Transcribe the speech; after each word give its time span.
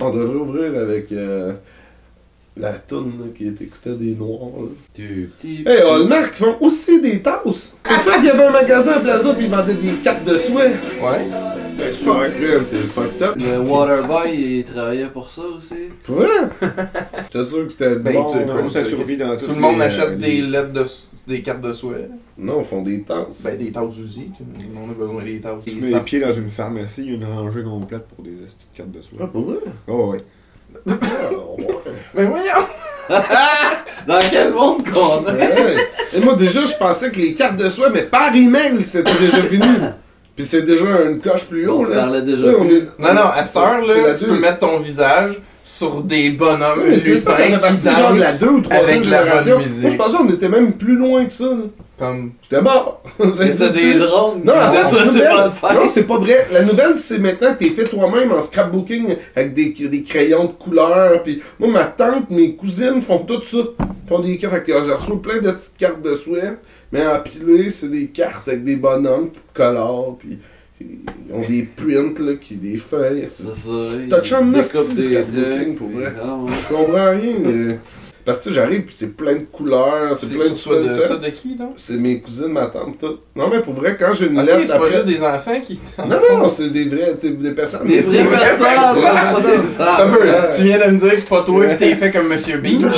On 0.00 0.10
devrait 0.10 0.36
ouvrir 0.36 0.80
avec 0.80 1.12
euh, 1.12 1.52
la 2.56 2.72
toune 2.72 3.12
là, 3.20 3.26
qui 3.36 3.46
écoutait 3.48 3.94
des 3.94 4.14
noirs. 4.14 4.50
Tu- 4.94 5.30
tu- 5.40 5.68
Hey, 5.68 5.80
Hallmark 5.82 6.32
font 6.34 6.56
aussi 6.60 7.00
des 7.02 7.20
tasses. 7.20 7.76
C'est 7.84 7.98
ça 7.98 8.16
qu'il 8.16 8.24
y 8.26 8.30
avait 8.30 8.44
un 8.44 8.50
magasin 8.50 8.92
à 8.92 9.00
Plaza 9.00 9.34
puis 9.34 9.44
ils 9.44 9.50
vendaient 9.50 9.74
des 9.74 9.92
cartes 10.02 10.24
de 10.24 10.36
souhait. 10.36 10.76
Ouais. 11.02 11.26
Ben, 11.76 11.92
fuck, 11.92 12.30
man, 12.40 12.62
c'est 12.64 12.78
fucked 12.78 13.22
up. 13.22 13.36
Le 13.36 13.60
Waterboy, 13.60 14.34
il 14.34 14.64
travaillait 14.64 15.06
pour 15.06 15.30
ça 15.30 15.42
aussi. 15.42 15.74
Pour 16.04 16.16
vrai? 16.16 16.28
J'étais 17.22 17.44
sûr 17.44 17.64
que 17.66 17.72
c'était 17.72 17.96
Ben, 17.96 18.14
bon. 18.14 18.68
ça 18.70 18.84
survit 18.84 19.16
dans 19.18 19.36
Tout 19.36 19.50
le 19.52 19.60
monde 19.60 19.76
les, 19.78 19.82
achète 19.84 20.08
euh, 20.10 20.16
des 20.16 20.40
lettres 20.42 20.72
de 20.72 20.84
des 21.30 21.42
cartes 21.42 21.60
de 21.62 21.72
souhait. 21.72 22.08
Non, 22.36 22.60
ils 22.60 22.64
font 22.66 22.82
des 22.82 23.02
tasses. 23.02 23.42
Ben 23.44 23.56
des 23.56 23.72
tasses 23.72 23.96
le 24.68 24.74
monde 24.74 24.90
a 24.90 24.94
besoin 24.94 25.22
des 25.24 25.40
tasses. 25.40 25.62
Tu 25.64 25.74
Des 25.74 25.80
mets 25.80 25.92
les 25.94 26.00
pieds 26.00 26.20
dans 26.20 26.32
une 26.32 26.50
pharmacie, 26.50 27.02
il 27.04 27.06
y 27.06 27.10
a 27.12 27.14
une 27.14 27.24
rangée 27.24 27.62
complète 27.62 28.06
pour 28.14 28.24
des 28.24 28.30
de 28.32 28.76
cartes 28.76 28.90
de 28.90 29.00
soie. 29.02 29.18
Ah, 29.22 29.26
pour 29.26 29.42
vrai? 29.46 29.56
Oh, 29.88 30.10
ouais. 30.12 30.24
Ah, 30.86 30.92
ouais. 31.58 31.66
Ben 32.14 32.28
voyons! 32.28 32.66
Dans 34.06 34.18
quel 34.30 34.52
monde 34.52 34.88
qu'on 34.88 35.24
est? 35.26 35.64
Ouais. 35.64 35.76
Et 36.14 36.20
moi, 36.20 36.34
déjà, 36.34 36.64
je 36.64 36.76
pensais 36.76 37.10
que 37.10 37.16
les 37.18 37.34
cartes 37.34 37.56
de 37.56 37.68
soie, 37.68 37.90
mais 37.90 38.02
par 38.04 38.34
email, 38.34 38.82
c'était 38.84 39.10
déjà 39.20 39.42
fini. 39.42 39.66
Puis 40.36 40.44
c'est 40.44 40.62
déjà 40.62 41.02
une 41.04 41.20
coche 41.20 41.46
plus 41.46 41.66
haut, 41.68 41.80
On 41.80 41.84
là. 41.84 42.00
parlait 42.02 42.22
déjà 42.22 42.46
Ouais, 42.46 42.54
on 42.58 42.66
plus. 42.66 42.76
est- 42.78 42.88
Non, 42.98 43.12
non, 43.14 43.26
à 43.34 43.42
cette 43.44 43.56
heure, 43.56 43.80
là, 43.84 44.14
tu 44.16 44.24
peux 44.24 44.38
mettre 44.38 44.60
ton 44.60 44.78
visage 44.78 45.38
sur 45.62 46.02
des 46.02 46.30
bonhommes 46.30 46.80
c'est 46.98 47.18
ça, 47.18 47.32
ça 47.36 47.46
qui 47.46 47.58
partie 47.58 47.90
genre 47.90 48.14
de 48.14 48.20
la 48.20 48.30
dansent 48.32 48.40
2 48.40 48.48
ou 48.48 48.60
3 48.62 48.76
avec 48.76 49.04
la 49.06 49.24
bonne 49.24 49.58
musique. 49.58 49.82
Moi, 49.82 49.90
je 49.90 49.96
pensais 49.96 50.16
qu'on 50.16 50.28
était 50.30 50.48
même 50.48 50.72
plus 50.72 50.96
loin 50.96 51.24
que 51.26 51.32
ça. 51.32 51.44
là. 51.44 51.56
comme... 51.98 52.32
J'étais 52.42 52.62
mort. 52.62 53.02
C'est 53.32 53.54
ça, 53.54 53.68
des 53.68 53.94
drones. 53.94 54.40
Non, 54.44 54.54
nouvelle- 55.06 55.50
fer. 55.52 55.74
non, 55.74 55.80
c'est 55.90 56.04
pas 56.04 56.18
vrai. 56.18 56.46
La 56.50 56.62
nouvelle, 56.62 56.96
c'est 56.96 57.18
maintenant 57.18 57.52
que 57.52 57.58
t'es 57.58 57.70
fait 57.70 57.84
toi-même 57.84 58.32
en 58.32 58.40
scrapbooking 58.42 59.16
avec 59.36 59.54
des, 59.54 59.68
des 59.88 60.02
crayons 60.02 60.44
de 60.44 60.52
couleur. 60.52 61.22
Puis 61.22 61.42
moi, 61.58 61.68
ma 61.70 61.84
tante, 61.84 62.30
mes 62.30 62.56
cousines 62.56 63.02
font 63.02 63.18
tout 63.18 63.42
ça. 63.44 63.58
Ils 63.58 64.08
font 64.08 64.20
des 64.20 64.38
cartes. 64.38 64.54
Fait 64.54 64.62
que 64.64 64.72
j'ai 64.84 64.92
reçu 64.92 65.16
plein 65.18 65.40
de 65.40 65.50
petites 65.50 65.76
cartes 65.78 66.02
de 66.02 66.14
souhait. 66.14 66.56
Mais 66.90 67.06
empilées, 67.06 67.70
c'est 67.70 67.88
des 67.90 68.06
cartes 68.06 68.48
avec 68.48 68.64
des 68.64 68.76
bonhommes 68.76 69.30
qui 69.30 69.40
colorent. 69.54 70.16
Puis 70.18 70.38
ils 70.80 71.34
ont 71.34 71.46
des 71.48 71.62
prints, 71.62 72.18
là, 72.18 72.34
qui 72.40 72.54
des 72.56 72.76
feuilles. 72.76 73.28
C'est 73.30 73.44
ça. 73.44 73.70
T'as 74.08 74.20
de 74.20 74.24
des 75.24 75.64
trucs. 75.64 75.76
pour 75.76 75.88
vrai? 75.90 76.12
Ah. 76.20 76.38
Je 76.48 76.74
comprends 76.74 77.10
rien. 77.10 77.78
Parce 78.30 78.38
que 78.38 78.44
tu 78.44 78.48
sais, 78.50 78.60
j'arrive, 78.60 78.82
puis 78.82 78.94
c'est 78.96 79.16
plein 79.16 79.34
de 79.34 79.44
couleurs. 79.50 80.16
C'est 80.16 80.28
plein 80.28 80.44
de 80.44 80.50
de 80.84 80.88
ça. 80.88 81.08
ça 81.08 81.16
de 81.16 81.28
qui, 81.30 81.56
donc? 81.56 81.72
C'est 81.78 81.96
mes 81.96 82.20
cousines, 82.20 82.52
ma 82.52 82.66
tante, 82.66 82.96
tout. 82.96 83.18
Non, 83.34 83.48
mais 83.50 83.58
pour 83.60 83.74
vrai, 83.74 83.96
quand 83.98 84.14
j'ai 84.14 84.26
une 84.28 84.40
lettre 84.40 84.60
c'est 84.60 84.68
pas 84.68 84.74
après. 84.76 84.92
juste 84.92 85.06
des 85.06 85.20
enfants 85.20 85.60
qui... 85.60 85.80
Non, 85.98 86.38
non, 86.38 86.48
c'est 86.48 86.70
des 86.70 86.84
vrais, 86.84 87.16
c'est 87.20 87.30
des 87.30 87.50
personnes. 87.50 87.88
Des 87.88 88.00
vraies 88.02 88.22
personnes, 88.24 89.76
pas 89.76 90.24
là. 90.24 90.48
Tu 90.56 90.62
viens 90.62 90.78
de 90.78 90.92
me 90.92 90.98
dire 90.98 91.10
que 91.10 91.18
c'est 91.18 91.28
pas 91.28 91.42
toi 91.42 91.66
qui 91.66 91.76
t'es 91.76 91.94
fait 91.96 92.12
comme 92.12 92.28
Monsieur 92.28 92.58
Bean. 92.58 92.78
Moi, 92.80 92.90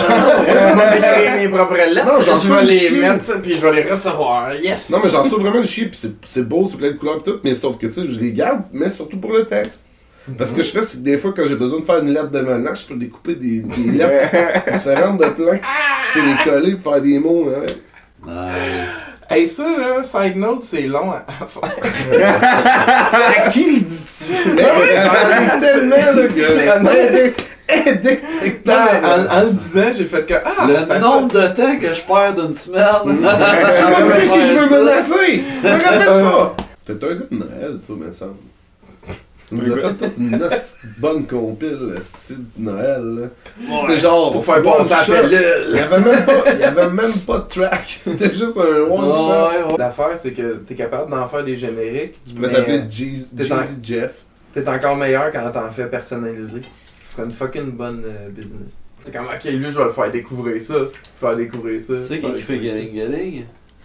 j'ai 0.92 1.00
créé 1.00 1.30
mes 1.38 1.48
propres 1.48 1.76
lettres. 1.76 2.04
Non, 2.04 2.22
je 2.22 2.52
vais 2.52 2.64
les 2.64 2.90
mettre, 3.00 3.40
puis 3.40 3.56
je 3.56 3.60
vais 3.62 3.72
les 3.82 3.88
recevoir. 3.90 4.54
Yes! 4.54 4.90
Non, 4.90 4.98
mais 5.02 5.08
j'en 5.08 5.24
sauve 5.24 5.40
vraiment 5.40 5.60
le 5.60 5.66
chier, 5.66 5.86
pis 5.86 5.98
c'est- 6.26 6.42
beau, 6.42 6.66
c'est 6.66 6.76
plein 6.76 6.88
de 6.90 6.96
couleurs 6.96 7.22
tout, 7.22 7.38
mais 7.42 7.54
sauf 7.54 7.78
que 7.78 7.86
tu 7.86 7.94
sais, 7.94 8.02
je 8.06 8.20
les 8.20 8.32
garde, 8.32 8.64
mais 8.70 8.90
surtout 8.90 9.16
pour 9.16 9.32
le 9.32 9.46
texte. 9.46 9.86
Parce 10.38 10.50
que 10.50 10.62
ce 10.62 10.72
que 10.72 10.78
je 10.78 10.80
fais, 10.80 10.86
c'est 10.86 10.98
que 10.98 11.02
des 11.04 11.18
fois, 11.18 11.32
quand 11.36 11.42
j'ai 11.48 11.56
besoin 11.56 11.80
de 11.80 11.84
faire 11.84 11.98
une 11.98 12.12
lettre 12.12 12.30
de 12.30 12.40
menace, 12.40 12.82
je 12.82 12.86
peux 12.94 12.98
découper 12.98 13.34
des, 13.34 13.60
des 13.60 13.90
lettres 13.98 14.70
différentes 14.72 15.18
de 15.20 15.26
plein. 15.26 15.58
Je 16.14 16.20
peux 16.20 16.26
les 16.26 16.36
coller 16.44 16.76
pour 16.76 16.92
faire 16.92 17.02
des 17.02 17.18
mots, 17.18 17.48
hein. 17.50 17.66
Nice. 18.24 18.90
Hey, 19.30 19.48
ça, 19.48 19.64
là, 19.64 20.02
side 20.02 20.36
note, 20.36 20.62
c'est 20.62 20.82
long 20.82 21.10
à 21.12 21.24
à 21.40 21.46
faire. 21.46 21.62
À 23.46 23.50
qui 23.50 23.64
le 23.76 23.80
dis-tu? 23.80 24.24
J'en 24.34 25.56
ai 25.56 25.60
tellement, 25.60 25.96
là, 25.96 26.28
que. 26.28 26.42
en, 28.70 29.38
en 29.38 29.42
le 29.44 29.50
disant, 29.52 29.90
j'ai 29.96 30.04
fait 30.04 30.26
que. 30.26 30.34
Ah, 30.34 30.66
Le 30.68 30.82
ça 30.84 30.98
nombre 30.98 31.28
de 31.32 31.46
temps 31.48 31.76
que 31.80 31.94
je 31.94 32.00
perds 32.02 32.34
d'une 32.34 32.54
semaine. 32.54 32.82
Je 33.06 33.72
sais 33.72 33.90
même 33.90 34.10
plus 34.10 34.28
qui 34.28 34.40
je 34.48 34.58
veux 34.58 34.68
Ça. 34.68 34.76
menacer! 34.76 35.42
Je 35.62 35.68
me 35.68 35.82
rappelle 35.84 36.24
pas! 36.24 36.56
T'es 36.84 36.92
un 36.92 36.96
gars 36.96 37.14
de 37.30 37.36
Noël, 37.36 37.78
toi, 37.86 37.96
me 37.98 38.12
semble. 38.12 38.34
Tu 39.58 39.68
nous 39.70 39.72
as 39.72 39.76
fait 39.76 39.94
toute 39.94 40.16
une 40.18 40.48
bonne 40.98 41.26
compile, 41.26 41.94
style 42.00 42.44
de 42.56 42.64
Noël, 42.70 43.02
là. 43.02 43.28
C'était 43.80 43.98
genre. 44.00 44.32
Pour 44.32 44.44
faire 44.44 44.62
passer 44.62 44.90
la 44.90 45.20
pellule. 45.20 45.66
Il 45.70 45.76
y 45.76 45.78
avait 45.80 46.00
même 46.00 46.24
pas, 46.24 46.52
il 46.54 46.58
y 46.60 46.64
avait 46.64 46.90
même 46.90 47.12
pas 47.26 47.38
de 47.38 47.48
track. 47.48 48.00
C'était 48.04 48.34
juste 48.34 48.56
un 48.56 48.80
one 48.90 49.14
shot. 49.14 49.28
Ouais, 49.28 49.72
ouais. 49.72 49.78
L'affaire, 49.78 50.16
c'est 50.16 50.32
que 50.32 50.56
t'es 50.66 50.74
capable 50.74 51.10
d'en 51.10 51.26
faire 51.26 51.44
des 51.44 51.56
génériques. 51.56 52.18
Tu 52.26 52.34
mais 52.38 52.50
t'appeler 52.50 52.82
Jeezy 52.88 53.28
t'es 53.36 53.52
en- 53.52 53.58
Jeezy 53.60 53.78
Jeff. 53.82 54.12
T'es 54.54 54.68
encore 54.68 54.96
meilleur 54.96 55.30
quand 55.30 55.50
t'en 55.50 55.70
fais 55.70 55.86
personnalisé. 55.86 56.60
Ce 57.04 57.12
serait 57.16 57.24
une 57.24 57.30
fucking 57.32 57.70
bonne 57.72 58.02
euh, 58.06 58.28
business. 58.30 58.70
T'es 59.04 59.10
comme, 59.10 59.26
ok, 59.26 59.44
lui, 59.44 59.70
je 59.70 59.76
vais 59.78 59.84
le 59.84 59.90
faire 59.90 60.10
découvrir 60.10 60.60
ça. 60.60 60.74
Faire 61.16 61.36
découvrir 61.36 61.80
ça. 61.80 61.94
Tu 61.96 62.06
sais 62.06 62.18
qui 62.20 62.40
fait. 62.42 62.58
Galing 62.58 62.94
Galing? 62.94 63.44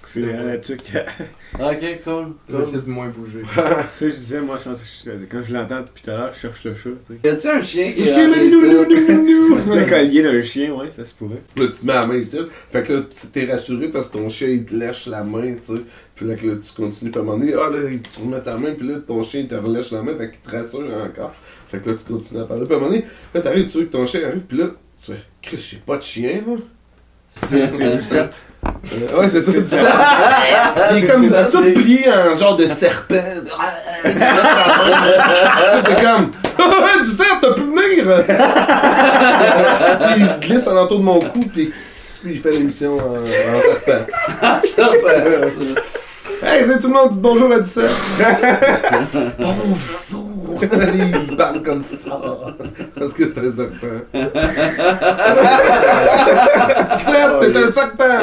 C'est 0.09 0.21
là-dessus 0.21 0.77
que. 0.77 0.97
Ok, 1.59 2.01
cool. 2.03 2.33
Je 2.49 2.55
vais 2.55 2.63
essayer 2.63 2.81
de 2.81 2.89
moins 2.89 3.07
bouger. 3.09 3.41
Ça, 3.89 4.05
je 4.05 4.11
disais, 4.11 4.41
moi, 4.41 4.57
quand 4.63 5.43
je 5.43 5.53
l'entends 5.53 5.79
depuis 5.81 6.03
tout 6.03 6.11
à 6.11 6.17
l'heure, 6.17 6.33
je 6.33 6.39
cherche 6.39 6.63
le 6.65 6.75
chat. 6.75 6.89
Y 7.23 7.27
a-tu 7.27 7.47
un 7.47 7.61
chien 7.61 7.93
qui 7.93 8.01
Est-ce 8.01 8.09
est 8.11 8.13
qu'il 8.13 8.21
y 8.21 8.75
a 8.75 8.79
rentré 8.79 9.79
le- 9.79 9.89
collier 9.89 10.23
d'un 10.23 10.41
chien, 10.41 10.73
ouais, 10.73 10.91
ça 10.91 11.03
se 11.05 11.13
pourrait. 11.15 11.41
Là, 11.55 11.67
tu 11.67 11.71
te 11.71 11.85
mets 11.85 11.93
la 11.93 12.05
main 12.05 12.17
ici. 12.17 12.37
Fait 12.71 12.83
que 12.83 12.93
là, 12.93 12.99
tu 13.09 13.27
t'es 13.27 13.45
rassuré 13.45 13.87
parce 13.89 14.07
que 14.07 14.17
ton 14.17 14.29
chien, 14.29 14.49
il 14.49 14.65
te 14.65 14.75
lèche 14.75 15.07
la 15.07 15.23
main, 15.23 15.53
tu 15.55 15.75
sais. 15.75 15.81
Puis 16.15 16.25
là, 16.27 16.35
que 16.35 16.47
là, 16.47 16.55
tu 16.55 16.73
continues 16.81 17.11
pas 17.11 17.19
à 17.19 17.21
un 17.21 17.25
moment 17.25 17.37
donné, 17.39 17.53
ah 17.53 17.69
là, 17.71 17.77
tu 18.11 18.21
remets 18.21 18.41
ta 18.41 18.57
main, 18.57 18.73
puis 18.77 18.87
là, 18.87 18.95
ton 18.99 19.23
chien, 19.23 19.41
il 19.41 19.47
te 19.47 19.55
relèche 19.55 19.91
la 19.91 20.03
main, 20.03 20.15
fait 20.17 20.31
qu'il 20.31 20.39
te 20.41 20.49
rassure 20.55 20.79
encore. 20.81 21.33
Fait 21.69 21.79
que 21.79 21.89
là, 21.89 21.95
tu 21.95 22.05
continues 22.13 22.41
à 22.41 22.45
parler. 22.45 22.65
Puis 22.65 22.73
à 22.73 22.77
un 22.77 22.79
moment 22.79 22.91
donné, 22.91 23.05
là, 23.33 23.41
t'arrives, 23.41 23.67
tu 23.67 23.77
vois 23.77 23.85
que 23.87 23.91
ton 23.91 24.05
chien 24.05 24.21
arrive, 24.27 24.41
puis 24.41 24.57
là, 24.57 24.65
tu 25.01 25.11
fais, 25.13 25.19
Chris, 25.41 25.65
j'ai 25.71 25.77
pas 25.77 25.97
de 25.97 26.03
chien, 26.03 26.43
là. 26.45 26.55
C'est 27.47 27.67
c'est 27.67 27.95
Lucette. 27.95 28.33
Euh, 28.93 29.19
ouais, 29.19 29.29
c'est 29.29 29.41
ça. 29.41 29.51
Il 30.91 30.97
est 30.97 31.07
comme 31.07 31.29
tout 31.51 31.63
plié 31.73 32.05
en 32.11 32.35
genre 32.35 32.55
de 32.57 32.67
serpent. 32.67 33.15
T'es 34.03 35.95
comme, 36.01 36.31
du 37.03 37.11
cerf, 37.11 37.39
t'as 37.41 37.53
pu 37.53 37.61
venir! 37.61 38.25
Il 40.17 40.27
se 40.27 40.39
glisse 40.39 40.67
en 40.67 40.77
entour 40.77 40.99
de 40.99 41.03
mon 41.03 41.19
cou, 41.19 41.39
puis 41.53 41.71
il 42.25 42.39
fait 42.39 42.51
l'émission 42.51 42.97
en, 42.97 43.17
en 43.17 43.25
serpent. 43.25 45.11
Hey, 46.43 46.65
c'est 46.67 46.79
tout 46.79 46.87
le 46.87 46.93
monde, 46.93 47.13
dites 47.13 47.21
bonjour 47.21 47.51
à 47.51 47.59
Ducette. 47.59 47.89
bonjour. 49.39 50.26
Il 51.29 51.35
parle 51.35 51.61
comme 51.63 51.83
fort. 51.83 52.53
Parce 52.97 53.13
que 53.13 53.23
c'est 53.25 53.37
un 53.39 53.51
serpent. 53.51 54.01
Ducette, 56.97 57.39
t'es 57.41 57.57
un 57.57 57.71
serpent. 57.71 58.19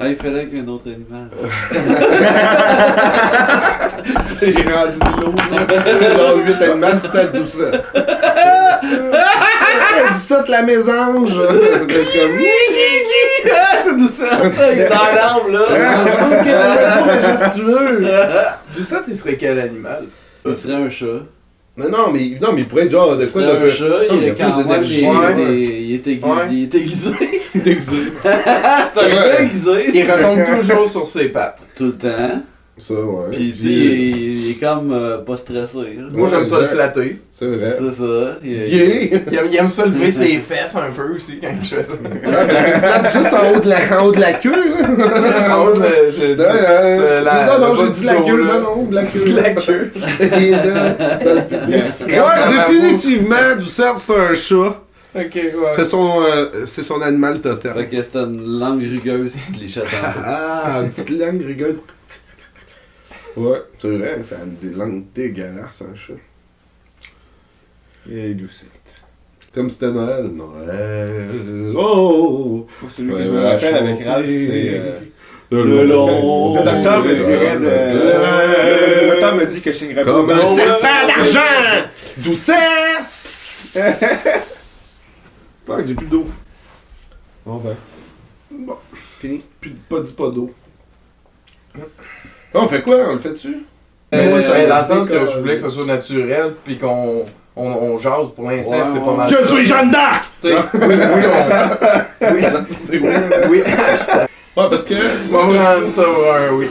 Ah, 0.00 0.08
il 0.08 0.16
fallait 0.16 0.46
qu'il 0.46 0.56
y 0.58 0.60
ait 0.60 0.64
un 0.64 0.68
autre 0.68 0.86
animal. 0.86 1.28
C'est 4.38 4.54
rendu 4.70 4.98
lourd. 5.20 5.34
Genre 6.16 6.36
8 6.36 6.62
animaux, 6.62 6.96
c'est 6.96 7.10
peut-être 7.10 7.32
Doucette. 7.32 7.84
C'est 8.82 10.04
Doucette 10.12 10.48
la 10.48 10.62
mésange. 10.62 11.40
C'est 11.88 12.04
Doucette! 13.96 14.54
Il 14.72 14.82
s'enlarme 14.88 15.52
là! 15.52 15.60
Majestueux. 17.06 18.08
Doucette, 18.76 19.04
il 19.08 19.14
serait 19.14 19.36
quel 19.36 19.58
animal? 19.60 20.04
Il 20.46 20.54
serait 20.54 20.74
un 20.74 20.90
chat. 20.90 21.06
Mais 21.76 21.88
non, 21.88 22.12
mais, 22.12 22.38
non, 22.40 22.52
mais 22.52 22.60
il 22.60 22.68
pourrait 22.68 22.84
être 22.84 22.90
genre 22.92 23.16
de 23.16 23.24
Il 23.24 23.30
quoi 23.30 23.42
de. 23.42 23.48
un 23.48 23.68
chat, 23.68 23.84
il 24.12 24.24
est 24.24 24.30
a 24.30 24.34
plus 24.34 24.62
d'énergie. 24.62 25.02
Il, 25.02 25.40
est- 25.40 25.62
il 25.82 25.94
est 25.94 26.06
aiguisé. 26.06 26.30
Il 26.50 26.62
est 26.62 26.74
aiguisé. 26.74 27.10
Déguisé. 27.54 27.96
C'est 28.22 29.00
un 29.00 29.08
gars 29.08 29.40
aiguisé. 29.40 29.90
Il 29.94 30.10
retombe 30.10 30.44
toujours 30.60 30.88
sur 30.88 31.06
ses 31.06 31.28
pattes. 31.28 31.66
Tout 31.76 31.86
le 31.86 31.92
temps. 31.94 32.42
Ça, 32.76 32.94
ouais. 32.94 33.26
Puis, 33.30 33.52
tu 33.56 33.62
sais, 33.62 33.68
il, 33.68 33.86
est- 33.86 34.10
il 34.10 34.50
est 34.50 34.54
comme 34.54 34.92
euh, 34.92 35.18
pas 35.18 35.36
stressé. 35.36 35.78
là. 35.96 36.06
Moi, 36.10 36.26
j'aime 36.28 36.44
ça 36.44 36.58
le 36.58 36.66
flatter. 36.66 37.20
C'est 37.30 37.46
vrai. 37.46 37.72
C'est 37.78 37.92
ça. 37.92 38.38
Il 38.42 38.50
Gay. 38.68 39.22
Il 39.30 39.38
aime, 39.38 39.46
il 39.48 39.56
aime 39.56 39.70
ça 39.70 39.86
lever 39.86 40.10
ses 40.10 40.38
fesses 40.38 40.74
un 40.74 40.90
peu 40.90 41.14
aussi 41.14 41.38
quand 41.40 41.52
je 41.62 41.76
fais 41.76 41.82
ça. 41.84 41.92
Ouais, 41.92 42.10
mais 42.22 43.10
tu 43.12 43.18
juste 43.18 43.32
en 43.32 43.52
haut 43.52 43.60
de 43.60 43.68
la, 43.68 44.00
en 44.00 44.06
haut 44.06 44.12
de 44.12 44.18
la 44.20 44.32
queue, 44.32 44.50
là. 44.50 45.56
En 45.56 45.66
haut 45.66 45.72
de- 45.72 45.78
de- 45.78 46.34
de- 46.34 46.40
Ouais, 46.42 46.48
euh, 46.50 47.20
de 47.20 47.24
la- 47.24 47.58
non, 47.58 47.68
non, 47.68 47.74
j'ai 47.76 47.90
dit 47.90 48.00
du 48.00 48.06
la 48.06 48.16
queue, 48.16 48.44
là. 48.44 48.58
non, 48.60 48.88
la 48.90 49.04
queue. 49.04 49.24
De 49.24 49.36
la 49.36 49.50
queue. 49.54 49.90
Là, 50.58 50.94
Ouais, 52.08 52.56
définitivement, 52.72 53.56
Doucette, 53.56 53.98
c'est 53.98 54.16
un 54.16 54.34
chat. 54.34 54.80
Ok, 55.16 55.30
ouais. 55.36 55.52
C'est 55.72 55.84
son, 55.84 56.22
euh, 56.24 56.64
c'est 56.66 56.82
son 56.82 57.00
animal 57.00 57.40
totem. 57.40 57.72
Fait 57.74 57.86
que 57.86 57.96
c'était 58.02 58.18
une 58.18 58.58
langue 58.58 58.80
rugueuse 58.82 59.34
qui 59.52 59.60
les 59.60 59.68
chatte 59.68 59.84
en 59.84 60.02
bas. 60.02 60.14
Ah, 60.26 60.80
une 60.82 60.90
petite 60.90 61.10
langue 61.10 61.40
rigole. 61.46 61.76
Ouais, 63.36 63.62
c'est 63.78 63.88
vrai, 63.90 64.22
ça 64.24 64.36
a 64.36 64.44
des 64.46 64.70
langues 64.70 65.04
dégueulasses, 65.14 65.82
un 65.82 65.94
chat. 65.96 66.14
Et 68.10 68.34
Lucette. 68.34 68.68
Comme 69.54 69.70
c'était 69.70 69.90
Noël. 69.90 70.26
Noël. 70.26 71.72
Oh! 71.76 72.66
Pour 72.80 72.90
celui 72.90 73.12
Ouais, 73.12 73.18
que 73.20 73.24
je 73.24 73.30
me 73.30 73.42
rappelle 73.44 73.74
avec 73.76 74.04
Ralph, 74.04 74.26
c'est. 74.30 74.68
euh, 74.78 75.00
Le 75.50 75.84
long. 75.86 76.54
Le 76.56 76.62
docteur 76.64 77.04
me 77.04 77.14
dirait 77.14 77.56
de. 77.58 79.04
Le 79.04 79.10
docteur 79.10 79.34
me 79.36 79.46
dit 79.46 79.60
que 79.60 79.72
je 79.72 79.76
signerais 79.76 80.02
pas. 80.04 80.10
Comme 80.12 80.30
un 80.30 80.36
Non, 80.36 80.46
serpent 80.46 81.06
d'argent! 81.06 81.88
Doucesse! 82.24 83.78
Fuck, 85.66 85.86
j'ai 85.86 85.94
plus 85.94 86.06
d'eau. 86.06 86.26
Bon, 87.46 87.56
ben. 87.58 87.76
Bon, 88.50 88.76
fini. 89.20 89.42
Plus, 89.60 89.70
pas 89.88 90.00
dit 90.00 90.12
pas 90.12 90.30
d'eau. 90.30 90.52
On 92.54 92.66
fait 92.68 92.82
quoi? 92.82 92.96
On 93.08 93.12
le 93.14 93.18
fait 93.18 93.30
dessus? 93.30 93.64
Euh, 94.14 94.32
Ouais, 94.34 94.40
ça 94.40 94.52
ben, 94.52 94.68
dans 94.68 94.74
le 94.76 94.80
a 94.80 94.84
sens 94.84 95.08
que 95.08 95.26
je 95.26 95.38
voulais 95.40 95.54
que 95.54 95.60
ce 95.60 95.68
soit 95.70 95.84
naturel, 95.86 96.54
puis 96.64 96.78
qu'on 96.78 97.24
on, 97.56 97.66
on 97.66 97.98
jase 97.98 98.28
pour 98.36 98.48
l'instant, 98.48 98.70
Ouais, 98.72 98.82
c'est 98.84 98.98
ouais. 98.98 99.04
pas 99.04 99.12
mal. 99.14 99.28
Je 99.28 99.44
suis 99.46 99.64
Jeanne 99.64 99.90
d'Arc! 99.90 100.24
Tu 100.40 100.48
sais, 100.50 100.54
oui, 100.74 100.94
oui, 102.20 102.44
on- 102.46 102.64
oui, 102.92 103.00
oui, 103.50 103.62
hashtag. 103.62 104.28
Ouais, 104.56 104.68
parce 104.70 104.84
que. 104.84 104.94
On 105.32 105.48
va 105.48 105.74
rendre 105.74 105.88
ça 105.88 106.02
pour 106.04 106.32
un 106.32 106.52
oui. 106.52 106.68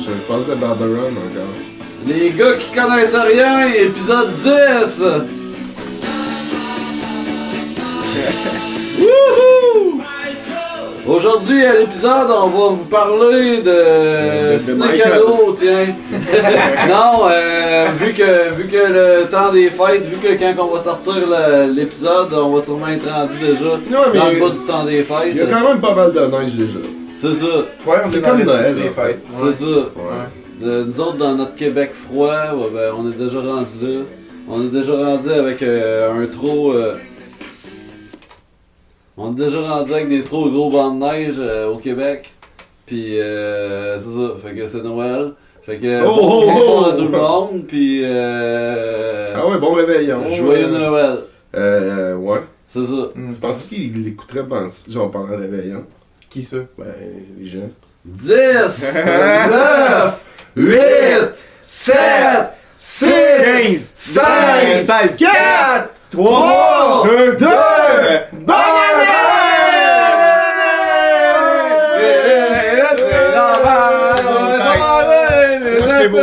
Je 0.00 0.10
passe 0.28 0.46
de 0.48 0.54
Barbaron 0.56 1.12
encore. 1.12 1.54
Les 2.06 2.30
gars 2.32 2.54
qui 2.58 2.70
connaissent 2.72 3.14
rien, 3.14 3.68
épisode 3.68 4.30
10! 4.42 5.02
Wouhou! 8.98 9.61
Aujourd'hui, 11.06 11.64
à 11.64 11.78
l'épisode, 11.78 12.28
on 12.30 12.46
va 12.48 12.68
vous 12.74 12.84
parler 12.84 13.58
de, 13.58 14.54
de 14.54 14.58
ciné 14.58 14.98
cadeau, 14.98 15.52
tiens. 15.58 15.96
non, 16.88 17.26
euh, 17.28 17.88
vu 17.98 18.12
que 18.12 18.54
vu 18.54 18.68
que 18.68 18.76
le 18.76 19.28
temps 19.28 19.50
des 19.52 19.68
fêtes, 19.70 20.04
vu 20.06 20.16
que 20.18 20.32
quand 20.38 20.64
on 20.64 20.74
va 20.76 20.80
sortir 20.80 21.14
l'épisode, 21.74 22.32
on 22.32 22.52
va 22.54 22.62
sûrement 22.62 22.86
être 22.86 23.08
rendu 23.12 23.36
déjà 23.40 23.64
Non, 23.90 23.98
mais 24.12 24.18
dans 24.20 24.30
le 24.30 24.38
bas 24.40 24.50
du 24.50 24.64
temps 24.64 24.84
des 24.84 25.02
fêtes. 25.02 25.32
il 25.32 25.36
y 25.38 25.40
a 25.40 25.46
quand 25.46 25.66
même 25.68 25.80
pas 25.80 25.92
mal 25.94 26.12
de 26.12 26.20
neige 26.20 26.54
déjà. 26.54 26.78
C'est 27.16 27.34
ça, 27.34 27.46
Ouais, 27.86 27.96
on 28.04 28.08
C'est 28.10 28.20
comme 28.22 28.38
les 28.38 28.44
Noël, 28.44 28.74
des 28.76 28.90
fêtes. 28.90 29.20
c'est 29.44 29.64
ça. 29.64 29.66
Ouais. 29.66 30.60
De- 30.60 30.84
nous 30.84 31.00
autres, 31.00 31.16
dans 31.16 31.34
notre 31.34 31.56
Québec 31.56 31.90
froid, 31.94 32.28
ouais, 32.54 32.68
ben, 32.72 32.92
on 32.96 33.10
est 33.10 33.16
déjà 33.18 33.38
rendu 33.40 33.72
là. 33.82 34.00
On 34.48 34.60
est 34.62 34.70
déjà 34.70 34.92
rendu 34.92 35.30
avec 35.32 35.62
euh, 35.62 36.12
un 36.12 36.26
trop. 36.26 36.72
euh, 36.74 36.94
on 39.22 39.32
est 39.32 39.44
déjà 39.44 39.60
rendu 39.60 39.92
avec 39.92 40.08
des 40.08 40.22
trop 40.22 40.48
gros 40.48 40.70
bancs 40.70 40.98
de 40.98 41.04
neige 41.04 41.34
euh, 41.38 41.68
au 41.68 41.76
Québec. 41.76 42.32
Puis, 42.86 43.20
euh, 43.20 43.98
c'est 43.98 44.04
ça. 44.04 44.34
Fait 44.42 44.54
que 44.54 44.68
c'est 44.68 44.82
Noël. 44.82 45.32
Fait 45.64 45.78
que. 45.78 46.02
Oh, 46.04 46.16
bon, 46.16 46.52
oh, 46.56 46.82
oh! 46.82 46.84
à 46.86 46.92
tout 46.96 47.02
le 47.02 47.08
monde. 47.08 47.64
Puis, 47.68 48.02
euh. 48.04 49.28
Ah 49.34 49.46
ouais, 49.48 49.58
bon 49.58 49.74
réveillon. 49.74 50.24
Joyeux 50.28 50.66
Euh, 50.66 50.90
Noël. 50.90 51.18
Euh, 51.54 52.16
ouais. 52.16 52.40
C'est 52.66 52.84
ça. 52.84 53.10
Hmm. 53.14 53.32
Tu 53.32 53.40
penses 53.40 53.64
qu'il 53.64 54.04
l'écouterait 54.04 54.44
genre 54.88 55.10
pendant 55.10 55.28
le 55.28 55.36
réveillon? 55.36 55.84
Qui 56.30 56.42
ça? 56.42 56.56
Ben, 56.78 56.86
les 57.38 57.46
gens. 57.46 57.70
10, 58.04 58.32
9, 59.04 60.24
8, 60.56 60.76
7, 61.60 61.94
6, 62.76 63.06
15, 63.06 63.92
5, 63.94 65.08
16, 65.08 65.16
4, 65.16 65.94
3, 66.10 67.06
2, 67.06 67.36
2, 67.36 67.46
Bonne 76.08 76.22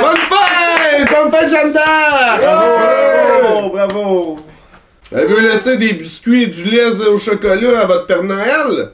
Bonne 0.00 0.16
fête! 0.30 1.08
Bonne 1.10 1.30
fête, 1.32 1.50
Jeanne 1.50 1.72
d'Arc! 1.72 2.40
Bravo, 2.40 3.68
bravo. 3.70 4.38
Avez-vous 5.14 5.40
laissé 5.40 5.76
des 5.76 5.92
biscuits 5.92 6.44
et 6.44 6.46
du 6.46 6.64
lait 6.64 6.86
au 6.86 7.18
chocolat 7.18 7.80
à 7.80 7.86
votre 7.86 8.06
Père 8.06 8.22
Noël? 8.22 8.90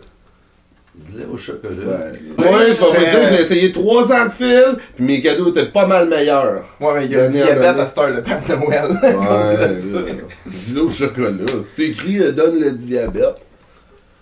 Du 0.94 1.18
lait 1.18 1.26
au 1.32 1.36
chocolat. 1.36 1.72
Ouais, 2.36 2.46
je 2.68 2.72
vais 2.72 2.74
vous 2.74 2.98
dire, 2.98 3.24
je 3.24 3.30
l'ai 3.30 3.42
essayé 3.42 3.72
trois 3.72 4.12
ans 4.12 4.26
de 4.26 4.30
fil, 4.30 4.76
puis 4.94 5.04
mes 5.04 5.22
cadeaux 5.22 5.50
étaient 5.50 5.66
pas 5.66 5.86
mal 5.86 6.08
meilleurs. 6.08 6.64
Ouais, 6.80 6.94
mais 6.94 7.06
il 7.06 7.12
y 7.12 7.16
a 7.16 7.26
le 7.26 7.32
Dernière 7.32 7.54
diabète 7.60 7.80
à 7.80 7.86
cette 7.86 7.98
heure, 7.98 8.08
le 8.08 8.22
Père 8.22 8.40
Noël. 8.48 8.88
Ouais, 9.02 9.74
du 10.46 10.74
lait 10.74 10.80
au 10.80 10.88
chocolat. 10.88 11.30
C'est 11.64 11.84
écrit 11.84 12.18
euh, 12.20 12.32
donne 12.32 12.60
le 12.60 12.72
diabète. 12.72 13.36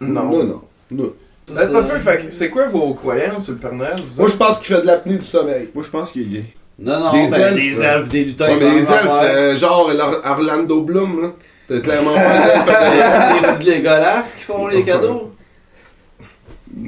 Non. 0.00 0.24
Non, 0.30 0.44
non. 0.44 0.62
non. 0.92 1.12
Attends 1.58 1.78
un 1.78 1.82
peu, 1.84 1.98
fait 1.98 2.26
que 2.26 2.30
c'est 2.30 2.50
quoi 2.50 2.66
vos 2.68 2.94
croyances 2.94 3.44
sur 3.44 3.52
le 3.54 3.58
Père 3.58 3.72
Noël? 3.72 3.94
vous 3.96 4.16
Moi, 4.16 4.24
autres? 4.24 4.32
je 4.32 4.36
pense 4.36 4.58
qu'il 4.58 4.74
fait 4.74 4.82
de 4.82 4.86
l'apnée 4.86 5.16
du 5.18 5.24
sommeil. 5.24 5.68
Moi, 5.74 5.84
je 5.84 5.90
pense 5.90 6.10
qu'il 6.12 6.22
est 6.22 6.24
gay. 6.40 6.44
Non, 6.78 6.98
non, 7.00 7.12
Des 7.12 7.30
ben, 7.30 7.40
elfes, 7.40 7.54
des 7.62 7.78
ouais. 7.78 7.84
elfes, 7.86 8.08
des 8.08 8.24
lutins. 8.24 8.46
Ouais, 8.48 8.56
mais 8.58 8.70
les 8.74 8.90
elfes, 8.90 9.06
euh, 9.22 9.56
genre 9.56 9.92
l'Or- 9.92 10.22
Orlando 10.24 10.80
Bloom, 10.80 11.22
là. 11.22 11.28
T'as 11.68 11.80
clairement 11.80 12.14
pas 12.14 12.20
elfe, 12.22 13.42
Les 13.42 13.48
petits 13.58 13.78
Legolas 13.78 14.24
qui 14.36 14.44
font 14.44 14.66
les 14.66 14.82
cadeaux. 14.82 15.32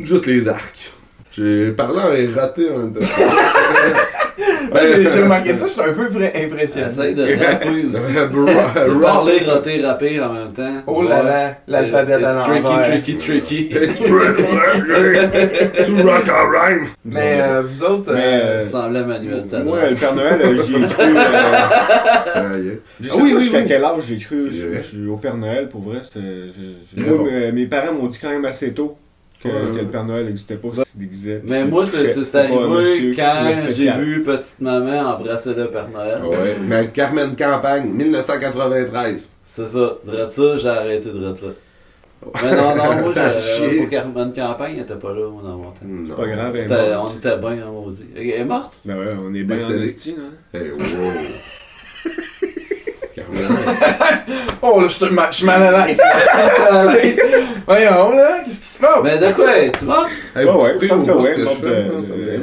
Juste 0.05 0.27
les 0.27 0.49
arcs. 0.49 0.93
J'ai 1.33 1.71
parlé 1.73 1.99
en 1.99 2.41
raté 2.41 2.69
un 2.71 2.85
de. 2.89 3.01
J'ai- 4.81 5.23
remarqué 5.23 5.53
ça, 5.55 5.67
je 5.67 5.73
suis 5.73 5.81
un 5.81 5.93
peu 5.93 6.07
vrai- 6.09 6.33
impressionné. 6.45 6.89
Essaye 6.89 7.15
de 7.15 7.23
rapper 7.45 7.69
aussi. 7.93 8.13
Parler, 9.03 9.41
roter, 9.47 9.81
rapper 9.83 10.21
en 10.21 10.33
même 10.33 10.53
temps. 10.53 10.83
Oh 10.87 11.03
là 11.03 11.23
là, 11.23 11.55
l'alphabet 11.67 12.15
à 12.15 12.19
It's 12.19 12.25
l'envers. 12.27 12.85
Tricky, 12.85 13.17
tricky, 13.17 13.17
tricky. 13.17 13.71
It's 13.73 13.99
to 15.89 16.03
rock 16.03 16.29
a 16.29 16.45
rhyme. 16.49 16.87
Mais 17.05 17.41
euh, 17.41 17.63
vous 17.63 17.85
autres, 17.85 18.13
Mais, 18.13 18.21
euh, 18.43 18.65
euh, 18.65 18.79
à 18.79 18.89
Manuel. 19.05 19.45
Moi, 19.65 19.79
le 19.91 19.95
Père 19.97 20.15
Noël, 20.15 20.41
euh, 20.43 20.63
j'y 20.63 20.77
ai 20.77 20.89
cru. 20.89 21.03
euh, 21.03 21.15
Ah. 22.35 22.43
Je 23.01 23.09
sais 23.09 23.19
pas 23.19 23.41
jusqu'à 23.41 23.63
quel 23.63 23.85
âge 23.85 24.03
j'ai 24.09 24.19
cru 24.19 24.51
je- 24.51 24.97
je- 24.97 25.09
au 25.09 25.17
Père 25.17 25.37
Noël, 25.37 25.69
pour 25.69 25.81
vrai. 25.83 26.01
moi, 26.97 27.29
mes 27.53 27.67
parents 27.67 27.93
m'ont 27.95 28.07
dit 28.07 28.19
quand 28.21 28.31
même 28.31 28.45
assez 28.45 28.73
tôt 28.73 28.97
que, 29.43 29.49
Ouais. 29.49 29.75
que 29.77 29.81
le 29.85 29.87
Père 29.89 30.05
Noël 30.05 30.27
n'existait 30.27 30.57
pas, 30.57 30.69
se 30.85 30.97
déguisait. 30.97 31.41
Mais 31.45 31.65
moi, 31.65 31.85
c'est 31.87 32.35
arrivé 32.37 33.15
quand 33.17 33.53
j'ai 33.75 33.91
vu 33.93 34.23
Petite 34.23 34.61
Maman 34.61 35.01
embrasser 35.17 35.55
le 35.55 35.69
Père 35.69 35.89
Noël. 35.93 36.23
Ouais. 36.25 36.57
Mais 36.61 36.89
Carmen 36.89 37.35
Campagne, 37.37 37.89
1993. 37.93 39.31
C'est 39.55 39.67
ça. 39.69 39.97
Drette 40.05 40.33
ça, 40.33 40.57
j'ai 40.59 40.69
arrêté 40.69 41.11
de 41.11 41.21
là. 41.23 41.35
Mais 42.43 42.55
non, 42.57 42.77
non, 42.77 42.85
moi, 43.03 43.13
Ça 43.13 43.25
a 43.27 43.33
j'ai- 43.41 43.41
chié. 43.69 43.79
pour 43.81 43.89
Carmen 43.91 44.33
Campagne, 44.33 44.75
elle 44.77 44.83
était 44.85 44.95
pas 44.95 45.13
là, 45.13 45.29
moi, 45.29 45.43
dans 45.43 45.57
mon 45.57 45.71
temps. 45.73 45.81
C'est 46.07 46.15
pas 46.15 46.27
grave, 46.27 46.55
elle 46.55 46.61
est 46.61 46.69
C'était- 46.69 46.95
morte. 46.95 47.13
On 47.15 47.19
était 47.19 47.37
bien 47.39 47.67
en 47.67 47.73
maudit. 47.73 48.05
Elle 48.17 48.31
est 48.31 48.45
morte? 48.45 48.73
Ben 48.85 48.97
ouais, 48.97 49.07
on 49.21 49.35
est 49.35 49.43
bien 49.43 49.57
en 49.57 49.59
Décédé. 49.59 49.83
esti, 49.83 50.15
là. 50.17 50.59
Hey, 50.61 50.71
wow. 50.71 50.79
Oh 54.63 54.81
là, 54.81 54.89
je 54.89 54.93
suis 54.95 55.11
ma- 55.11 55.31
je 55.31 55.37
suis 55.39 55.47
mal 55.47 55.63
à 55.63 55.87
l'aise. 55.87 56.01
Voyons 57.67 58.13
là, 58.13 58.43
qu'est-ce 58.45 58.61
qui 58.61 58.67
se 58.67 58.79
passe? 58.81 58.99
Mais 59.05 59.19
de 59.19 59.33
quoi 59.33 59.59
es-tu 59.59 59.85
morte? 59.85 60.09
Hey, 60.37 60.45
Ouais, 60.47 60.53
ouais, 60.53 60.87
ça 60.89 60.97
me- 60.97 61.05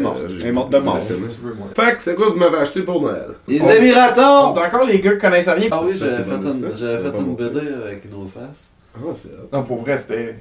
morte. 0.02 0.18
j'ai- 0.30 0.38
Elle 0.42 0.48
est 0.48 0.52
morte 0.52 0.70
de 0.72 0.78
mort. 0.80 1.00
Tu 1.00 1.14
moi. 1.14 1.68
Fait 1.76 1.96
que 1.96 2.02
c'est 2.04 2.16
quoi 2.16 2.30
vous 2.30 2.36
m'avez 2.38 2.58
acheté 2.58 2.82
pour 2.84 3.02
Noël? 3.02 3.28
Les 3.48 3.62
On- 3.62 3.70
amis 3.70 3.92
On 3.96 4.00
ratons! 4.00 4.56
est 4.62 4.66
encore 4.66 4.86
les 4.86 5.00
gars 5.00 5.12
qui 5.14 5.18
connaissent 5.18 5.50
rien. 5.50 5.68
Ah 5.72 5.80
oui, 5.84 5.94
j'avais 5.96 6.18
fait 6.24 6.24
une, 6.36 6.50
fait. 6.50 7.36
BD 7.36 7.60
avec 7.86 8.12
nos 8.12 8.28
faces. 8.28 8.70
Ah, 8.96 9.00
c'est. 9.14 9.30
Non, 9.54 9.64
pour 9.64 9.82
vrai, 9.82 9.98
c'était. 9.98 10.36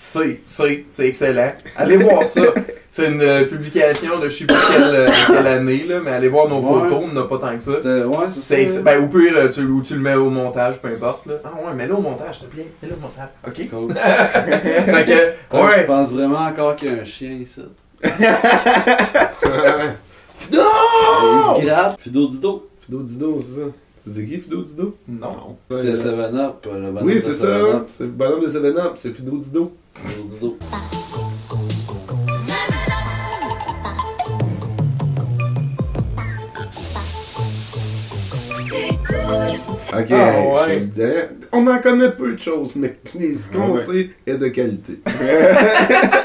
C'est, 0.00 0.40
c'est, 0.44 0.84
c'est 0.90 1.08
excellent. 1.08 1.52
Allez 1.76 1.96
voir 1.96 2.24
ça. 2.24 2.42
C'est 2.90 3.08
une 3.08 3.20
euh, 3.20 3.44
publication 3.44 4.18
de 4.18 4.28
je 4.30 4.38
sais 4.38 4.44
plus 4.46 4.56
quelle, 4.72 4.82
euh, 4.94 5.06
quelle 5.26 5.46
année, 5.46 5.84
là, 5.86 6.00
mais 6.02 6.10
allez 6.12 6.28
voir 6.28 6.48
nos 6.48 6.56
Ouais. 6.60 6.88
photos, 6.88 7.04
on 7.04 7.12
n'a 7.12 7.24
pas 7.24 7.36
tant 7.38 7.54
que 7.56 7.62
ça. 7.62 7.72
Ouais, 7.72 8.26
C'est, 8.40 8.66
c'est 8.66 8.82
ben, 8.82 9.04
au 9.04 9.06
pire, 9.08 9.34
euh, 9.36 9.48
tu, 9.50 9.60
ou 9.60 9.82
tu 9.82 9.94
le 9.94 10.00
mets 10.00 10.14
au 10.14 10.30
montage, 10.30 10.80
peu 10.80 10.88
importe. 10.88 11.26
Là. 11.26 11.34
Ah 11.44 11.50
ouais, 11.64 11.74
mets-le 11.74 11.94
au 11.94 12.00
montage, 12.00 12.38
s'il 12.38 12.48
te 12.48 12.54
plaît. 12.54 12.66
Mets-le 12.82 12.94
au 12.94 13.00
montage. 13.00 13.28
Ok. 13.46 13.68
Cool. 13.70 13.92
fait 14.94 15.04
que, 15.04 15.56
Ouais, 15.56 15.70
Je 15.74 15.78
ouais. 15.80 15.86
pense 15.86 16.10
vraiment 16.10 16.38
encore 16.38 16.76
qu'il 16.76 16.88
y 16.88 16.98
a 16.98 17.02
un 17.02 17.04
chien 17.04 17.30
ici. 17.32 17.60
Fido! 20.38 20.62
Il 21.20 21.60
se 21.60 21.64
gratte. 21.66 22.00
Fido 22.00 22.28
Dido. 22.28 22.68
Fido 22.80 23.02
Dido, 23.02 23.38
c'est 23.40 23.54
ça. 23.60 23.66
Tu 24.02 24.10
sais 24.12 24.24
qui 24.24 24.38
Fido 24.38 24.62
Dido? 24.62 24.96
Non. 25.08 25.56
7-Up. 25.70 26.64
le 26.64 26.70
bonhomme 26.70 26.98
Oui, 27.02 27.14
de 27.16 27.18
c'est 27.20 27.30
7-Up. 27.32 27.42
ça. 27.42 27.84
C'est 27.88 28.04
le 28.04 28.10
bonhomme 28.10 28.40
de 28.40 28.48
7-Up, 28.48 28.92
c'est 28.94 29.12
Fido 29.12 29.36
Dido. 29.36 29.72
Ok, 39.90 40.10
Ah, 40.12 40.66
ouais. 40.66 41.28
On 41.52 41.66
en 41.66 41.78
connaît 41.78 42.12
peu 42.12 42.32
de 42.32 42.38
choses, 42.38 42.76
mais 42.76 42.96
ce 43.12 43.50
qu'on 43.50 43.70
ouais. 43.72 43.80
sait 43.82 44.10
est 44.26 44.36
de 44.36 44.48
qualité. 44.48 44.98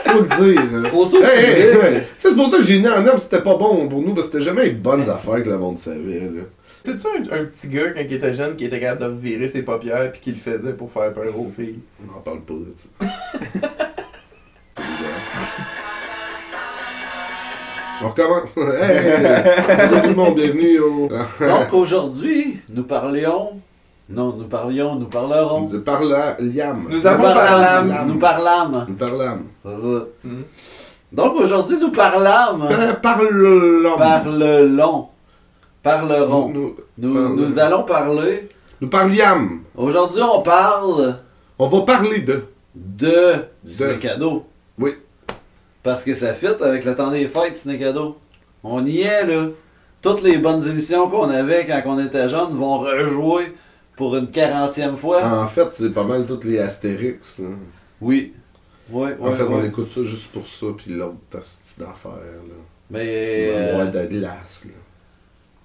Faut 0.06 0.20
le 0.20 0.51
dire. 0.53 0.62
hein. 0.62 0.84
Photo 0.89 1.18
Hey, 1.24 1.46
hey, 1.46 1.72
publique. 1.72 1.84
hey. 1.84 1.94
Tu 1.94 2.06
sais, 2.18 2.30
C'est 2.30 2.36
pour 2.36 2.50
ça 2.50 2.58
que 2.58 2.63
j'ai 2.63 2.80
né 2.80 2.89
en 2.89 3.06
herbe, 3.06 3.20
c'était 3.20 3.42
pas 3.42 3.56
bon 3.56 3.88
pour 3.88 4.01
nous, 4.01 4.13
parce 4.13 4.27
que 4.27 4.34
c'était 4.34 4.46
jamais 4.46 4.65
les 4.65 4.72
bonnes 4.72 5.10
affaires 5.10 5.42
que 5.42 5.50
le 5.50 5.58
monde 5.58 5.80
savait. 5.80 6.20
Là. 6.20 6.42
T'es-tu 6.84 7.08
un, 7.08 7.22
un 7.42 7.46
petit 7.46 7.68
gars 7.70 7.92
quand 7.92 8.02
il 8.02 8.13
était 8.13 8.34
jeune 8.34 8.56
qui 8.58 8.66
était 8.66 8.80
capable 8.80 9.02
de 9.02 9.06
revirer 9.06 9.48
ses 9.48 9.62
paupières 9.62 10.12
puis 10.12 10.20
qui 10.22 10.32
le 10.32 10.38
faisait 10.38 10.74
pour 10.74 10.92
faire 10.92 11.13
peur 11.13 11.38
aux 11.40 11.50
filles? 11.56 11.80
On 12.06 12.18
en 12.18 12.22
parle 12.22 12.42
pas 12.42 12.54
de 12.54 12.74
ça. 12.75 12.90
On 18.04 18.10
recommence. 18.10 18.50
Hey, 18.58 18.98
hey, 18.98 19.25
hey. 19.25 19.88
Bonjour 19.88 20.02
tout 20.02 20.08
le 20.10 20.16
monde, 20.16 20.36
bienvenue 20.36 20.80
au. 20.80 21.08
Donc 21.40 21.74
aujourd'hui, 21.74 22.58
nous 22.70 22.84
parlions 22.84 23.52
Non, 24.10 24.34
nous 24.36 24.46
parlions, 24.46 24.96
nous 24.96 25.06
parlerons. 25.06 25.62
Nous 25.62 25.84
Liam. 26.40 26.88
Nous 26.90 27.08
avons 27.08 27.24
parlâmes. 27.24 28.06
Nous 28.08 28.18
parlâmes. 28.20 28.86
Nous 28.90 28.96
parlâmes. 28.96 29.44
C'est 29.63 29.72
ça. 29.72 30.06
Mhm. 30.25 30.44
Donc 31.13 31.36
aujourd'hui, 31.36 31.78
nous 31.80 31.92
parlâmes. 31.92 32.68
Pa- 33.02 33.96
Parlons. 33.98 35.08
Parlerons. 35.84 36.50
Nous, 36.50 36.75
Nous, 36.98 37.60
allons 37.60 37.84
parler. 37.84 38.50
nous 38.82 38.88
parliams. 38.90 39.60
Aujourd'hui, 39.75 40.22
on 40.22 40.42
parle 40.42 41.18
On 41.60 41.68
va 41.68 41.82
parler 41.82 42.22
de. 42.22 42.44
de 42.74 43.36
De. 43.63 43.94
cadeau. 43.96 44.46
Oui. 44.80 44.94
Parce 45.84 46.04
que 46.04 46.16
ça 46.16 46.34
fit 46.34 46.48
avec 46.62 46.86
le 46.86 46.96
temps 46.96 47.12
des 47.12 47.28
fêtes, 47.28 47.58
ciné 47.58 47.78
cadeau. 47.78 48.18
On 48.63 48.86
y 48.86 49.02
est, 49.02 49.25
là. 49.25 49.48
Toutes 50.02 50.22
les 50.24 50.38
bonnes 50.38 50.66
émissions 50.68 51.10
qu'on 51.10 51.30
avait 51.30 51.66
quand 51.66 51.82
on 51.86 52.00
était 52.00 52.30
jeune 52.30 52.52
vont 52.58 52.80
rejouer 52.80 53.54
pour 53.98 54.16
une 54.16 54.32
quarantième 54.32 54.96
fois. 54.98 55.24
En 55.25 55.48
fait, 55.48 55.68
c'est 55.74 55.90
pas 55.92 56.04
mal 56.04 56.25
toutes 56.25 56.46
les 56.46 56.60
Astérix. 56.60 57.40
là. 57.40 57.48
Oui. 58.02 58.34
En 58.94 59.32
fait, 59.32 59.44
on 59.44 59.63
écoute 59.63 59.90
ça 59.90 60.04
juste 60.04 60.32
pour 60.32 60.48
ça, 60.48 60.68
puis 60.78 60.94
l'autre, 60.94 61.16
t'as 61.30 61.40
cette 61.44 61.63
petite 61.63 61.82
affaire. 61.90 62.12
Là. 62.12 62.56
Mais. 62.90 63.50
euh, 63.54 63.86
de 63.88 64.06
glace. 64.08 64.66
Là. 64.66 64.72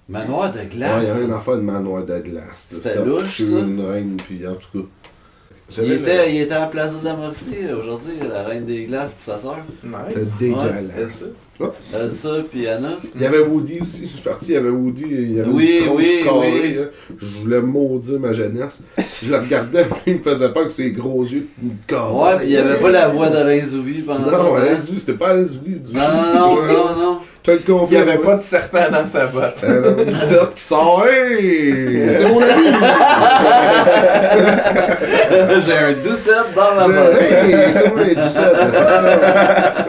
Manoir 0.09 0.51
de 0.51 0.59
Ouais, 0.59 0.65
glace. 0.65 1.01
il 1.03 1.07
y 1.07 1.11
a 1.11 1.19
une 1.21 1.33
affaire 1.33 1.55
de 1.57 1.61
manoir 1.61 2.05
de 2.05 2.19
glace. 2.19 2.69
C'était 2.71 2.89
C'était 2.89 3.05
louche, 3.05 3.37
ça. 3.37 3.43
une 3.43 3.81
reine, 3.81 4.17
puis 4.27 4.45
en 4.47 4.55
tout 4.55 4.79
cas. 4.81 5.81
il, 5.83 5.91
était, 5.93 6.33
il 6.35 6.41
était 6.41 6.53
à 6.53 6.61
la 6.61 6.65
Plaza 6.67 6.93
de 6.99 7.05
la 7.05 7.15
Mauricie 7.15 7.55
aujourd'hui, 7.79 8.13
la 8.29 8.43
reine 8.43 8.65
des 8.65 8.85
glaces 8.85 9.13
pour 9.13 9.33
sa 9.35 9.39
soeur. 9.39 9.57
le- 9.83 9.89
Nice. 9.89 10.29
C'était 10.33 10.45
dégueulasse. 10.45 10.97
Elsa. 10.97 11.25
Oh, 11.61 11.73
Elsa 11.93 12.29
puis 12.49 12.67
Anna. 12.69 12.91
Il 13.15 13.21
y 13.21 13.25
avait 13.25 13.39
Woody 13.41 13.81
aussi, 13.81 14.03
je 14.03 14.07
suis 14.13 14.21
parti, 14.21 14.51
il 14.51 14.53
y 14.53 14.57
avait 14.57 14.69
Woody, 14.69 15.03
il 15.09 15.31
y 15.33 15.41
avait 15.41 15.49
Oui, 15.51 15.81
une 15.85 15.91
oui, 15.91 16.21
carrée, 16.23 16.51
oui. 16.53 16.73
là. 16.75 16.83
Je 17.21 17.37
voulais 17.41 17.61
maudire 17.61 18.17
ma 18.17 18.31
jeunesse. 18.31 18.83
Je 19.21 19.29
la 19.29 19.41
regardais, 19.41 19.83
puis 19.89 19.99
il 20.07 20.13
me 20.19 20.23
faisait 20.23 20.53
peur 20.53 20.63
que 20.67 20.71
ses 20.71 20.91
gros 20.91 21.21
yeux 21.21 21.47
me 21.61 21.71
carrent. 21.85 22.15
Ouais, 22.17 22.37
puis 22.37 22.45
il 22.45 22.51
n'y 22.51 22.55
avait 22.57 22.79
pas 22.79 22.89
la 22.91 23.09
voix 23.09 23.29
d'Alain 23.29 23.65
Zouvi 23.65 24.01
pendant 24.03 24.31
Non, 24.31 24.37
longtemps. 24.37 24.55
Alain 24.55 24.77
Zouvi, 24.77 24.99
c'était 25.01 25.13
pas 25.15 25.27
Alain 25.31 25.43
Zouvi. 25.43 25.75
du 25.75 25.93
Non, 25.93 25.99
non, 26.01 26.55
non, 26.55 26.65
non, 26.65 26.95
non. 26.95 27.17
Je 27.45 27.51
te 27.51 27.71
le 27.71 27.77
Il 27.89 27.91
n'y 27.91 27.97
avait 27.97 28.17
pas 28.17 28.35
de 28.35 28.41
serpent 28.41 28.89
dans 28.91 29.05
sa 29.05 29.27
botte. 29.27 29.63
Euh, 29.63 30.03
Lucette 30.03 30.49
qui 30.55 30.61
sort, 30.61 31.05
hey! 31.07 32.13
C'est 32.13 32.27
mon 32.27 32.41
ami! 32.41 32.67
J'ai 35.65 35.77
un 35.77 35.93
doucette 35.93 36.53
dans 36.55 36.75
ma 36.75 36.87
botte. 36.87 37.21
Hey, 37.21 37.73
c'est 37.73 37.87
moi, 37.89 38.03
Lucette! 38.03 38.73
ça. 38.73 39.03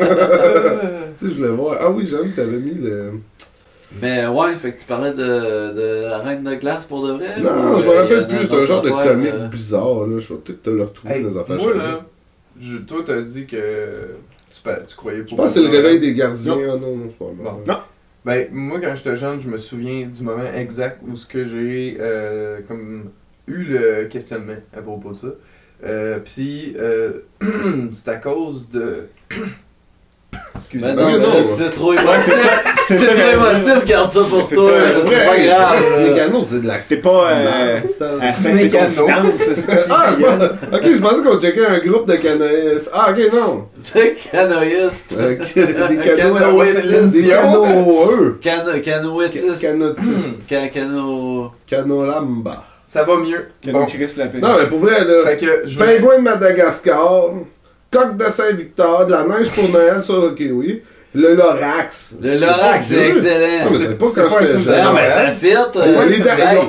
Tu 1.18 1.26
sais, 1.26 1.32
je 1.32 1.36
voulais 1.38 1.48
voir. 1.50 1.76
Ah 1.80 1.90
oui, 1.90 2.06
j'aime 2.08 2.30
que 2.30 2.36
t'avais 2.36 2.58
mis 2.58 2.74
le. 2.74 3.12
Mais 4.00 4.26
ouais, 4.26 4.54
fait 4.56 4.72
que 4.72 4.80
tu 4.80 4.86
parlais 4.86 5.10
de, 5.10 5.16
de 5.16 6.06
la 6.08 6.18
reine 6.18 6.44
de 6.44 6.54
glace 6.54 6.84
pour 6.84 7.06
de 7.06 7.12
vrai? 7.14 7.26
Non, 7.40 7.74
ou, 7.74 7.78
je 7.78 7.84
me 7.84 7.90
euh, 7.90 8.02
rappelle 8.02 8.28
plus, 8.28 8.46
c'est 8.46 8.54
un 8.54 8.64
genre 8.64 8.82
de 8.82 8.90
comique 8.90 9.32
euh, 9.34 9.48
bizarre, 9.48 10.06
là. 10.06 10.18
Je 10.18 10.32
vais 10.32 10.38
peut-être 10.40 10.62
te 10.62 10.70
le 10.70 10.82
retrouver 10.84 11.14
Hey, 11.14 11.22
dans 11.22 11.28
les 11.28 11.36
affaires 11.36 11.56
moi, 11.56 11.74
là, 11.74 12.00
je, 12.60 12.76
toi, 12.78 12.98
t'as 13.04 13.20
dit 13.20 13.46
que 13.46 13.56
tu, 14.50 14.60
tu 14.86 14.96
croyais 14.96 15.22
pas. 15.22 15.26
Je 15.30 15.34
pense 15.36 15.46
que 15.46 15.52
c'est 15.52 15.62
le 15.62 15.68
réveil 15.68 15.98
des 16.00 16.14
gardiens. 16.14 16.56
Ah 16.62 16.76
non, 16.76 16.96
non, 16.96 17.08
c'est 17.08 17.18
pas. 17.18 17.32
Bon. 17.32 17.80
Ben, 18.24 18.48
moi, 18.52 18.80
quand 18.80 18.94
j'étais 18.94 19.16
jeune, 19.16 19.40
je 19.40 19.48
me 19.48 19.56
souviens 19.56 20.06
du 20.06 20.22
moment 20.22 20.52
exact 20.54 21.00
où 21.06 21.16
ce 21.16 21.26
que 21.26 21.44
j'ai 21.44 21.96
euh, 22.00 22.60
comme 22.68 23.10
eu 23.46 23.64
le 23.64 24.04
questionnement 24.06 24.58
à 24.76 24.82
propos 24.82 25.10
de 25.10 25.16
ça. 25.16 25.28
Euh, 25.84 26.18
Puis, 26.22 26.74
euh, 26.76 27.20
c'est 27.92 28.08
à 28.08 28.16
cause 28.16 28.68
de. 28.70 29.08
Excusez-moi. 30.60 30.94
Ben 30.94 31.02
non, 31.02 31.10
Mais 31.12 31.18
mais 31.18 31.26
non. 31.26 31.56
c'est 31.58 31.70
trop 31.70 31.92
émotif. 31.92 32.60
C'est 32.86 32.96
trop 32.96 33.30
émotif, 33.30 33.84
garde 33.84 34.12
ça 34.12 34.20
pour 34.28 34.42
C'est 34.44 34.54
toi. 34.56 34.70
C'est 35.08 35.26
pas 35.26 35.38
grave. 35.38 36.08
Là. 36.08 36.14
canaux, 36.16 36.42
c'est 36.42 36.60
de 36.62 36.66
la. 36.68 36.80
C'est 36.82 36.96
pas, 36.96 37.30
euh, 37.32 37.78
c'est 37.88 38.74
Ah, 39.90 40.10
ok, 40.72 40.80
je 40.84 41.00
pensais 41.00 41.22
qu'on 41.22 41.40
checkait 41.40 41.66
un 41.66 41.78
groupe 41.78 42.06
de 42.08 42.16
canoïstes. 42.16 42.90
Ah, 42.92 43.10
ok, 43.10 43.32
non. 43.32 43.64
T'es 43.92 44.16
canoïste. 44.30 45.14
Euh, 45.18 45.36
des 45.54 45.96
canoïstes. 45.96 47.12
Des 47.12 47.28
canoës. 47.28 48.38
Cano, 48.40 48.70
canoïtiste. 48.84 49.60
Canotistes. 49.60 50.38
Ca- 50.48 50.68
Cano. 50.68 51.50
Canolamba. 51.66 52.50
Ça 52.84 53.04
va 53.04 53.16
mieux. 53.18 53.46
Que 53.64 53.70
Bon. 53.70 53.86
Chris 53.86 54.10
l'appelle. 54.16 54.40
Non, 54.40 54.56
mais 54.58 54.66
pour 54.68 54.80
vrai, 54.80 55.04
là. 55.04 55.22
Fait 55.24 55.36
que 55.36 55.78
Pingouin 55.78 56.18
de 56.18 56.22
Madagascar. 56.24 57.24
Coq 57.90 58.16
de 58.16 58.24
Saint-Victor. 58.24 59.06
De 59.06 59.12
la 59.12 59.24
neige 59.24 59.50
pour 59.50 59.68
Noël, 59.68 60.04
ça, 60.04 60.12
ok, 60.12 60.42
oui. 60.52 60.82
Le 61.12 61.34
Lorax. 61.34 62.12
Le 62.22 62.38
Lorax, 62.38 62.86
c'est 62.88 63.08
excellent. 63.08 63.64
Non, 63.64 63.70
mais 63.72 63.78
c'est 63.78 63.98
pas 63.98 64.06
c'est 64.10 64.22
quand 64.22 64.28
pas 64.28 64.36
un 64.36 64.46
j'étais 64.46 64.58
jeune. 64.58 64.84
Non, 64.84 64.92
mais 64.92 65.08
ça 65.08 65.32
fit. 65.32 65.54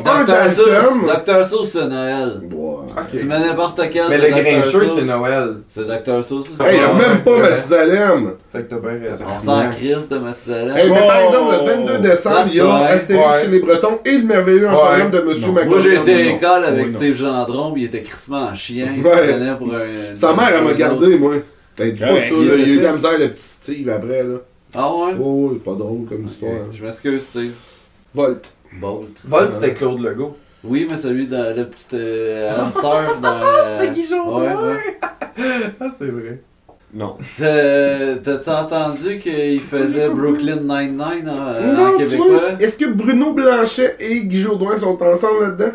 Dr. 0.03 0.49
Seuss. 0.55 1.25
Dr. 1.25 1.47
Seuss, 1.47 1.69
c'est 1.71 1.87
Noël. 1.87 2.41
Tu 3.15 3.25
mets 3.25 3.39
n'importe 3.39 3.81
quel. 3.91 4.03
Mais 4.09 4.17
le 4.17 4.29
grincheux, 4.29 4.85
c'est 4.87 5.03
Noël. 5.03 5.57
C'est 5.67 5.85
Dr. 5.85 6.23
Seuss. 6.27 6.53
Hey, 6.59 6.77
y 6.77 6.83
a 6.83 6.91
même 6.93 7.21
pas. 7.21 7.37
Mathusalem. 7.37 8.31
Fait 8.51 8.63
que 8.63 8.69
t'as 8.69 8.77
bien 8.77 8.89
raison. 8.99 9.25
On 9.27 9.39
s'en 9.39 9.61
crisse 9.77 10.09
de 10.09 10.17
Mathusalem. 10.17 10.75
Hey, 10.77 10.89
mais 10.89 10.99
par 11.07 11.19
Oh. 11.21 11.27
exemple, 11.27 11.51
le 11.51 11.71
22 11.85 11.97
décembre, 11.99 12.45
il 12.47 12.55
y 12.55 12.59
a 12.61 12.75
Astérix 12.85 13.41
chez 13.43 13.47
les 13.47 13.59
Bretons 13.59 13.99
et 14.03 14.17
le 14.17 14.23
merveilleux 14.23 14.67
emporium 14.69 15.11
de 15.11 15.19
Monsieur. 15.19 15.51
Macron. 15.51 15.69
Moi, 15.69 15.79
j'ai 15.79 15.95
été 15.97 16.13
à 16.13 16.17
l'école 16.33 16.65
avec. 16.65 16.87
Steve 16.87 17.15
Gendron, 17.15 17.71
puis 17.73 17.83
il 17.83 17.85
était 17.85 18.01
crissement 18.01 18.47
en 18.51 18.55
chien. 18.55 18.87
Il 18.97 19.03
se 19.03 19.07
prenait 19.09 19.55
pour 19.57 19.67
un. 19.73 20.15
Sa 20.15 20.33
mère, 20.33 20.51
elle 20.57 20.63
m'a 20.63 20.73
gardé, 20.73 21.15
moi. 21.17 21.33
Dis 21.77 21.91
pas 21.99 22.13
Ouais, 22.13 22.19
ça, 22.21 22.35
il 22.35 22.45
y 22.45 22.51
a 22.51 22.67
eu 22.67 22.77
de 22.77 22.81
la 22.83 22.91
misère, 22.93 23.17
le 23.17 23.31
petit 23.31 23.43
Steve, 23.43 23.89
après, 23.89 24.23
là. 24.23 24.37
Ah 24.73 24.93
ouais? 24.95 25.13
Oh, 25.21 25.51
c'est 25.53 25.63
pas 25.63 25.75
drôle 25.75 26.05
comme 26.07 26.25
histoire. 26.25 26.71
Je 26.71 26.83
m'excuse, 26.85 27.21
Steve. 27.29 27.51
Volt. 28.13 28.55
Bolt. 28.79 29.09
Volt, 29.25 29.53
c'était 29.53 29.73
Claude 29.73 29.99
Legault. 30.01 30.37
Oui, 30.63 30.87
mais 30.89 30.97
celui 30.97 31.27
dans 31.27 31.55
le 31.55 31.65
petit 31.65 31.85
euh, 31.93 32.51
hamster 32.57 33.19
dans. 33.21 33.39
C'était 33.65 33.93
Guy 33.93 34.03
Jourdain. 34.03 34.55
Ouais, 34.55 34.73
ouais. 34.73 34.99
Ah, 35.79 35.87
c'est 35.97 36.05
vrai. 36.07 36.39
Non. 36.93 37.17
T'as- 37.39 38.17
T'as-tu 38.17 38.49
entendu 38.49 39.19
qu'il 39.19 39.61
faisait 39.61 40.09
Brooklyn 40.09 40.57
Nine-Nine 40.57 41.29
en, 41.29 41.33
en 41.33 41.73
non, 41.73 41.97
tu 41.97 42.05
québécois? 42.05 42.37
est-ce 42.59 42.77
que 42.77 42.85
Bruno 42.85 43.33
Blanchet 43.33 43.95
et 43.99 44.21
Guy 44.25 44.41
Jourdain 44.41 44.77
sont 44.77 45.01
ensemble 45.01 45.41
là-dedans? 45.41 45.71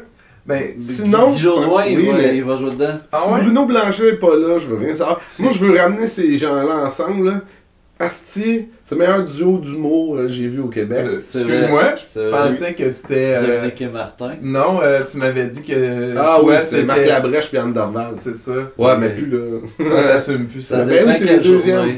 Ben, 0.46 0.74
Sinon, 0.78 1.30
Guy 1.32 1.38
Jourdain, 1.38 1.84
il, 1.86 1.98
oui, 1.98 2.06
va, 2.06 2.18
mais- 2.18 2.36
il 2.36 2.44
va 2.44 2.56
jouer 2.56 2.70
dedans. 2.70 2.98
Ah 3.10 3.18
si 3.24 3.32
ouais? 3.32 3.40
Bruno 3.42 3.64
Blanchet 3.66 4.08
est 4.10 4.12
pas 4.16 4.36
là, 4.36 4.58
je 4.58 4.66
veux 4.66 4.76
rien 4.76 4.94
savoir. 4.94 5.20
Si. 5.26 5.42
Moi, 5.42 5.52
je 5.52 5.64
veux 5.64 5.76
ramener 5.76 6.06
ces 6.06 6.36
gens-là 6.36 6.86
ensemble, 6.86 7.26
là. 7.26 7.40
Asti, 7.98 8.68
c'est 8.84 8.94
le 8.94 8.98
meilleur 9.00 9.24
duo 9.24 9.56
d'humour 9.58 10.16
que 10.18 10.28
j'ai 10.28 10.48
vu 10.48 10.60
au 10.60 10.68
Québec. 10.68 10.98
Euh, 11.06 11.18
Excuse-moi, 11.20 11.94
je 12.14 12.30
pensais 12.30 12.74
que 12.74 12.90
c'était. 12.90 13.34
euh, 13.36 13.70
et 13.80 13.86
Martin. 13.86 14.32
Non, 14.42 14.80
euh, 14.82 15.00
tu 15.10 15.16
m'avais 15.16 15.46
dit 15.46 15.62
que. 15.62 16.14
ah 16.14 16.36
toi, 16.38 16.44
oui, 16.44 16.54
c'est 16.62 16.82
Marc 16.82 17.06
Labrèche 17.06 17.48
puis 17.48 17.56
Anne 17.56 17.72
Dorval. 17.72 18.14
C'est 18.22 18.36
ça. 18.36 18.52
Ouais, 18.76 18.98
mais 18.98 19.08
plus 19.08 19.30
là. 19.30 19.38
On 19.80 20.02
t'assume 20.08 20.46
plus 20.46 20.60
ça. 20.60 20.80
Ça 20.80 20.84
ben 20.84 21.04
oui, 21.06 21.12
c'est 21.16 21.36
le 21.38 21.42
deuxième. 21.42 21.76
journée. 21.78 21.96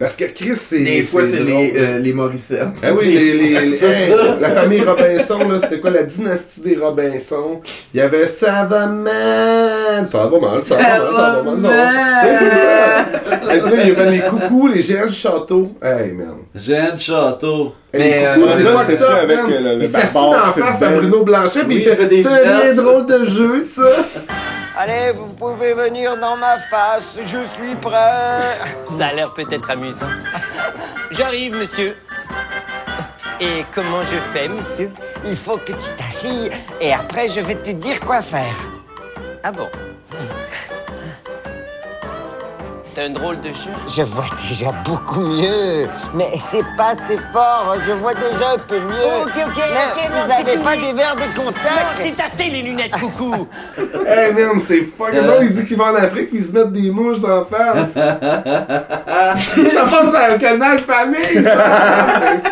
Parce 0.00 0.16
que 0.16 0.24
Chris, 0.24 0.56
c'est. 0.56 0.78
Des 0.78 1.02
fois, 1.02 1.22
c'est 1.24 1.40
les, 1.40 1.74
euh, 1.76 1.98
les 1.98 2.12
Morissette. 2.14 2.64
Ah 2.82 2.88
oui, 2.98 3.04
les, 3.12 3.34
les, 3.34 3.60
les- 3.70 3.76
C'est 3.76 3.86
hey, 3.86 4.10
ça. 4.16 4.38
la 4.40 4.50
famille 4.50 4.80
Robinson, 4.82 5.38
là, 5.46 5.58
c'était 5.62 5.78
quoi 5.78 5.90
la 5.90 6.04
dynastie 6.04 6.62
des 6.62 6.74
Robinson? 6.76 7.60
Il 7.92 7.98
y 7.98 8.00
avait 8.00 8.26
Ça 8.26 8.64
va 8.68 8.86
man! 8.86 10.08
Ça 10.10 10.26
va 10.26 10.40
mal, 10.40 10.60
ça 10.64 10.76
va 10.76 10.82
mal, 10.82 11.02
ça 11.14 11.42
va 11.42 11.42
mal, 11.42 11.60
ça 11.60 11.68
va 11.68 11.74
mal. 11.74 12.24
Ouais, 12.24 12.36
c'est 12.38 12.50
ça. 12.50 13.54
Et 13.54 13.60
puis 13.60 13.70
là, 13.76 13.82
il 13.84 13.88
y 13.88 13.92
avait 13.92 14.10
les 14.10 14.20
coucous, 14.20 14.68
les 14.68 14.80
géants 14.82 15.06
du 15.06 15.14
château. 15.14 15.68
Hey, 15.82 16.12
man. 16.12 16.34
Jeanne 16.54 16.98
Château. 16.98 17.74
Hey, 17.92 18.00
Mais, 18.00 18.20
les 18.20 18.24
euh, 18.26 18.34
coucous, 18.36 18.48
ça, 18.48 18.56
c'est 18.56 18.64
pas 18.64 18.86
ça 18.88 18.96
top, 18.96 19.18
avec, 19.22 19.36
man. 19.36 19.52
euh, 19.52 19.60
le- 19.60 19.78
le 19.80 19.84
Il 19.84 19.92
d'en 19.92 19.98
c'est 20.54 20.60
face 20.62 20.82
à. 20.82 20.88
Bruno 20.88 21.22
Blanchet, 21.24 21.64
puis 21.64 21.76
Oui, 21.76 21.84
il 21.86 21.94
fait, 21.96 22.06
des 22.06 22.22
c'est 22.22 22.28
bien 22.42 22.60
pilotes. 22.72 22.76
drôle 22.76 23.06
de 23.06 23.24
jeu, 23.26 23.64
ça. 23.64 23.82
Allez, 24.76 25.12
vous 25.12 25.32
pouvez 25.34 25.74
venir 25.74 26.16
dans 26.16 26.36
ma 26.36 26.58
face, 26.58 27.16
je 27.26 27.38
suis 27.54 27.74
prêt. 27.76 28.56
Ça 28.96 29.08
a 29.08 29.12
l'air 29.12 29.32
peut-être 29.34 29.70
amusant. 29.70 30.06
J'arrive, 31.10 31.54
monsieur. 31.54 31.96
Et 33.40 33.64
comment 33.74 34.02
je 34.02 34.16
fais, 34.32 34.48
monsieur? 34.48 34.92
Il 35.24 35.36
faut 35.36 35.56
que 35.56 35.72
tu 35.72 35.90
t'assilles 35.96 36.50
et 36.80 36.92
après 36.92 37.28
je 37.28 37.40
vais 37.40 37.56
te 37.56 37.70
dire 37.70 37.98
quoi 38.00 38.22
faire. 38.22 38.54
Ah 39.42 39.50
bon? 39.50 39.68
C'est 42.92 43.02
un 43.04 43.10
drôle 43.10 43.38
de 43.40 43.48
jeu. 43.48 43.70
Je 43.88 44.02
vois 44.02 44.24
déjà 44.48 44.72
beaucoup 44.84 45.20
mieux, 45.20 45.86
mais 46.12 46.28
c'est 46.40 46.64
pas 46.76 46.88
assez 46.94 47.18
fort, 47.32 47.76
je 47.86 47.92
vois 47.92 48.14
déjà 48.14 48.54
un 48.54 48.58
peu 48.58 48.80
mieux. 48.80 49.22
Ok, 49.22 49.30
ok, 49.36 49.46
ok, 49.46 50.10
non, 50.10 50.24
vous 50.24 50.32
avez 50.32 50.56
c'est 50.58 50.64
pas 50.64 50.72
fini. 50.72 50.86
des 50.88 50.92
verres 50.94 51.14
de 51.14 51.38
contact 51.40 51.86
c'est 52.02 52.20
assez 52.20 52.50
les 52.50 52.62
lunettes, 52.62 52.90
coucou 52.90 53.46
Hey, 54.06 54.32
man, 54.32 54.60
c'est 54.64 54.88
fucking 54.98 55.20
drôle. 55.22 55.44
Il 55.44 55.50
dit 55.52 55.64
qu'il 55.66 55.76
va 55.76 55.84
en 55.84 55.94
Afrique, 55.94 56.30
puis 56.30 56.38
ils 56.38 56.44
se 56.44 56.50
mettent 56.52 56.72
des 56.72 56.90
mouches 56.90 57.22
en 57.22 57.44
face. 57.44 57.92
ça 57.92 58.16
passe 58.18 60.14
à 60.14 60.32
un 60.34 60.38
canal 60.38 60.78
famille. 60.80 61.20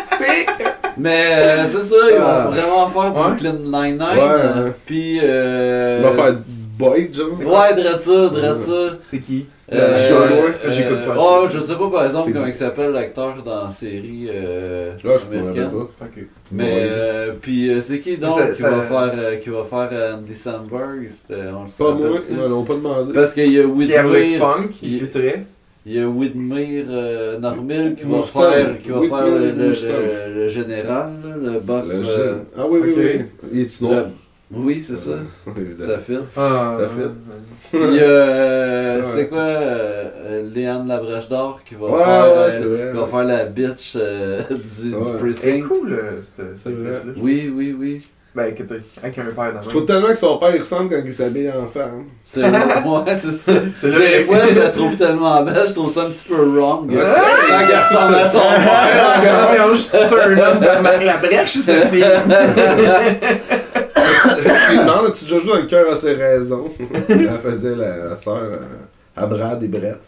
c'est 0.09 0.23
sick. 0.23 0.49
Mais 0.97 1.25
euh, 1.33 1.65
c'est 1.69 1.83
ça, 1.83 1.95
ils 2.11 2.17
Ah. 2.17 2.43
vont 2.45 2.51
vraiment 2.51 2.87
faire 2.87 3.15
Ouais. 3.15 3.21
Brooklyn 3.29 3.53
Nine-Nine. 3.63 4.01
Ouais, 4.01 4.63
ouais. 4.63 4.73
Puis. 4.85 5.19
Euh, 5.21 5.99
Il 6.01 6.17
va 6.17 6.23
faire 6.23 6.39
Boyd, 6.77 7.13
genre. 7.13 7.27
Ouais, 7.41 7.73
drette 7.73 8.01
ça. 8.01 8.95
C'est 9.09 9.19
qui? 9.19 9.45
Euh, 9.71 10.51
j'écoute 10.69 11.05
pas. 11.05 11.15
Oh, 11.19 11.45
je 11.49 11.59
sais 11.59 11.75
pas 11.75 11.89
par 11.89 12.05
exemple 12.05 12.31
comment 12.33 12.45
il 12.47 12.53
s'appelle 12.53 12.91
l'acteur 12.91 13.43
dans 13.43 13.65
la 13.65 13.71
série 13.71 14.27
euh, 14.33 14.93
Là, 14.93 14.97
je 15.03 15.07
me 15.07 15.13
rappelle 15.17 15.37
américaine. 15.39 15.69
pas. 15.71 16.05
Ok. 16.05 16.23
Mais 16.51 16.63
Ouais. 16.63 16.71
euh, 16.89 17.31
puis 17.39 17.69
euh, 17.69 17.81
c'est 17.81 17.99
qui 17.99 18.17
donc 18.17 18.37
Ça- 18.37 18.47
qui, 18.47 18.61
ça- 18.61 18.71
va 18.71 18.81
faire, 18.81 19.11
euh, 19.15 19.35
qui 19.37 19.49
va 19.49 19.63
faire 19.63 19.89
euh, 19.91 20.15
Andy 20.15 20.33
Samberg 20.35 21.07
C'était- 21.09 21.41
on 21.55 21.63
le 21.65 21.69
Pas 21.69 21.71
sait 21.77 21.83
moi, 22.09 22.17
pas, 22.19 22.25
ils 22.29 22.49
l'ont 22.49 22.63
pas 22.63 22.73
demandé. 22.73 23.13
Parce 23.13 23.33
qu'il 23.33 23.51
y 23.53 23.59
a 23.59 23.65
Whitmer, 23.67 24.37
Funk, 24.39 24.69
il 24.81 24.93
il- 24.95 24.99
fitterait. 25.01 25.43
il 25.85 25.93
y 25.93 25.99
a 26.01 26.07
Whitmer 26.07 26.85
euh, 26.89 27.37
Normil 27.39 27.95
qui 27.95 28.03
va 28.03 28.09
Moustache. 28.09 28.53
faire, 28.53 28.81
qui 28.81 28.89
va 28.89 29.01
faire 29.01 29.27
le, 29.27 29.51
le- 29.51 29.51
le- 29.51 30.33
le 30.35 30.47
général, 30.49 31.11
le 31.41 31.59
boss. 31.59 31.83
Le 31.87 31.95
euh, 31.95 32.03
jeune. 32.03 32.39
Ah 32.57 32.63
oui, 32.67 32.79
oui, 32.83 32.91
ok. 32.93 32.97
oui. 32.97 33.21
Il 33.53 33.61
est-tu 33.61 33.83
noir? 33.83 34.05
Oui, 34.51 34.83
c'est 34.87 34.97
ça. 34.97 35.11
Évidemment. 35.55 35.91
Ça 35.93 35.99
fit. 35.99 36.17
Ah, 36.35 36.71
Ça 36.73 36.87
fait. 36.87 37.77
Puis 37.77 37.99
euh, 38.01 38.99
Ouais. 39.01 39.05
c'est 39.15 39.27
quoi 39.27 39.37
euh, 39.41 40.05
euh, 40.25 40.49
Léane 40.53 40.87
Labrèche 40.87 41.29
d'Or 41.29 41.59
qui 41.63 41.75
va 41.75 41.85
Ouais, 41.87 42.03
faire 42.03 42.23
ouais, 42.23 42.65
euh, 42.65 42.91
qui 42.91 42.97
va 42.99 43.05
faire 43.05 43.23
la 43.25 43.45
bitch 43.45 43.93
euh, 43.95 44.41
du, 44.49 44.55
Ouais. 44.95 44.99
du 44.99 45.05
C'est 45.05 45.17
precinct. 45.19 45.67
cool, 45.67 45.93
euh, 45.93 46.21
cette, 46.23 46.57
cette 46.57 46.57
C'est 46.57 46.69
vrai. 46.71 46.95
actrice-là. 46.95 47.21
Oui, 47.23 47.53
oui, 47.55 47.75
oui. 47.79 48.07
Ben, 48.35 48.53
que 48.53 48.61
tu 48.61 48.73
avec 49.01 49.17
un 49.17 49.23
père 49.23 49.53
dans 49.53 49.61
Je 49.63 49.69
trouve 49.69 49.85
tellement 49.85 50.07
que 50.09 50.15
son 50.15 50.37
père 50.37 50.55
il 50.55 50.59
ressemble 50.59 50.89
quand 50.95 51.01
il 51.03 51.13
s'habille 51.13 51.49
en 51.51 51.65
femme. 51.65 52.05
C'est 52.23 52.41
ouais, 52.43 52.49
c'est 53.19 53.31
ça. 53.31 53.51
C'est 53.77 53.89
là 53.89 53.97
Des 53.99 54.23
fois, 54.23 54.37
je 54.47 54.59
la 54.59 54.69
trouve 54.69 54.95
tellement 54.95 55.41
belle, 55.43 55.65
je 55.67 55.73
trouve 55.73 55.91
ça 55.93 56.01
un 56.03 56.09
petit 56.11 56.27
peu 56.27 56.35
wrong. 56.35 56.89
Ouais. 56.91 56.97
Quand 56.97 57.59
elle 57.69 57.79
ressemble 57.79 58.15
à 58.15 58.29
son 58.29 58.39
père. 58.39 59.47
Voyons, 59.47 59.71
je 59.73 59.77
suis 59.77 59.91
turn 60.07 60.39
up 60.39 60.59
de 60.59 60.81
Marc 60.81 61.03
Labrèche 61.03 61.55
ou 61.55 61.61
cette 61.61 61.87
fille? 61.89 62.05
Tu 65.13 65.25
joué 65.25 65.53
dans 65.53 65.55
le 65.55 65.65
cœur 65.67 65.91
à 65.91 65.95
ses 65.95 66.13
raisons. 66.13 66.69
Elle 67.09 67.29
faisait 67.43 67.75
la, 67.75 67.97
la 68.09 68.15
sœur 68.15 68.37
euh, 68.37 68.57
à 69.15 69.25
Brad 69.25 69.63
et 69.63 69.67
Brett. 69.67 69.99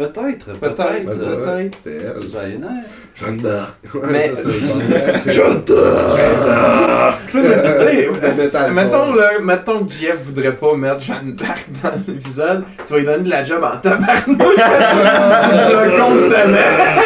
Peut-être, 0.00 0.46
Peut-être, 0.58 1.04
peut-être. 1.04 1.76
C'était 1.76 2.06
elle. 2.06 2.62
Jeanne 3.14 3.36
d'Arc. 3.36 3.74
Mais-. 4.10 4.32
Jeanne 5.26 5.62
mais, 7.34 8.08
tu 8.10 8.34
sais, 8.34 8.70
mettons, 8.72 9.12
là, 9.14 9.32
mettons 9.42 9.84
que 9.84 9.92
Jeff 9.92 10.16
voudrait 10.24 10.56
pas 10.56 10.74
mettre 10.74 11.00
Jeanne 11.00 11.34
d'Arc 11.36 11.66
dans 11.82 11.92
l'épisode, 12.08 12.64
tu 12.86 12.92
vas 12.94 12.98
lui 12.98 13.04
donner 13.04 13.24
de 13.24 13.28
la 13.30 13.44
job 13.44 13.62
en 13.62 13.76
tabarnak. 13.76 14.24
tu 14.24 14.30
me 14.32 16.00
constamment 16.00 16.56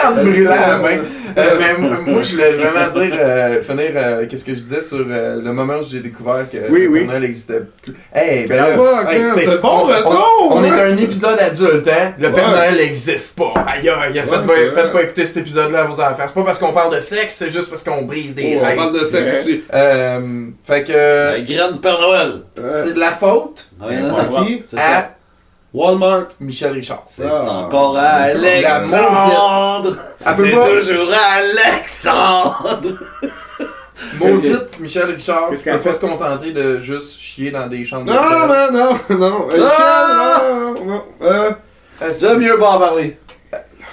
en 0.06 0.24
brûlant 0.24 0.50
la 0.50 0.78
main. 0.78 0.98
Euh, 1.36 1.56
mais 1.58 1.74
moi, 2.12 2.22
je 2.22 2.32
voulais 2.32 2.50
vraiment 2.52 2.88
dire, 2.90 3.16
euh, 3.18 3.60
finir, 3.60 3.90
euh, 3.96 4.26
qu'est-ce 4.28 4.44
que 4.44 4.54
je 4.54 4.60
disais 4.60 4.80
sur 4.80 5.04
euh, 5.08 5.40
le 5.42 5.52
moment 5.52 5.74
où 5.78 5.82
j'ai 5.88 6.00
découvert 6.00 6.46
que 6.50 6.56
Oui, 6.70 6.82
le 6.82 6.88
oui. 6.88 6.98
Père 7.00 7.08
Noël 7.08 7.24
existait 7.24 7.62
plus. 7.82 7.94
Hey, 8.14 8.46
ben 8.46 8.56
là, 8.56 9.12
hey, 9.12 9.22
c'est 9.34 9.60
bon 9.60 9.68
on- 9.68 9.82
retour, 9.84 10.48
On, 10.50 10.58
on 10.58 10.64
est 10.64 10.70
hein? 10.70 10.92
un 10.92 10.96
épisode 10.96 11.38
adulte, 11.38 11.88
hein? 11.88 12.12
Le 12.18 12.32
Père. 12.32 12.48
Noël 12.50 12.76
n'existe 12.76 13.36
pas. 13.38 13.52
Aïe, 13.66 13.88
aïe, 13.88 14.14
faites, 14.14 14.30
Ouais, 14.48 14.70
pas, 14.70 14.82
faites 14.82 14.92
pas 14.92 15.02
écouter 15.02 15.26
cet 15.26 15.36
épisode-là 15.38 15.80
à 15.80 15.84
vos 15.84 16.00
enfants. 16.00 16.24
C'est 16.26 16.34
pas 16.34 16.42
parce 16.44 16.58
qu'on 16.58 16.72
parle 16.72 16.94
de 16.94 17.00
sexe, 17.00 17.34
c'est 17.36 17.50
juste 17.50 17.68
parce 17.70 17.82
qu'on 17.82 18.02
brise 18.02 18.34
des 18.34 18.54
Oh, 18.56 18.60
on 18.62 18.66
rêves. 18.66 18.76
parle 18.76 18.92
de 18.94 19.04
sexe 19.06 19.40
ici. 19.42 19.64
Euh, 19.72 20.46
fait 20.64 20.84
que 20.84 20.92
La 20.92 21.40
graine 21.40 21.72
du 21.72 21.80
Père 21.80 22.00
Noël. 22.00 22.28
Ouais. 22.58 22.70
c'est 22.84 22.94
de 22.94 23.00
la 23.00 23.10
faute 23.10 23.68
Ouais, 23.82 23.96
À 23.96 24.44
qui? 24.44 24.62
c'est 24.68 24.78
à 24.78 25.10
Walmart. 25.74 26.28
Michel 26.40 26.72
Richard. 26.72 27.02
C'est 27.08 27.26
Ah. 27.28 27.66
encore 27.66 27.96
à 27.98 28.02
Alexandre. 28.30 29.96
C'est 30.18 30.24
pas- 30.52 30.68
toujours 30.68 31.12
à 31.12 31.32
Alexandre. 31.34 33.00
Maudite 34.20 34.80
Michel 34.80 35.04
Richard, 35.10 35.50
qu'elle 35.62 35.76
peut 35.78 35.90
pas 35.90 35.92
se 35.94 36.00
contenter 36.00 36.52
de 36.52 36.78
juste 36.78 37.18
chier 37.18 37.50
dans 37.50 37.66
des 37.66 37.84
chambres 37.84 38.12
Non, 38.12 38.46
man, 38.46 38.72
non, 38.72 39.16
non. 39.18 39.48
Euh, 39.52 39.68
Ah! 39.78 40.40
Michel, 40.42 40.84
non, 40.86 40.92
non. 40.94 41.02
Euh, 41.22 41.50
Euh, 42.02 42.12
J'aime 42.18 42.38
mieux 42.40 42.58
pas 42.58 42.70
en 42.70 42.78
parler. 42.80 43.18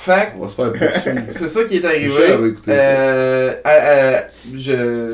Fait 0.03 0.33
on 0.35 0.41
va 0.41 0.47
se 0.47 0.55
faire 0.55 0.71
poursuivre. 0.71 1.21
c'est 1.29 1.47
ça 1.47 1.63
qui 1.65 1.77
est 1.77 1.85
arrivé. 1.85 2.09
Ça. 2.65 2.71
Euh, 2.73 4.21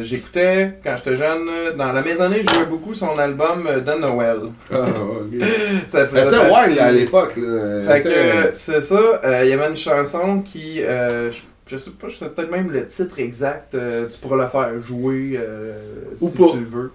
J'écoutais, 0.01 0.75
quand 0.82 0.96
j'étais 0.96 1.17
jeune, 1.17 1.75
dans 1.77 1.91
la 1.91 2.01
maisonnée, 2.01 2.41
je 2.41 2.53
jouais 2.53 2.65
beaucoup 2.65 2.94
son 2.94 3.13
album 3.17 3.67
euh, 3.67 3.82
de 3.82 4.00
Noël. 4.00 4.38
Ah, 4.72 4.77
ok. 4.79 5.44
Ça 5.88 6.06
faisait 6.06 6.79
à 6.79 6.91
l'époque. 6.91 7.34
Fait 7.34 8.01
que 8.01 8.50
c'est 8.53 8.79
ça, 8.82 9.22
euh, 9.25 9.41
il 9.44 9.50
y 9.50 9.53
avait 9.53 9.67
une 9.67 9.75
chanson 9.75 10.39
qui, 10.41 10.79
je, 10.79 11.41
je 11.67 11.77
sais 11.77 11.91
pas, 11.91 12.08
je 12.08 12.15
sais 12.15 12.29
peut-être 12.29 12.51
même 12.51 12.72
le 12.72 12.86
titre 12.86 13.20
exact, 13.20 13.72
tu 14.11 14.20
pourras 14.22 14.38
la 14.38 14.48
faire 14.48 14.79
jouer 14.79 15.38
Ou 16.22 16.29
si 16.29 16.38
pas. 16.38 16.46
tu 16.51 16.59
le 16.59 16.66
veux. 16.66 16.92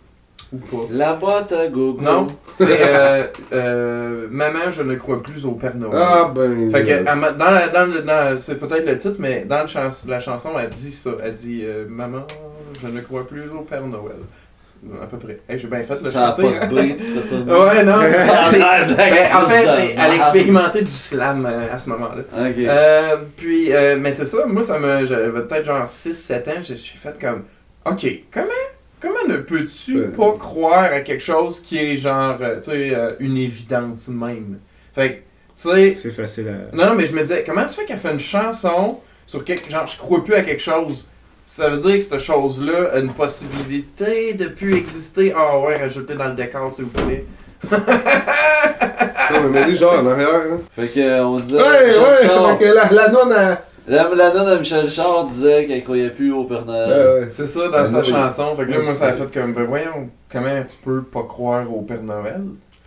Ou 0.52 0.58
pas. 0.58 0.86
La 0.90 1.14
boîte 1.14 1.52
à 1.52 1.66
gogo. 1.68 2.00
Non, 2.02 2.26
c'est 2.54 2.66
euh, 2.68 3.24
euh, 3.52 4.26
Maman, 4.30 4.70
je 4.70 4.82
ne 4.82 4.94
crois 4.96 5.22
plus 5.22 5.46
au 5.46 5.52
Père 5.52 5.74
Noël. 5.76 5.98
Ah, 6.02 6.30
ben. 6.34 6.70
Fait 6.70 6.82
que, 6.82 6.90
euh, 6.90 7.14
m'a- 7.14 7.30
dans 7.32 7.50
la, 7.50 7.68
dans 7.68 7.86
le- 7.92 8.02
dans- 8.02 8.38
c'est 8.38 8.56
peut-être 8.60 8.86
le 8.86 8.98
titre, 8.98 9.16
mais 9.18 9.44
dans 9.46 9.62
le 9.62 9.66
chans- 9.66 9.88
la 10.06 10.20
chanson, 10.20 10.50
elle 10.58 10.68
dit 10.70 10.92
ça. 10.92 11.10
Elle 11.24 11.32
dit 11.32 11.62
euh, 11.64 11.86
Maman, 11.88 12.26
je 12.82 12.86
ne 12.88 13.00
crois 13.00 13.26
plus 13.26 13.48
au 13.50 13.62
Père 13.62 13.86
Noël. 13.86 14.16
À 15.00 15.06
peu 15.06 15.16
près. 15.16 15.38
Hey, 15.48 15.56
J'ai 15.60 15.68
bien 15.68 15.80
fait 15.84 15.94
de 16.00 16.04
le 16.06 16.10
Ça 16.10 16.24
a 16.24 16.36
chanter. 16.36 16.42
pas 16.42 16.64
hein. 16.64 16.66
de 16.66 16.82
beat. 16.82 17.00
Ouais, 17.48 17.84
non, 17.84 17.94
c'est 18.02 18.24
ça. 18.26 18.40
c'est- 18.50 18.58
Ben, 18.58 19.36
en 19.36 19.40
fait, 19.46 19.64
c'est- 19.64 19.94
elle 19.96 20.14
expérimentait 20.16 20.82
du 20.82 20.90
slam 20.90 21.46
euh, 21.48 21.72
à 21.72 21.78
ce 21.78 21.88
moment-là. 21.90 22.22
Ok. 22.36 22.54
Euh, 22.58 23.16
puis, 23.36 23.72
euh, 23.72 23.96
mais 23.98 24.10
c'est 24.10 24.24
ça, 24.24 24.44
moi, 24.44 24.60
ça 24.60 24.78
me. 24.80 25.04
J'avais 25.04 25.30
peut-être 25.30 25.64
genre 25.64 25.86
6-7 25.86 26.48
ans, 26.48 26.60
j'ai 26.60 26.76
j'ai 26.76 26.98
fait 26.98 27.16
comme. 27.18 27.44
Ok, 27.86 28.06
comment 28.34 28.48
ne 29.28 29.36
peux-tu 29.38 29.98
Ouais. 30.00 30.08
pas 30.08 30.32
croire 30.38 30.84
à 30.92 31.00
quelque 31.00 31.22
chose 31.22 31.60
qui 31.60 31.78
est 31.78 31.96
genre, 31.96 32.36
euh, 32.40 32.56
tu 32.56 32.70
sais, 32.70 32.94
euh, 32.94 33.12
une 33.20 33.36
évidence 33.36 34.08
même? 34.08 34.58
Fait 34.94 35.08
que, 35.10 35.14
tu 35.14 35.22
sais. 35.70 35.96
C'est 36.00 36.10
facile 36.10 36.48
à. 36.48 36.74
Non, 36.76 36.86
non, 36.88 36.94
mais 36.94 37.06
je 37.06 37.12
me 37.12 37.20
disais, 37.20 37.42
comment 37.46 37.66
ça 37.66 37.74
fait 37.80 37.84
qu'elle 37.84 37.98
fait 37.98 38.12
une 38.12 38.18
chanson 38.20 38.98
sur 39.26 39.44
quelque. 39.44 39.70
Genre, 39.70 39.86
je 39.86 39.96
crois 39.98 40.22
plus 40.24 40.34
à 40.34 40.42
quelque 40.42 40.62
chose? 40.62 41.08
Ça 41.44 41.68
veut 41.68 41.78
dire 41.78 41.94
que 41.94 42.00
cette 42.00 42.18
chose-là 42.20 42.90
a 42.94 42.98
une 43.00 43.12
possibilité 43.12 44.32
de 44.34 44.46
plus 44.46 44.74
exister? 44.76 45.32
Ah 45.36 45.58
ouais, 45.60 45.76
rajoutez 45.76 46.14
dans 46.14 46.28
le 46.28 46.34
décor, 46.34 46.70
s'il 46.72 46.84
vous 46.84 46.90
plaît. 46.90 47.24
Non, 47.70 49.40
mais 49.44 49.60
mets-les 49.60 49.74
genre 49.76 49.98
en 50.00 50.06
arrière. 50.06 50.28
hein. 50.34 50.60
Fait 50.76 50.88
que, 50.88 51.00
euh, 51.00 51.24
on 51.24 51.40
disait. 51.40 51.58
Ouais, 51.58 51.86
Michel 51.86 52.02
ouais, 52.02 52.16
Richard- 52.22 52.58
fait 52.58 52.64
que 52.64 52.72
la, 52.74 52.88
la 52.90 53.08
nonne 53.10 53.32
a. 53.32 53.62
La, 53.88 54.08
la 54.14 54.32
nonne 54.32 54.54
de 54.54 54.58
Michel 54.60 54.84
Richard 54.84 55.26
disait 55.26 55.66
qu'elle 55.66 55.82
croyait 55.82 56.10
plus 56.10 56.32
au 56.32 56.44
Père 56.44 56.64
Noël. 56.64 56.88
Ouais, 56.88 57.20
ouais. 57.22 57.28
C'est 57.30 57.46
ça 57.48 57.64
dans 57.64 57.70
Ben, 57.70 57.86
sa 57.86 58.00
oui. 58.00 58.06
chanson. 58.10 58.54
Fait 58.54 58.64
que 58.64 58.70
là, 58.70 58.78
moi, 58.82 58.94
ça 58.94 59.06
a 59.06 59.12
fait 59.12 59.32
comme, 59.32 59.54
ben 59.54 59.64
voyons, 59.64 60.08
comment 60.30 60.62
tu 60.68 60.76
peux 60.84 61.02
pas 61.02 61.24
croire 61.24 61.72
au 61.74 61.82
Père 61.82 62.02
Noël? 62.02 62.42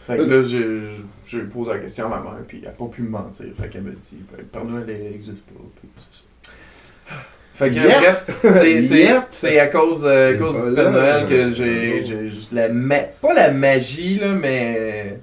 Fait 0.07 0.17
que 0.17 0.21
là, 0.21 0.41
j'ai 0.43 0.81
j'ai 1.25 1.39
posé 1.41 1.71
la 1.71 1.79
question 1.79 2.05
à 2.05 2.09
ma 2.09 2.19
mère, 2.19 2.43
puis 2.47 2.59
elle 2.61 2.69
a 2.69 2.71
pas 2.71 2.85
pu 2.85 3.01
me 3.01 3.09
mentir. 3.09 3.47
Fait 3.59 3.67
qu'elle 3.67 3.81
m'a 3.81 3.89
dit, 3.89 4.17
ben, 4.31 4.37
le 4.37 4.43
Père 4.45 4.63
Noël 4.63 4.85
il 4.87 5.15
existe 5.15 5.41
pas. 5.45 5.53
Puis 5.81 5.89
c'est 5.97 6.19
ça. 6.19 7.15
Fait 7.55 7.69
que, 7.69 7.75
Yep. 7.75 7.85
bref, 7.87 8.25
c'est- 8.41 8.81
c'est 8.87 8.99
Yep. 9.03 9.23
c'est 9.31 9.59
à 9.59 9.67
cause, 9.67 10.03
euh, 10.05 10.33
à 10.35 10.37
cause 10.37 10.63
du. 10.63 10.75
Père 10.75 10.91
Noël 10.91 11.25
que 11.27 11.51
j'ai 11.51 12.03
j'ai- 12.03 12.29
la 12.53 12.69
ma- 12.69 12.99
pas 12.99 13.33
la 13.33 13.51
magie, 13.51 14.19
là, 14.19 14.29
mais 14.29 15.19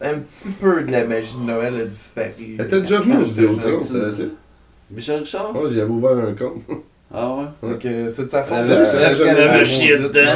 un 0.00 0.14
petit 0.14 0.50
peu 0.60 0.82
de 0.82 0.90
la 0.90 1.04
magie 1.04 1.36
de 1.36 1.46
Noël 1.46 1.80
a 1.80 1.84
disparu. 1.84 2.56
Elle 2.58 2.64
était 2.66 2.80
déjà 2.80 2.98
venue 3.00 3.16
au 3.18 3.24
Vidéotron, 3.24 3.82
ça, 3.82 4.10
tu 4.10 4.14
sais. 4.16 4.28
Michel 4.94 5.18
Richard? 5.20 5.52
Moi, 5.52 5.68
j'avais 5.74 5.90
ouvert 5.90 6.12
un 6.12 6.32
compte. 6.34 6.62
Ah 7.16 7.28
ouais? 7.28 7.44
Donc, 7.70 7.84
euh, 7.84 8.08
c'est 8.08 8.24
de 8.24 8.28
sa 8.28 8.42
faute. 8.42 8.56
Elle 8.60 8.66
ça. 8.66 8.72
avait- 8.72 9.10
elle 9.10 9.16
dit 9.64 9.92
maudite, 9.92 10.02
dedans? 10.02 10.32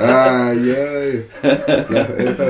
Aïe, 0.00 0.72
aïe. 0.72 1.22
Elle 1.42 2.26
est 2.26 2.40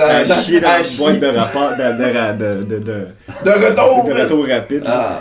À 0.00 0.24
dans- 0.24 0.34
chier 0.34 0.60
dans 0.60 0.68
à 0.68 0.78
la 0.78 0.82
chier. 0.82 1.04
boîte 1.04 1.20
de 1.20 1.26
rapport, 1.26 1.70
de, 1.76 1.82
de, 1.82 2.38
de, 2.38 2.62
de, 2.64 2.78
de, 2.78 3.06
De 3.44 3.50
retour! 3.66 4.04
de 4.04 4.12
retour 4.22 4.46
rapide. 4.48 4.84
Ah. 4.86 5.20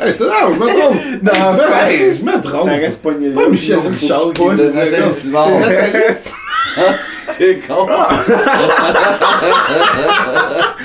Hey, 0.00 0.12
c'est 0.12 0.24
là, 0.24 0.34
je 0.50 0.56
me 0.58 0.66
trompe. 0.66 0.96
Dans 1.22 1.54
Je 1.54 1.60
Je 2.16 2.22
me 2.24 2.40
trompe. 2.42 2.66
Ça 2.68 2.74
reste 2.74 3.02
pas 3.02 3.10
C'est 3.22 3.34
pas 3.34 3.48
Michel 3.48 3.78
Richard 3.88 4.32
qui 4.34 4.42
me 4.44 4.50
disait 4.56 4.70
ça. 4.70 4.84
Nathalie 4.84 5.14
Simard. 5.14 5.48
T'es 7.38 7.60
con. 7.68 7.86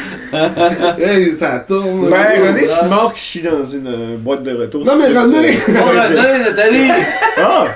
Hey, 1.00 1.34
ça 1.34 1.60
tourne. 1.68 2.10
Ben, 2.10 2.48
René 2.48 2.66
Simard 2.66 3.14
qui 3.14 3.22
chie 3.22 3.42
dans 3.42 3.66
une 3.66 3.88
euh, 3.88 4.18
boîte 4.18 4.44
de 4.44 4.54
retour. 4.56 4.84
Non, 4.86 4.96
mais 4.98 5.08
c'est 5.08 5.18
René! 5.20 5.58
Bon, 5.68 5.86
René, 5.86 6.44
Nathalie! 6.44 6.92
Ah! 7.38 7.68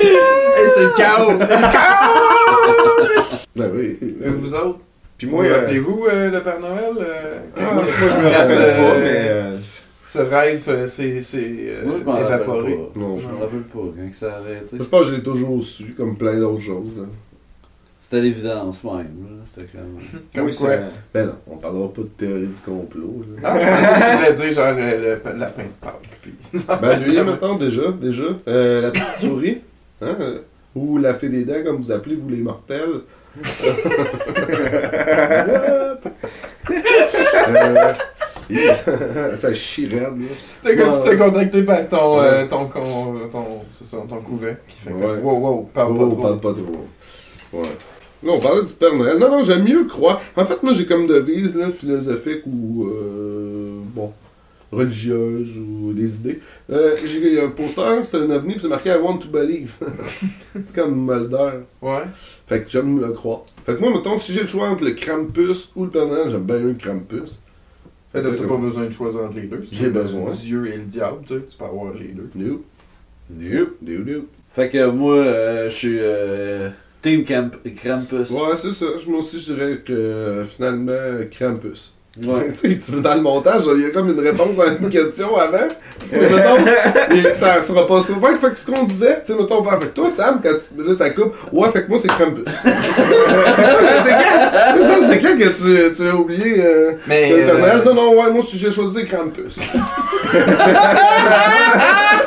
Hey, 0.00 0.68
c'est 0.74 0.82
le 0.84 0.96
chaos! 0.96 1.32
C'est 1.40 1.56
le 1.56 1.72
chaos! 1.72 3.44
Ben 3.56 3.70
oui. 3.74 3.98
Et 4.02 4.28
vous 4.28 4.54
autres? 4.54 4.78
Puis 5.16 5.26
Moi, 5.26 5.42
moi, 5.44 5.52
euh, 5.52 5.60
rappelez-vous 5.60 6.06
euh, 6.10 6.30
le 6.30 6.42
Père 6.42 6.60
Noël? 6.60 6.94
euh, 7.00 7.38
Ah, 7.56 7.60
moi, 7.74 7.84
je 7.98 8.04
me 8.04 8.28
rappelle 8.30 8.46
ce- 8.46 8.52
pas, 8.54 8.98
mais. 8.98 9.28
euh, 9.28 9.56
Ce 10.06 10.18
rêve 10.20 10.62
euh, 10.68 10.86
euh, 11.70 11.82
je 11.98 12.04
rappelle 12.20 12.34
évaporé. 12.34 12.72
pas. 12.74 13.00
Non, 13.00 13.16
Je 13.18 13.22
je 13.22 13.26
m'en 13.28 13.40
rappelle 13.40 13.60
pas 13.62 13.78
quand 13.80 14.10
ça 14.18 14.26
a 14.34 14.38
arrêté. 14.38 14.76
je 14.78 14.82
pense 14.84 15.06
que 15.08 15.14
j'ai 15.16 15.22
toujours 15.22 15.62
su, 15.62 15.94
comme 15.96 16.16
plein 16.16 16.34
d'autres 16.38 16.62
choses. 16.62 16.96
là. 16.98 17.04
C'était 18.10 18.22
l'évidence 18.22 18.82
même. 18.84 18.94
là. 18.94 19.44
C'était 19.54 19.68
comme... 19.70 19.98
Comme 20.34 20.46
oui, 20.46 20.56
quoi? 20.56 20.68
ça- 20.70 20.78
Ben 21.12 21.26
non, 21.26 21.34
on 21.46 21.56
parlera 21.58 21.88
pas 21.92 22.00
de 22.02 22.06
théorie 22.06 22.46
du 22.46 22.60
complot. 22.64 23.22
là. 23.36 23.50
Ah, 23.50 23.58
je 23.60 23.66
pensais 23.66 23.82
que 23.92 23.98
tu 23.98 24.16
voulais 24.16 24.32
dire 24.32 24.52
genre 24.54 24.74
euh, 24.78 25.18
le, 25.24 25.38
lapin 25.38 25.62
de 25.64 25.68
Pâques. 25.80 26.18
Puis... 26.22 26.32
Ben 26.80 27.00
lui, 27.00 27.20
maintenant, 27.20 27.56
déjà, 27.56 27.92
déjà. 27.92 28.24
Euh, 28.48 28.80
la 28.80 28.90
petite 28.92 29.16
souris, 29.20 29.60
hein, 30.00 30.16
euh, 30.20 30.38
ou 30.74 30.96
la 30.96 31.12
fée 31.14 31.28
des 31.28 31.44
dents, 31.44 31.62
comme 31.64 31.76
vous 31.76 31.92
appelez, 31.92 32.14
vous 32.16 32.30
les 32.30 32.36
mortels. 32.38 33.00
Euh, 38.50 39.36
ça 39.36 39.52
chie 39.54 39.86
raide, 39.88 40.00
là. 40.20 40.28
T'es 40.62 40.76
comme 40.76 40.88
Ouais. 40.88 40.94
tu 40.96 41.04
te 41.04 41.10
fais 41.10 41.16
contacter 41.18 41.62
par 41.64 41.86
ton, 41.88 42.20
euh, 42.20 42.46
ton, 42.46 42.66
con- 42.66 43.28
ton, 43.30 43.44
ça, 43.72 43.98
ton 44.08 44.20
couvent. 44.22 44.46
Qui 44.66 44.76
fait 44.88 44.92
Ouais. 44.92 45.00
comme, 45.02 45.24
wow, 45.24 45.38
wow, 45.38 45.70
parle 45.74 45.92
Oh, 45.92 45.98
pas 45.98 46.06
trop. 46.08 46.16
parle 46.22 46.40
pas 46.40 46.52
trop. 46.54 46.86
Ouais. 47.52 47.68
Là, 48.22 48.32
on 48.32 48.40
parlait 48.40 48.64
du 48.64 48.72
Père 48.72 48.94
Noël. 48.94 49.18
Non, 49.18 49.30
non, 49.30 49.44
j'aime 49.44 49.64
mieux 49.64 49.84
croire. 49.84 50.20
En 50.36 50.44
fait, 50.44 50.62
moi, 50.62 50.72
j'ai 50.72 50.86
comme 50.86 51.06
devise, 51.06 51.54
là, 51.54 51.70
philosophique 51.70 52.42
ou, 52.46 52.86
euh, 52.86 53.78
bon, 53.94 54.12
religieuse 54.72 55.56
ou 55.58 55.92
des 55.92 56.16
idées. 56.16 56.40
Euh, 56.70 56.96
j'ai 57.04 57.40
un 57.40 57.50
poster, 57.50 58.04
c'est 58.04 58.16
un 58.16 58.30
ovni, 58.30 58.54
puis 58.54 58.62
c'est 58.62 58.68
marqué 58.68 58.90
I 58.90 58.98
want 59.00 59.18
to 59.18 59.28
believe. 59.28 59.72
c'est 60.52 60.72
comme 60.74 61.06
Mulder. 61.06 61.60
Ouais. 61.80 62.04
Fait 62.46 62.62
que 62.62 62.70
j'aime 62.70 63.00
le 63.00 63.12
croire. 63.12 63.42
Fait 63.64 63.76
que 63.76 63.80
moi, 63.80 63.90
mettons, 63.90 64.18
si 64.18 64.32
j'ai 64.32 64.42
le 64.42 64.48
choix 64.48 64.68
entre 64.68 64.84
le 64.84 64.92
Krampus 64.92 65.70
ou 65.76 65.84
le 65.84 65.90
Père 65.90 66.06
Noël, 66.06 66.30
j'aime 66.30 66.44
bien 66.44 66.58
le 66.58 66.74
Krampus. 66.74 67.40
Fait 68.12 68.22
que 68.22 68.28
t'as 68.28 68.46
pas 68.46 68.56
besoin 68.56 68.84
de 68.86 68.90
choisir 68.90 69.20
entre 69.22 69.36
les 69.36 69.42
deux. 69.42 69.62
J'ai 69.70 69.90
besoin. 69.90 70.32
Dieu 70.32 70.66
et 70.66 70.76
le 70.76 70.84
diable, 70.84 71.18
tu 71.26 71.34
sais, 71.34 71.40
tu 71.48 71.56
peux 71.56 71.64
avoir 71.64 71.92
les 71.94 72.08
deux. 72.08 72.30
Nope. 72.34 72.64
Nope. 73.30 73.76
Nope. 73.82 74.06
Nope. 74.06 74.26
Fait 74.54 74.70
que 74.70 74.86
moi, 74.88 75.16
euh, 75.16 75.70
je 75.70 75.74
suis 75.74 75.98
euh, 76.00 76.70
Team 77.02 77.24
Camp 77.24 77.50
Krampus. 77.76 78.30
Ouais, 78.30 78.56
c'est 78.56 78.72
ça. 78.72 78.86
Moi 79.06 79.18
aussi, 79.18 79.40
je 79.40 79.54
dirais 79.54 79.82
que 79.84 79.92
euh, 79.92 80.44
finalement, 80.44 81.24
Krampus. 81.30 81.94
Ouais. 82.24 82.50
tu 82.60 82.80
sais, 82.80 82.92
dans 83.00 83.14
le 83.14 83.20
montage, 83.20 83.62
il 83.76 83.82
y 83.82 83.86
a 83.86 83.90
comme 83.90 84.10
une 84.10 84.18
réponse 84.20 84.58
à 84.58 84.66
une 84.80 84.88
question 84.88 85.36
avant. 85.36 85.68
Mais 86.10 86.18
mettons, 86.20 86.56
il- 87.14 87.32
ça 87.38 87.62
sera 87.62 87.86
pas 87.86 88.00
souvent. 88.00 88.28
Fait 88.40 88.50
que 88.50 88.58
ce 88.58 88.66
qu'on 88.66 88.84
disait, 88.84 89.20
tu 89.24 89.32
sais, 89.32 89.38
mettons, 89.38 89.62
fait 89.64 89.78
que 89.78 89.84
toi, 89.94 90.08
Sam, 90.10 90.40
quand 90.42 90.54
tu, 90.54 90.82
là, 90.88 90.94
ça 90.96 91.10
coupe, 91.10 91.34
ouais, 91.52 91.70
fait 91.70 91.84
que 91.84 91.88
moi, 91.90 91.98
c'est 92.00 92.08
Krampus. 92.08 92.44
c'est 92.64 92.72
quoi, 92.72 95.06
c'est 95.08 95.18
quand 95.20 95.38
que 95.38 95.88
tu, 95.88 95.94
tu 95.94 96.08
as 96.08 96.14
oublié 96.14 96.54
euh, 96.64 96.92
Mais. 97.06 97.32
euh? 97.32 97.84
Non, 97.84 97.94
non, 97.94 98.20
ouais, 98.20 98.30
moi, 98.32 98.42
si 98.42 98.58
j'ai 98.58 98.70
choisi 98.70 99.04
Krampus. 99.04 99.60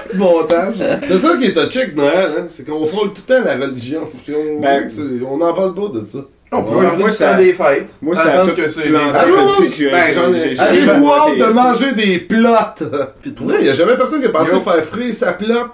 C'est 0.04 0.14
montage. 0.18 0.76
C'est 1.04 1.18
ça 1.18 1.38
qui 1.38 1.46
est 1.46 1.54
touché 1.54 1.82
avec 1.84 1.96
Noël, 1.96 2.32
hein, 2.40 2.46
c'est 2.48 2.68
qu'on 2.68 2.86
frôle 2.86 3.14
tout 3.14 3.22
le 3.28 3.36
temps 3.36 3.44
la 3.46 3.56
religion. 3.66 4.02
Puis 4.26 4.34
on, 4.36 4.62
Ben, 4.62 4.88
on 5.30 5.38
n'en 5.38 5.54
parle 5.54 5.74
pas 5.74 6.00
de 6.00 6.06
ça. 6.06 6.20
On 6.54 6.64
peut 6.64 6.72
Moi, 6.72 6.84
parler 6.84 6.98
moi, 7.00 7.12
ça- 7.14 7.32
temps 7.32 7.38
des 7.38 7.54
fêtes. 7.54 7.96
moi, 8.02 8.16
que 8.56 8.68
c'est. 8.68 8.82
oui, 8.90 8.90
oui, 8.90 9.66
depuis 9.68 9.86
que 9.86 9.92
ben, 9.92 10.04
j'ai- 10.08 10.14
j'en 10.14 10.34
ai. 10.34 10.40
j'ai- 10.42 10.56
j'ai- 10.56 10.60
Avez-vous 10.60 11.10
j'ai- 11.36 11.42
hâte 11.44 11.50
de 11.50 11.54
manger 11.54 11.92
des 11.94 12.20
plottes? 12.20 12.84
Puis 13.22 13.32
Pour 13.32 13.48
vrai, 13.48 13.58
il 13.60 13.64
n'y 13.64 13.70
a 13.70 13.74
jamais 13.74 13.96
personne 13.96 14.20
qui 14.20 14.26
a 14.28 14.30
pensé 14.32 14.60
faire 14.60 14.84
frire 14.84 15.14
sa 15.14 15.32
plotte. 15.34 15.72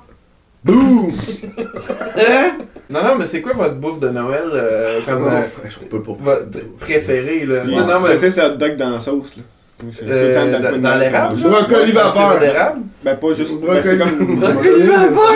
Boum! 0.64 1.14
Non, 2.90 3.04
non, 3.04 3.16
mais 3.20 3.26
c'est 3.26 3.42
quoi 3.42 3.52
votre 3.54 3.76
bouffe 3.76 4.00
de 4.00 4.08
Noël 4.08 4.46
euh, 4.54 5.02
comme 5.06 5.28
euh, 5.28 5.42
je 5.68 5.78
peux 5.80 6.02
pas. 6.02 6.14
votre 6.18 6.60
préférée 6.80 7.46
là? 7.46 7.66
Sais, 7.66 7.72
non, 7.82 8.00
mais- 8.02 8.16
c'est 8.16 8.32
ça, 8.32 8.48
dog 8.50 8.78
dans 8.78 8.92
la 8.92 9.02
sauce, 9.02 9.36
là. 9.36 9.44
C'est 9.94 10.06
Euh, 10.10 10.34
dans- 10.34 10.72
le- 10.72 10.78
dans 10.80 10.94
le- 10.96 11.00
l'érable? 11.02 11.36
Brocoli 11.42 11.92
vapeur. 11.92 12.40
d'érable 12.40 12.80
Ben, 13.04 13.16
pas 13.18 13.34
juste. 13.34 13.60
ben, 13.60 13.66
Brocoli. 13.74 13.84
c'est 13.84 13.98
comme. 13.98 14.36
Brocoli 14.40 14.88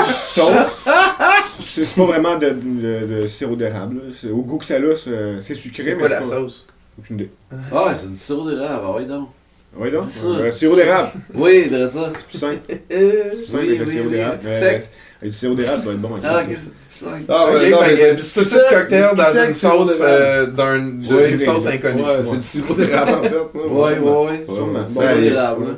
sauce. 0.05 0.85
C'est 1.73 1.95
pas 1.95 2.05
vraiment 2.05 2.37
de, 2.37 2.49
de, 2.49 3.21
de 3.21 3.27
sirop 3.27 3.55
d'érable. 3.55 4.01
Au 4.31 4.41
goût 4.41 4.57
que 4.57 4.65
ça 4.65 4.75
a, 4.75 4.95
c'est 4.95 5.39
c'est 5.41 5.55
sucré, 5.55 5.83
C'est 5.83 5.93
mais 5.93 5.99
quoi 5.99 6.07
c'est 6.09 6.13
la 6.15 6.19
pas- 6.21 6.25
sauce? 6.27 6.67
Aucune 6.99 7.15
idée. 7.17 7.31
Ah 7.71 7.85
ouais, 7.87 7.93
c'est 7.99 8.11
du 8.11 8.17
sirop 8.17 8.49
d'érable, 8.49 8.83
ah 8.85 8.91
ouais 8.91 9.05
donc. 9.05 9.29
Oui, 9.77 9.89
donc? 9.89 10.09
Ça, 10.09 10.27
euh, 10.27 10.51
sirop 10.51 10.75
d'érable. 10.75 11.11
Oui, 11.33 11.69
de 11.69 11.89
ça. 11.89 12.11
C'est 12.13 12.27
plus 12.27 12.37
simple. 12.37 12.57
C'est 12.67 13.37
plus 13.37 13.47
simple 13.47 13.63
Oui, 13.63 13.67
avec 13.69 13.79
le 13.79 13.85
oui, 13.85 13.91
sirop 13.91 14.05
oui, 14.07 14.11
d'érable. 14.11 14.39
du 14.41 14.47
Mais, 14.49 14.59
sec. 14.59 14.89
Avec 15.21 15.31
du 15.31 15.37
sirop 15.37 15.55
d'érable, 15.55 15.79
ça 15.79 15.85
va 15.87 15.91
être 15.93 16.01
bon. 16.01 16.09
avec 16.15 16.25
Ah, 16.25 16.43
le 16.43 16.53
ok, 16.53 16.59
c'est 16.99 17.05
ça. 17.05 17.11
Ah, 17.29 17.45
Ok, 17.47 17.53
ouais, 17.53 17.69
non, 17.69 17.77
fait 17.83 17.95
mais 17.95 18.15
du 18.15 18.21
saucisse 18.21 18.57
cocktail 18.69 19.15
dans 19.15 19.23
sec, 19.31 19.47
une 19.47 19.53
sauce 19.53 19.99
euh, 20.01 20.45
d'un- 20.47 20.79
d'une 20.79 21.37
sauce 21.37 21.65
inconnue. 21.67 22.01
Ouais, 22.03 22.23
c'est 22.23 22.37
du 22.37 22.43
sirop 22.43 22.73
d'érable 22.73 23.11
en 23.13 23.23
fait. 23.23 23.59
Ouais, 23.69 23.99
ouais, 23.99 24.25
ouais. 24.27 24.45
Sûrement. 24.53 24.85
Sirop 24.87 25.19
d'érable, 25.21 25.65
là. 25.67 25.71
Du 25.71 25.71
sirop 25.71 25.71
d'érable. 25.71 25.77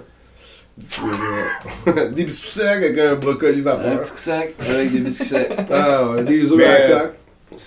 Des 0.78 2.24
biscuits 2.24 2.50
secs 2.50 2.66
avec 2.66 2.98
un 2.98 3.16
brocoli 3.16 3.60
Un 3.60 3.64
vapeur. 3.64 4.02
petit 4.02 4.12
coup 4.12 4.18
sec 4.18 4.56
avec 4.68 4.92
des 4.92 5.00
biscuits 5.00 5.28
secs. 5.28 5.50
Ah 5.72 6.08
ouais, 6.10 6.24
des 6.24 6.52
œufs 6.52 6.60
à 6.66 6.72
la 6.72 6.90
coque. 6.90 7.14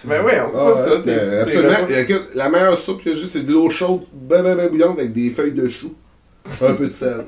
Mais 0.07 0.19
ouais, 0.21 0.41
on 0.41 0.59
Ah, 0.59 0.63
voit 0.65 0.75
ça. 0.75 0.91
t'es- 0.91 1.01
mais 1.07 1.17
t'es 1.17 1.39
absolument. 1.41 1.89
Écoute, 1.99 2.29
la 2.35 2.49
meilleure 2.49 2.77
soupe 2.77 3.05
que 3.05 3.15
j'ai, 3.15 3.27
c'est 3.27 3.47
de 3.47 3.53
l'eau 3.53 3.71
chaude, 3.71 4.01
ben 4.13 4.43
ben 4.43 4.57
ben 4.57 4.69
bouillante 4.69 4.99
avec 4.99 5.13
des 5.13 5.31
feuilles 5.31 5.53
de 5.53 5.69
chou. 5.69 5.95
Un 6.63 6.75
peu 6.75 6.89
de 6.89 6.93
sel. 6.93 7.25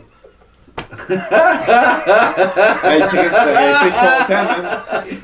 Hey, 1.10 3.00
Chris, 3.08 3.28
t'aurais 3.30 3.70
été 3.70 3.90
content, 3.90 4.44
man. 4.44 4.66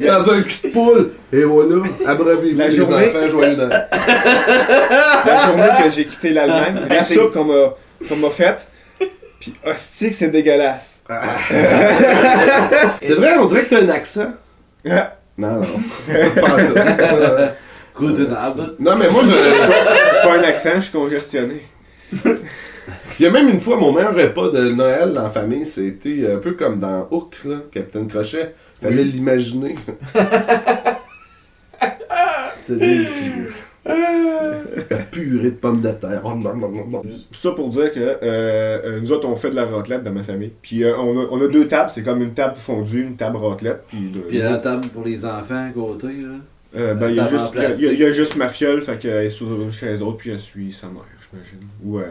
Dans 0.00 0.30
un 0.32 0.42
cul 0.42 0.58
de 0.68 0.72
poule. 0.72 1.10
Et 1.32 1.44
voilà, 1.44 1.76
abreuvez-vous 2.06 2.58
La 2.58 2.68
les 2.68 2.76
journée- 2.76 3.08
enfants, 3.08 3.28
joyeux 3.28 3.56
Noël. 3.56 3.88
La 5.26 5.46
journée 5.46 5.68
que 5.84 5.90
j'ai 5.94 6.04
quitté 6.06 6.30
l'Allemagne, 6.30 6.86
la 6.90 7.02
c'est- 7.02 7.14
soupe 7.14 7.32
qu'on 7.32 7.44
m'a 7.44 7.74
qu'on 8.08 8.16
m'a 8.16 8.30
faite, 8.30 8.66
pis 9.44 9.52
hostie 9.64 10.10
que 10.10 10.14
c'est 10.16 10.28
dégueulasse. 10.28 11.02
C'est 13.00 13.14
vrai, 13.14 13.36
on 13.38 13.46
dirait 13.46 13.64
que 13.64 13.70
t'as 13.70 13.82
un 13.82 13.88
accent. 13.90 14.32
Ah. 14.88 15.16
Non, 15.36 15.60
non. 15.60 15.80
Pas. 16.40 16.56
Non, 17.96 18.96
mais 18.96 19.08
moi, 19.08 19.22
je. 19.22 19.30
C'est 19.30 20.26
pas 20.26 20.36
un 20.36 20.42
accent, 20.42 20.70
je 20.74 20.80
suis 20.80 20.90
congestionné. 20.90 21.62
Il 22.24 23.22
y 23.22 23.26
a 23.26 23.30
même 23.30 23.48
une 23.48 23.60
fois, 23.60 23.76
mon 23.76 23.92
meilleur 23.92 24.16
repas 24.16 24.48
de 24.48 24.72
Noël 24.72 25.16
en 25.16 25.30
famille, 25.30 25.64
c'était 25.64 26.32
un 26.32 26.38
peu 26.38 26.54
comme 26.54 26.80
dans 26.80 27.06
Hook, 27.12 27.36
là, 27.44 27.58
Capitaine 27.70 28.08
Crochet. 28.08 28.52
Fallait 28.82 29.04
l'imaginer. 29.04 29.76
C'est 32.66 32.78
délicieux. 32.78 33.52
La 33.86 34.98
purée 35.10 35.50
de 35.50 35.56
pommes 35.56 35.80
de 35.80 35.90
terre. 35.92 36.22
Ça 37.36 37.50
pour 37.52 37.68
dire 37.68 37.92
que 37.92 38.00
euh, 38.00 38.18
euh, 38.22 39.00
nous 39.00 39.12
autres, 39.12 39.28
on 39.28 39.36
fait 39.36 39.50
de 39.50 39.54
la 39.56 39.66
raclette 39.66 40.02
dans 40.02 40.12
ma 40.12 40.22
famille. 40.22 40.52
Puis 40.62 40.84
euh, 40.84 40.96
on, 40.96 41.18
a, 41.20 41.26
on 41.30 41.40
a 41.44 41.48
deux 41.48 41.68
tables, 41.68 41.90
c'est 41.90 42.02
comme 42.02 42.22
une 42.22 42.32
table 42.34 42.56
fondue, 42.56 43.02
une 43.02 43.16
table 43.16 43.36
raclette. 43.36 43.84
Puis, 43.88 44.10
de- 44.10 44.20
Puis 44.20 44.38
la 44.38 44.56
table 44.58 44.88
pour 44.88 45.04
les 45.04 45.24
enfants 45.26 45.66
à 45.68 45.70
côté, 45.70 46.06
là. 46.08 46.34
euh, 46.76 46.94
ben, 46.94 47.10
il 47.10 47.16
y, 47.16 47.20
a 47.20 47.28
juste- 47.28 47.52
il 47.54 47.60
y 47.60 47.64
a- 47.64 47.66
plastique. 47.68 47.88
il 47.92 47.98
y 48.00 48.04
a 48.04 48.12
juste 48.12 48.36
ma 48.36 48.48
fiole, 48.48 48.80
fait 48.82 48.98
qu'elle 48.98 49.26
est 49.26 49.30
sur, 49.30 49.70
chez 49.72 49.86
les 49.86 50.02
autres, 50.02 50.16
puis 50.18 50.30
elle 50.30 50.40
suit 50.40 50.72
sa 50.72 50.86
mère, 50.88 51.02
j'imagine. 51.30 51.68
Ou 51.84 51.98
euh, 51.98 52.04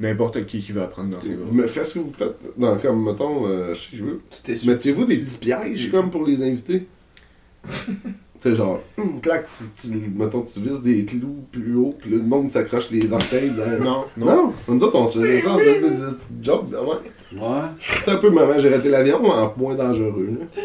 n'importe 0.00 0.44
qui 0.46 0.60
qui 0.60 0.72
va 0.72 0.82
apprendre 0.84 1.08
dans 1.14 1.20
ses 1.22 1.30
bras. 1.34 1.46
Vous 1.46 1.54
me 1.54 1.66
faites 1.66 1.86
ce 1.86 1.94
que 1.94 1.98
vous 2.00 2.12
faites. 2.16 2.36
Non, 2.58 2.76
comme, 2.76 3.02
mettons, 3.04 3.46
euh, 3.48 3.72
je 3.74 3.96
sais. 4.30 4.66
Mettez-vous 4.66 5.04
des 5.06 5.16
petits 5.18 5.38
pièges 5.38 5.90
comme 5.90 6.10
pour 6.10 6.26
les 6.26 6.42
invités? 6.42 6.86
tu 8.44 8.50
sais, 8.50 8.54
genre, 8.56 8.80
hum, 8.98 9.20
clac, 9.22 9.46
tu, 9.46 9.64
tu- 9.88 10.12
mettons, 10.14 10.42
tu 10.42 10.60
vises 10.60 10.82
des 10.82 11.04
clous 11.04 11.44
plus 11.50 11.74
haut, 11.76 11.94
puis 11.98 12.10
le 12.10 12.18
monde 12.18 12.50
s'accroche 12.50 12.90
les 12.90 13.12
orteils. 13.12 13.50
Dans... 13.50 13.84
Non, 13.84 14.04
non. 14.16 14.26
Non, 14.26 14.52
nous 14.68 14.84
autres, 14.84 14.98
on 14.98 15.08
se 15.08 15.18
faisait 15.18 15.40
ça, 15.40 15.50
on 15.54 15.58
se 15.58 15.64
faisait 15.64 15.80
des 15.80 15.86
là, 16.46 16.82
ouais. 16.82 17.40
Ouais. 17.40 17.40
C'était 17.80 18.10
un 18.10 18.16
peu 18.16 18.28
maman, 18.30 18.52
j'ai 18.58 18.68
raté 18.68 18.88
l'avion, 18.90 19.24
en 19.24 19.52
moins 19.56 19.74
dangereux. 19.74 20.28
là. 20.38 20.62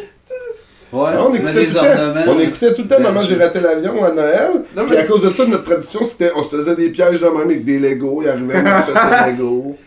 Ouais, 0.92 1.12
on, 1.20 1.32
tu 1.32 1.42
mets 1.42 1.52
écoutait 1.52 1.66
des 1.66 1.68
tout 1.68 1.74
le 1.74 1.80
temps, 1.80 1.86
ornements. 2.08 2.22
on 2.28 2.40
écoutait 2.40 2.74
tout 2.74 2.82
le 2.82 2.88
temps 2.88 2.96
Ben, 2.98 3.04
Maman, 3.04 3.22
j'ai 3.22 3.36
raté 3.36 3.60
l'avion 3.62 4.04
à 4.04 4.12
Noël. 4.12 4.52
Non, 4.76 4.86
Puis 4.86 4.96
mais 4.96 5.02
à 5.02 5.06
cause 5.06 5.22
de 5.22 5.30
ça, 5.30 5.46
notre 5.46 5.64
tradition, 5.64 6.04
c'était 6.04 6.32
on 6.36 6.42
se 6.44 6.56
faisait 6.56 6.76
des 6.76 6.90
pièges 6.90 7.20
de 7.22 7.28
même 7.28 7.42
avec 7.42 7.64
des 7.64 7.78
Legos. 7.80 8.24
Il 8.24 8.30
arrivait, 8.30 8.56
on 8.62 8.66
achetait 8.66 8.94
des 9.26 9.32
Legos. 9.38 9.78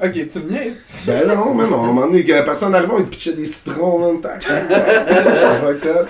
Ok, 0.00 0.12
tu 0.28 0.38
me 0.40 0.50
niaises. 0.50 0.80
Ben 1.06 1.26
non, 1.28 1.54
mais 1.54 1.66
non, 1.68 1.80
à 1.80 1.84
un 1.84 1.86
moment 1.88 2.06
donné, 2.06 2.24
quand 2.24 2.42
personne 2.44 2.74
arrivait, 2.74 2.92
on 2.92 2.98
lui 2.98 3.06
pitchait 3.06 3.32
des 3.32 3.46
citrons 3.46 4.02
en 4.04 4.12
même 4.12 4.20
temps. 4.20 4.30
Fait 4.40 5.80
que, 5.80 6.06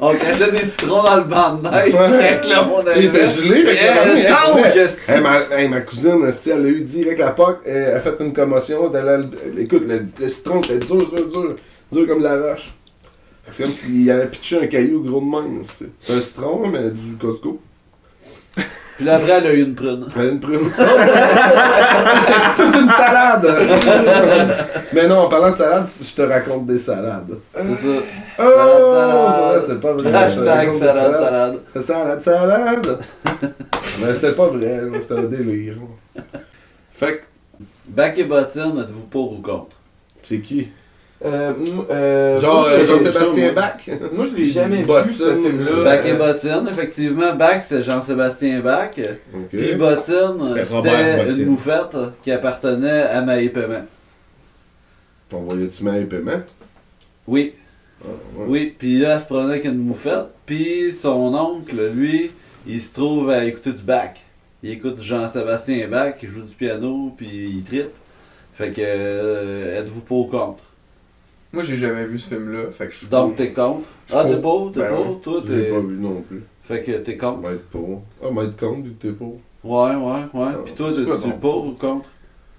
On 0.00 0.14
cachait 0.14 0.50
des 0.50 0.58
citrons 0.64 1.02
dans 1.02 1.16
le 1.16 1.24
banc 1.24 1.54
de 1.56 1.68
neige. 1.68 1.94
Ouais. 1.94 2.48
Là, 2.48 2.68
on 2.70 2.82
Il 2.96 3.04
était 3.06 3.26
gelé, 3.26 3.64
fait 3.66 3.76
que 3.76 4.18
il 4.18 4.26
que 4.72 5.12
Hey, 5.12 5.20
ma, 5.20 5.40
hey, 5.58 5.68
ma 5.68 5.80
cousine, 5.80 6.20
elle 6.50 6.66
a 6.66 6.68
eu 6.68 6.80
direct 6.82 7.20
la 7.20 7.30
POC, 7.30 7.58
elle 7.66 7.94
a 7.96 8.00
fait 8.00 8.14
une 8.20 8.32
commotion. 8.32 8.90
Elle 8.94 9.08
a- 9.08 9.14
elle- 9.14 9.58
écoute, 9.60 9.82
le, 9.86 10.06
le 10.18 10.28
citron 10.28 10.60
était 10.60 10.78
dur, 10.78 11.06
dur, 11.08 11.28
dur, 11.28 11.54
dur 11.90 12.06
comme 12.06 12.22
la 12.22 12.36
que 12.36 12.60
C'est 13.50 13.64
comme 13.64 13.72
s'il 13.72 14.10
avait 14.10 14.26
pitché 14.26 14.62
un 14.62 14.66
caillou 14.68 15.02
gros 15.02 15.20
de 15.20 15.26
même. 15.26 15.62
C'est 15.64 16.12
un 16.12 16.20
citron, 16.20 16.66
mais 16.68 16.90
du 16.90 17.16
Costco. 17.20 17.60
Puis 18.96 19.04
là, 19.04 19.16
après, 19.16 19.32
elle 19.32 19.46
a 19.46 19.52
eu 19.52 19.62
une 19.62 19.74
prune. 19.74 20.06
Elle 20.14 20.22
a 20.22 20.28
une 20.28 20.40
prune. 20.40 20.70
C'était 20.76 22.34
toute 22.56 22.74
une 22.74 22.90
salade! 22.90 23.46
mais 24.92 25.08
non, 25.08 25.20
en 25.20 25.28
parlant 25.28 25.50
de 25.50 25.56
salade, 25.56 25.86
je 26.00 26.14
te 26.14 26.22
raconte 26.22 26.66
des 26.66 26.78
salades. 26.78 27.38
C'est 27.54 27.62
ça. 27.62 28.02
Oh! 28.38 28.94
salade. 28.94 29.54
Ouais, 29.54 29.60
c'est 29.66 29.80
pas 29.80 29.92
vrai. 29.92 30.14
Hashtag 30.14 30.74
salade, 30.74 31.16
salade. 31.20 31.58
Salade, 31.80 32.22
salade! 32.22 32.98
Mais 34.00 34.14
c'était 34.14 34.32
pas 34.32 34.46
vrai, 34.48 34.80
c'était 35.00 35.14
un 35.14 35.22
délire. 35.22 35.76
Fait 36.92 37.18
que, 37.18 37.24
Bac 37.88 38.18
et 38.18 38.24
bottine, 38.24 38.78
êtes-vous 38.78 39.06
pour 39.06 39.32
ou 39.32 39.42
contre? 39.42 39.76
c'est 40.22 40.40
qui? 40.40 40.70
Euh, 41.24 41.52
euh, 41.90 42.38
Genre 42.40 42.66
euh, 42.66 42.84
Jean-Sébastien 42.84 43.52
Bach? 43.52 43.88
Moi, 44.12 44.26
je 44.30 44.36
l'ai 44.36 44.46
jamais 44.46 44.82
vu, 44.82 45.08
ce 45.08 45.34
film-là. 45.36 45.84
Bac 45.84 46.06
et 46.06 46.14
bottine, 46.14 46.68
effectivement, 46.70 47.34
Bach 47.34 47.62
c'est 47.68 47.82
Jean-Sébastien 47.84 48.60
Bach. 48.60 48.90
Puis 49.50 49.74
bottine, 49.74 50.64
C'était 50.64 51.30
une 51.30 51.46
moufette 51.46 51.96
qui 52.24 52.32
appartenait 52.32 53.02
à 53.02 53.20
Maï 53.22 53.48
Paiement. 53.50 53.84
On 55.32 55.40
voyait-tu 55.42 55.84
mal 55.84 56.06
paiement? 56.06 56.42
Oui, 57.26 57.54
Ah, 58.04 58.08
ouais. 58.36 58.44
oui. 58.48 58.74
Puis 58.78 58.98
là, 58.98 59.14
elle 59.14 59.20
se 59.20 59.26
prenait 59.26 59.50
avec 59.52 59.64
une 59.64 59.78
moufette. 59.78 60.26
Puis 60.44 60.92
son 60.92 61.34
oncle, 61.34 61.76
lui, 61.94 62.32
il 62.66 62.82
se 62.82 62.92
trouve 62.92 63.30
à 63.30 63.44
écouter 63.44 63.70
du 63.72 63.82
Bach. 63.82 64.10
Il 64.62 64.70
écoute 64.70 65.00
Jean-Sébastien 65.00 65.88
Bach, 65.88 66.14
il 66.22 66.28
joue 66.28 66.42
du 66.42 66.54
piano, 66.54 67.14
puis 67.16 67.28
il 67.56 67.62
tripe. 67.64 67.90
Fait 68.54 68.70
que, 68.70 68.80
euh, 68.84 69.80
êtes-vous 69.80 70.02
pour 70.02 70.26
ou 70.26 70.30
contre? 70.30 70.62
Moi, 71.52 71.62
j'ai 71.62 71.76
jamais 71.76 72.04
vu 72.04 72.16
ce 72.18 72.28
film-là, 72.28 72.70
fait 72.72 72.86
que 72.86 72.92
je 72.92 72.98
suis 72.98 73.06
Donc, 73.08 73.36
t'es 73.36 73.52
contre? 73.52 73.82
Je 74.08 74.14
Ah, 74.16 74.24
t'es 74.24 74.38
pour? 74.40 74.72
T'es 74.72 74.80
Ben 74.80 74.94
pour? 74.94 75.20
Toi, 75.20 75.42
t'es... 75.46 75.64
pas 75.70 75.80
vu 75.80 75.96
non 75.98 76.22
plus. 76.22 76.42
Fait 76.66 76.82
que 76.82 76.92
t'es 76.92 77.18
On 77.22 77.26
contre? 77.34 77.42
va 77.48 77.52
être 77.54 77.68
pour. 77.68 78.02
Ah, 78.22 78.26
être 78.42 78.56
contre 78.56 78.82
vu 78.84 78.90
que 78.92 79.02
t'es 79.08 79.12
pour. 79.12 79.38
Ouais, 79.64 79.94
ouais, 79.94 79.96
ouais. 80.32 80.40
Ah, 80.46 80.54
Puis 80.64 80.74
toi, 80.74 80.90
t'es 80.90 81.04
tu 81.04 81.30
pour 81.40 81.66
ou 81.66 81.72
contre? 81.72 82.06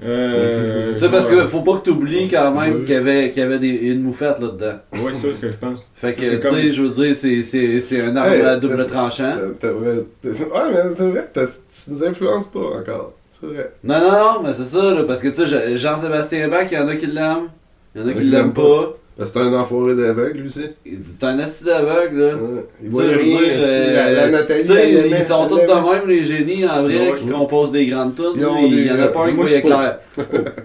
Euh, 0.03 0.93
Tu 0.95 0.99
sais, 0.99 1.09
parce 1.09 1.29
que 1.29 1.47
faut 1.47 1.61
pas 1.61 1.77
que 1.77 1.85
t'oublies 1.85 2.27
quand 2.27 2.51
même 2.59 2.77
Oui. 2.79 2.85
qu'il 2.85 2.93
y 2.93 2.97
avait, 2.97 3.31
qu'il 3.31 3.41
y 3.41 3.45
avait 3.45 3.59
des, 3.59 3.69
une 3.69 4.01
moufette 4.01 4.39
là-dedans. 4.39 4.79
Ouais, 4.93 5.13
c'est 5.13 5.31
ça 5.31 5.37
que 5.39 5.51
je 5.51 5.57
pense. 5.57 5.91
Fait 5.95 6.13
que, 6.13 6.21
tu 6.21 6.39
comme- 6.39 6.55
sais, 6.55 6.73
je 6.73 6.81
veux 6.81 6.89
dire, 6.89 7.15
c'est, 7.15 7.43
c'est, 7.43 7.79
c'est 7.79 8.01
un 8.01 8.15
Hey, 8.15 8.41
à 8.41 8.57
double 8.57 8.75
t'as- 8.75 8.85
tranchant. 8.85 9.33
T'as- 9.59 9.67
t'as- 9.69 9.73
ouais, 9.73 10.03
t'as- 10.21 10.29
Ouais, 10.29 10.71
mais 10.73 10.95
c'est 10.95 11.07
vrai, 11.09 11.29
t'as- 11.31 11.45
tu 11.47 11.91
nous 11.91 12.03
influences 12.03 12.47
pas 12.47 12.59
encore. 12.79 13.13
C'est 13.31 13.45
vrai. 13.47 13.71
Non, 13.83 13.99
non, 13.99 14.11
non, 14.11 14.43
mais 14.43 14.53
c'est 14.57 14.65
ça, 14.65 14.93
là, 14.93 15.03
parce 15.03 15.21
que 15.21 15.29
tu 15.29 15.47
sais, 15.47 15.77
Jean-Sébastien 15.77 16.47
Bach, 16.49 16.67
il 16.71 16.77
y 16.77 16.81
en 16.81 16.87
a 16.87 16.95
qui 16.95 17.05
l'aiment, 17.07 17.49
il 17.95 18.01
y 18.01 18.03
en 18.03 18.07
a 18.07 18.13
qui 18.13 18.19
Qui 18.19 18.25
l'aiment 18.25 18.53
pas. 18.53 18.93
Ben, 19.17 19.25
c'est 19.25 19.37
un 19.37 19.53
enfoiré 19.53 19.93
d'aveugle, 19.95 20.39
lui 20.39 20.47
aussi. 20.47 20.63
T'es 20.83 21.25
un 21.25 21.37
assis 21.37 21.63
d'aveugle, 21.63 22.17
là. 22.19 22.35
Ouais. 22.35 22.65
Il 22.83 22.89
voit 22.89 23.03
rien. 23.03 23.39
euh, 23.41 23.93
la, 23.93 24.11
la 24.11 24.29
Nathalie, 24.29 24.71
aimait- 24.71 25.19
ils 25.19 25.23
sont 25.23 25.47
tous 25.47 25.57
de 25.59 25.67
même, 25.67 26.07
les 26.07 26.23
génies, 26.23 26.65
en 26.67 26.81
vrai, 26.81 27.11
Ouais. 27.11 27.15
qui 27.19 27.27
composent 27.27 27.71
des 27.71 27.85
grandes 27.85 28.15
tunes. 28.15 28.25
Ils 28.35 28.73
Il 28.79 28.87
y 28.87 28.91
en 28.91 28.99
a 28.99 29.07
pas 29.09 29.25
un 29.25 29.29
qui 29.29 29.35
moi, 29.35 29.45
je 29.45 29.51
voyait 29.51 29.59
suis 29.59 29.61
clair. 29.61 29.99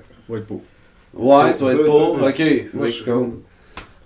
Ouais, 1.15 1.55
tu 1.57 1.65
vas 1.65 1.73
être 1.73 1.85
toi, 1.85 2.11
ok. 2.29 2.35
tu- 2.35 2.71
Moi, 2.75 2.87
je 2.87 2.93
suis 2.93 3.05
contre. 3.05 3.37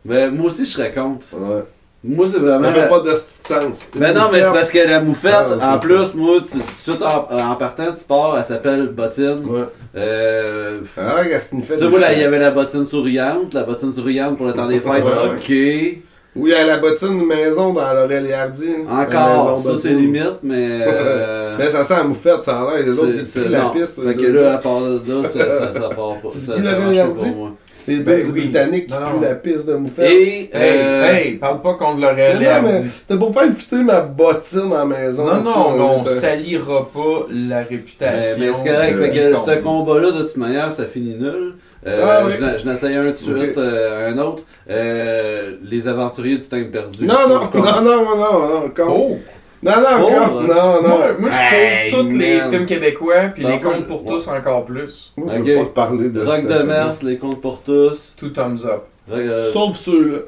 Ben, 0.05 0.31
moi 0.35 0.47
aussi, 0.47 0.65
je 0.65 0.71
serais 0.71 0.93
contre. 0.93 1.25
Ouais. 1.35 1.63
Moi, 2.05 2.27
c'est 2.33 2.41
vraiment. 2.41 2.65
Ça 2.65 2.73
fait 2.73 2.89
pas 2.89 3.01
de 3.01 3.11
sens. 3.15 3.91
Ben 3.95 4.13
non, 4.13 4.23
mais 4.33 4.43
c'est 4.43 4.53
parce 4.53 4.71
que 4.71 4.79
la 4.89 5.01
moufette, 5.01 5.35
Ah, 5.61 5.77
en 5.77 5.79
plus, 5.79 6.15
moi, 6.15 6.39
tu, 6.45 6.59
tout 6.59 6.59
de 6.59 6.65
suite 6.83 7.01
en, 7.03 7.51
en 7.53 7.55
partant, 7.55 7.93
tu 7.97 8.03
pars, 8.05 8.37
elle 8.39 8.45
s'appelle 8.45 8.89
Bottine. 8.89 9.43
Ouais. 9.47 9.61
Euh, 9.97 10.81
Alors, 10.97 11.23
qu'est-ce 11.23 11.51
qu'il 11.51 11.59
nous 11.59 11.65
fait 11.65 11.77
tu 11.77 11.85
sais, 11.85 11.89
moi, 11.89 12.01
là, 12.01 12.13
il 12.13 12.19
y 12.21 12.25
avait 12.25 12.39
la 12.41 12.51
bottine 12.51 12.87
souriante, 12.87 13.55
la 13.55 13.63
bottine 13.63 13.93
souriante 13.95 14.37
pour 14.37 14.47
le 14.47 14.53
temps 14.53 14.67
des 14.67 14.81
fêtes, 14.81 15.05
Ouais, 15.05 15.31
ok. 15.37 16.03
Oui, 16.35 16.51
il 16.51 16.53
y 16.53 16.55
a 16.55 16.65
la 16.67 16.79
bottine 16.79 17.27
maison 17.27 17.75
dans 17.75 17.93
Laurel 17.93 18.33
Hardy. 18.33 18.69
La 18.89 19.03
Encore, 19.03 19.63
ça 19.63 19.71
c'est 19.83 19.91
limite, 19.91 20.39
mais. 20.43 20.81
euh, 20.87 21.57
Mais 21.59 21.67
ça 21.67 21.85
sent 21.85 21.95
la 21.95 22.05
moufette, 22.05 22.43
ça 22.43 22.63
a 22.63 22.75
l'air. 22.75 22.87
Les 22.87 22.99
autres, 22.99 23.13
c'est- 23.23 23.41
ils 23.45 23.51
la 23.51 23.67
piste. 23.67 24.03
Fait 24.03 24.15
que 24.17 24.27
là, 24.29 24.55
à 24.55 24.59
part 24.59 24.81
de 24.81 25.03
là, 25.23 25.29
ça, 25.29 25.39
ça, 25.39 25.73
ça 25.75 25.89
part 25.91 26.17
pas. 26.23 26.31
Ça, 26.31 26.55
ça 26.55 26.79
marche 26.79 26.97
pas 26.97 27.05
pour 27.15 27.27
moi. 27.37 27.51
Les 27.89 27.97
deux 27.99 28.03
Ben 28.05 28.23
oui. 28.25 28.31
Britanniques 28.43 28.87
qui 28.87 28.93
Non, 28.93 29.01
non. 29.01 29.19
puent 29.19 29.23
la 29.25 29.35
piste 29.35 29.67
de 29.67 29.75
moufette. 29.75 30.11
Et. 30.11 30.39
Hey, 30.39 30.51
euh, 30.55 31.13
hey, 31.13 31.33
parle 31.35 31.61
pas 31.63 31.75
contre 31.75 32.01
Laurel 32.01 32.41
et 32.41 32.45
non, 32.45 32.63
mais 32.63 32.83
c'était 32.83 33.19
pour 33.19 33.33
faire 33.35 33.53
fitter 33.57 33.83
ma 33.83 34.01
bottine 34.01 34.73
à 34.73 34.79
la 34.79 34.85
maison. 34.85 35.25
Non, 35.27 35.43
non, 35.43 35.43
cas, 35.43 35.75
mais 35.77 35.81
on 35.83 36.05
salira 36.05 36.89
pas 36.93 37.27
la 37.31 37.63
réputation. 37.63 38.37
mais 38.39 38.47
c'est 38.65 38.71
correct, 38.73 38.99
fait 38.99 39.11
que 39.11 39.37
ce 39.37 39.59
combat-là, 39.63 40.11
de 40.13 40.23
toute 40.23 40.37
manière, 40.37 40.73
ça 40.73 40.85
finit 40.85 41.15
nul. 41.17 41.55
Euh, 41.85 42.01
Ah 42.07 42.23
oui. 42.25 42.33
je 42.63 42.69
n'essayais 42.69 42.97
un 42.97 43.11
de 43.11 43.15
suite, 43.17 43.59
euh, 43.59 44.13
un 44.13 44.19
autre. 44.19 44.45
Euh, 44.71 45.57
les 45.65 45.89
aventuriers 45.89 46.39
du 46.39 46.45
temps 46.47 46.57
perdu. 46.73 47.05
Non, 47.05 47.29
non, 47.29 47.51
non, 47.53 47.83
non, 47.83 47.83
non, 47.83 48.17
non, 48.17 48.61
contre. 48.69 48.89
Oh! 48.89 49.19
Non, 49.63 49.73
non, 49.77 50.07
Oh. 50.07 50.41
Non, 50.43 50.83
non. 50.83 50.89
Moi, 50.89 51.13
moi 51.21 51.31
je 51.31 51.91
pour 51.91 52.01
tous 52.09 52.17
les 52.17 52.41
films 52.41 52.67
québécois, 52.67 53.29
puis 53.35 53.45
les 53.45 53.61
contes 53.61 53.87
pour 53.87 54.05
tous 54.05 54.27
encore 54.29 54.65
plus. 54.65 55.13
Moi, 55.17 55.33
je 55.37 55.43
veux 55.43 55.55
pas 55.57 55.65
te 55.65 55.69
parler 55.75 56.09
de 56.09 56.21
Rock 56.21 56.35
cette 56.37 56.49
de. 56.49 56.63
Mers, 56.65 56.95
les 57.03 57.19
contes 57.19 57.41
pour 57.41 57.63
tous. 57.63 58.13
Tout 58.17 58.31
thumbs 58.31 58.65
up. 58.65 58.83
Euh, 59.11 59.41
Sauf 59.53 59.77
ceux-là. 59.77 60.19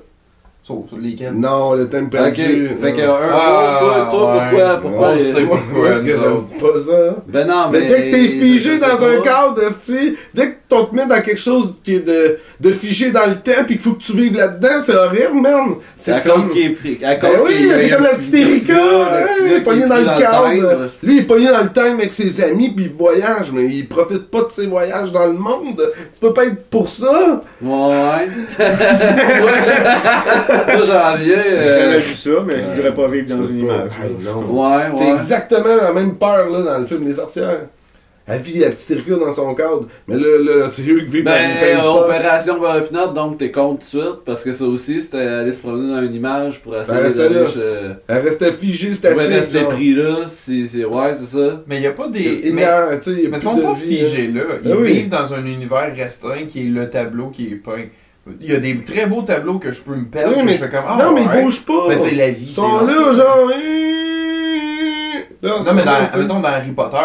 Sauf 0.67 0.89
sur 0.89 0.97
lesquels. 0.97 1.35
Non, 1.35 1.75
le 1.75 1.87
thème 1.91 2.07
Ok, 2.07 2.11
perdu. 2.11 2.71
fait 2.81 2.93
que 2.95 3.03
un 3.03 3.17
Ah, 3.35 3.77
point, 3.79 3.91
toi, 3.91 4.09
toi, 4.11 4.33
ouais. 4.35 4.41
pourquoi, 4.51 4.81
pourquoi 4.81 5.13
les- 5.13 5.19
sait 5.19 5.43
Moi, 5.43 5.59
pourquoi, 5.71 5.91
est-ce 5.91 5.99
que 5.99 6.17
j'aime 6.17 6.45
pas 6.59 6.79
ça? 6.79 7.17
Ben 7.29 7.47
non, 7.47 7.69
Mais 7.71 7.81
mais. 7.81 7.87
dès 7.89 7.95
que 7.97 8.11
t'es 8.13 8.29
figé 8.29 8.79
dans 8.79 9.05
un 9.05 9.21
cadre, 9.23 9.63
esti, 9.63 10.17
dès 10.33 10.47
que 10.53 10.55
t'on 10.71 10.87
te 10.87 10.95
met 10.95 11.05
dans 11.05 11.21
quelque 11.21 11.39
chose 11.41 11.75
qui 11.85 11.97
est 11.97 12.01
de, 12.07 12.39
de 12.61 12.71
figé 12.71 13.11
dans 13.11 13.27
le 13.27 13.35
temps 13.35 13.63
pis 13.67 13.75
qu'il 13.75 13.81
faut 13.81 13.93
que 13.93 14.03
tu 14.03 14.13
vives 14.17 14.35
là-dedans, 14.39 14.81
c'est 14.83 14.95
horrible, 14.95 15.35
man. 15.43 15.75
C'est 15.97 16.13
à 16.13 16.21
comme... 16.21 16.45
cause 16.45 16.53
qu'il 16.53 16.65
est 16.65 16.71
pris. 16.71 16.99
À 17.05 17.17
cause 17.17 17.31
Ben 17.35 17.41
oui, 17.45 17.67
mais 17.69 17.75
c'est 17.83 17.91
comme 17.91 18.03
la 18.05 18.09
petit 18.15 18.31
petite 18.31 18.49
Erika, 18.71 18.73
hein, 18.75 19.27
il 19.45 19.53
est 19.53 19.55
qui 19.57 19.61
pogné 19.65 19.87
dans 19.87 19.97
le 19.97 20.19
cadre. 20.19 20.89
Lui, 21.03 21.17
il 21.17 21.21
est 21.21 21.27
pogné 21.27 21.49
dans 21.49 21.63
le 21.63 21.73
time 21.75 21.99
avec 21.99 22.15
ses 22.15 22.43
amis 22.43 22.71
pis 22.75 22.85
il 22.85 22.89
voyage, 22.91 23.53
mais 23.53 23.67
il 23.67 23.87
profite 23.87 24.31
pas 24.31 24.41
de 24.45 24.51
ses 24.51 24.67
voyages 24.67 25.13
dans 25.13 25.27
le 25.27 25.35
monde. 25.35 25.77
Tu 26.15 26.21
peux 26.21 26.33
pas 26.33 26.47
être 26.47 26.65
pour 26.71 26.89
ça. 26.89 27.43
Ouais. 27.61 28.29
Toi, 30.67 30.83
j'en 30.85 31.17
viens. 31.17 31.37
J'ai 31.37 31.59
euh, 31.59 31.81
jamais 31.81 31.99
vu 31.99 32.15
ça, 32.15 32.31
mais 32.47 32.61
je 32.61 32.71
voudrais 32.77 32.95
pas 32.95 33.09
vivre 33.09 33.37
dans 33.37 33.47
une 33.47 33.61
image. 33.61 33.91
Ouais, 34.49 34.97
C'est 34.97 35.11
exactement 35.15 35.77
la 35.77 35.93
même 35.93 36.15
peur 36.17 36.49
là, 36.51 36.63
dans 36.63 36.79
le 36.79 36.85
film 36.87 37.07
Les 37.07 37.15
Sorcières. 37.15 37.61
Elle 38.27 38.41
vit 38.41 38.59
la 38.59 38.71
petite 38.71 38.91
Erika 38.91 39.17
dans 39.17 39.31
son 39.31 39.55
cadre. 39.55 39.87
Mais 40.09 40.17
là, 40.17 40.39
là 40.39 40.67
c'est 40.69 40.81
eux 40.89 41.01
qui 41.01 41.07
vivent 41.09 41.25
dans 41.25 41.31
Ben, 41.33 41.77
post. 41.79 42.05
Opération 42.07 42.55
Pinot, 42.89 43.13
donc 43.13 43.37
t'es 43.37 43.51
contre 43.51 43.81
tout 43.87 43.99
de 43.99 44.03
suite, 44.03 44.21
parce 44.25 44.43
que 44.43 44.55
ça 44.55 44.65
aussi, 44.65 45.03
c'était 45.03 45.19
aller 45.19 45.53
se 45.53 45.59
promener 45.59 45.95
dans 45.95 46.01
une 46.01 46.15
image 46.15 46.63
pour 46.63 46.75
essayer 46.75 47.01
restez 47.01 47.19
d'aller 47.19 47.41
là. 47.41 47.51
chez... 47.51 47.61
Elle 48.09 48.23
restait 48.23 48.53
figée, 48.53 48.93
statique. 48.93 49.19
rester 49.21 49.61
genre. 49.61 49.69
pris 49.69 49.95
là, 49.95 50.17
si, 50.31 50.67
si, 50.67 50.83
ouais, 50.87 51.15
c'est 51.21 51.37
ça. 51.39 51.63
Mais 51.67 51.77
il 51.77 51.81
n'y 51.81 51.87
a 51.87 51.93
pas 51.93 52.09
des. 52.09 52.41
Et 52.45 52.53
mais 52.53 52.63
y 52.63 53.29
ils 53.31 53.39
sont 53.39 53.57
de 53.57 53.63
pas 53.63 53.75
vie, 53.75 54.01
hein. 54.01 54.07
figés 54.07 54.29
là. 54.29 54.43
Ils 54.65 54.73
Ah 54.73 54.77
oui. 54.79 54.93
vivent 54.95 55.09
dans 55.11 55.35
un 55.35 55.45
univers 55.45 55.93
restreint 55.95 56.47
qui 56.49 56.61
est 56.61 56.71
le 56.71 56.89
tableau 56.89 57.29
qui 57.29 57.49
est 57.49 57.57
peint. 57.57 57.89
Il 58.41 58.51
y 58.51 58.55
a 58.55 58.59
des 58.59 58.79
très 58.83 59.07
beaux 59.07 59.23
tableaux 59.23 59.59
que 59.59 59.71
je 59.71 59.81
peux 59.83 59.95
me 59.95 60.07
perdre. 60.07 60.35
Oui, 60.37 60.43
mais- 60.45 60.53
je 60.53 60.59
fais 60.59 60.69
comme, 60.71 60.85
ah, 60.87 60.97
non, 60.99 61.13
mais 61.13 61.27
ouais. 61.27 61.39
ils 61.41 61.45
bougent 61.45 61.65
pas. 61.67 61.89
Mais 61.89 61.99
c'est 62.01 62.11
la 62.13 62.31
vie. 62.31 62.45
Ils 62.45 62.51
sont 62.51 62.79
long. 62.79 62.87
là, 62.87 63.13
genre. 63.13 63.51
Là, 65.43 65.59
Non, 65.63 65.73
mais 65.75 65.85
dans, 65.85 66.19
mettons 66.19 66.41
dans 66.41 66.49
Harry 66.49 66.71
Potter, 66.71 66.97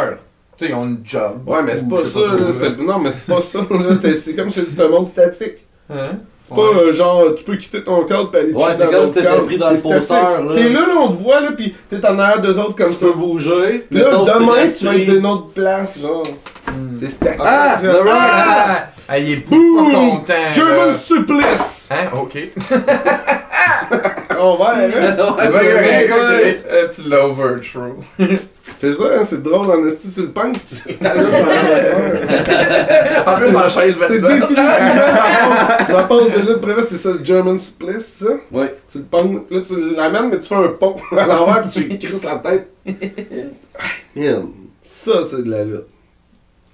tu 0.57 0.65
sais, 0.65 0.71
ils 0.71 0.75
ont 0.75 0.85
une 0.85 0.99
job. 1.03 1.41
Ouais, 1.45 1.61
mais 1.61 1.75
c'est 1.75 1.89
pas 1.89 2.03
ça, 2.05 2.19
là. 2.19 2.51
c'était- 2.51 2.81
Non, 2.81 2.99
mais 2.99 3.11
c'est 3.11 3.33
pas 3.33 3.41
ça. 3.41 3.59
c'était- 3.93 4.15
C'est 4.15 4.33
comme 4.35 4.49
je 4.49 4.55
te 4.55 4.59
dis, 4.61 4.73
c'est 4.75 4.81
un 4.83 4.87
monde 4.89 5.09
statique. 5.09 5.57
Hein? 5.89 6.19
C'est 6.49 6.55
pas 6.55 6.61
euh, 6.61 6.93
genre, 6.93 7.23
tu 7.37 7.43
peux 7.43 7.55
quitter 7.57 7.83
ton 7.83 8.03
cadre 8.05 8.31
pis 8.31 8.37
aller 8.37 8.53
Ouais, 8.53 8.63
c'est 8.77 8.89
comme 8.89 9.05
si 9.05 9.11
t'étais 9.13 9.25
cadre. 9.27 9.45
pris 9.45 9.57
dans 9.57 9.69
le 9.69 9.75
là. 9.77 10.55
T'es 10.55 10.69
là, 10.69 10.79
là, 10.81 10.93
on 10.99 11.07
te 11.09 11.21
voit, 11.23 11.39
là, 11.41 11.51
pis 11.51 11.75
t'es 11.87 12.03
en 12.05 12.17
arrière 12.19 12.41
d'eux 12.41 12.57
autres 12.59 12.75
comme 12.75 12.89
Tu 12.89 12.95
ça. 12.95 13.05
peux 13.07 13.13
bouger, 13.13 13.85
là, 13.91 14.03
demain, 14.11 14.69
tu 14.77 14.85
vas 14.85 14.95
être 14.95 15.05
d'une 15.11 15.25
autre 15.25 15.47
place, 15.53 15.99
genre. 16.01 16.23
Hmm. 16.67 16.95
C'est 16.95 17.09
statique. 17.09 17.39
Ah! 17.43 17.79
Ah! 18.09 18.83
Ah, 19.07 19.17
il 19.19 19.31
est 19.31 19.37
pas 19.37 19.55
Boom! 19.55 19.91
content. 19.93 20.33
German 20.53 20.89
là. 20.89 20.97
supplice! 20.97 21.89
Hein? 21.91 22.09
Ok. 22.19 22.37
On 24.41 24.55
va, 24.55 24.73
hein? 24.77 24.89
C'est 24.89 24.99
bien 24.99 26.07
correct. 26.07 26.65
Euh, 26.71 26.87
Tu 26.93 27.01
l'as 27.09 27.25
overthrow. 27.25 27.97
C'est 28.77 28.93
ça, 28.93 29.03
hein, 29.17 29.23
c'est 29.23 29.41
drôle 29.43 29.69
en 29.71 29.85
esti, 29.85 30.07
c'est 30.11 30.21
le 30.21 30.29
punk. 30.29 30.57
tu- 30.63 30.93
En 33.25 33.35
plus, 33.35 33.55
en 33.55 33.67
chaise, 33.69 33.95
je 33.95 33.99
vais 33.99 34.07
C'est 34.07 34.19
ça. 34.19 34.27
définitivement 34.27 34.63
ma 35.89 36.03
passe 36.03 36.31
de 36.31 36.39
lutte 36.47 36.61
préférée, 36.61 36.83
c'est 36.87 36.95
ça, 36.95 37.09
le 37.13 37.19
German 37.25 37.57
supplice, 37.57 38.15
tu 38.19 38.25
sais. 38.25 38.39
Ouais. 38.51 38.75
Tu 38.89 38.99
le 38.99 39.03
pognes, 39.05 39.41
là 39.49 39.61
tu 39.61 39.73
l'amènes, 39.95 40.29
mais 40.29 40.39
tu 40.39 40.47
fais 40.47 40.55
un 40.55 40.67
pont 40.69 40.95
à 41.17 41.25
l'envers 41.25 41.63
pis 41.63 41.69
tu 41.69 41.79
lui 41.81 41.97
crisses 41.99 42.23
la 42.23 42.35
tête. 42.37 42.69
Man, 44.15 44.47
ça 44.83 45.13
c'est 45.29 45.43
de 45.43 45.49
la 45.51 45.63
lutte. 45.63 45.87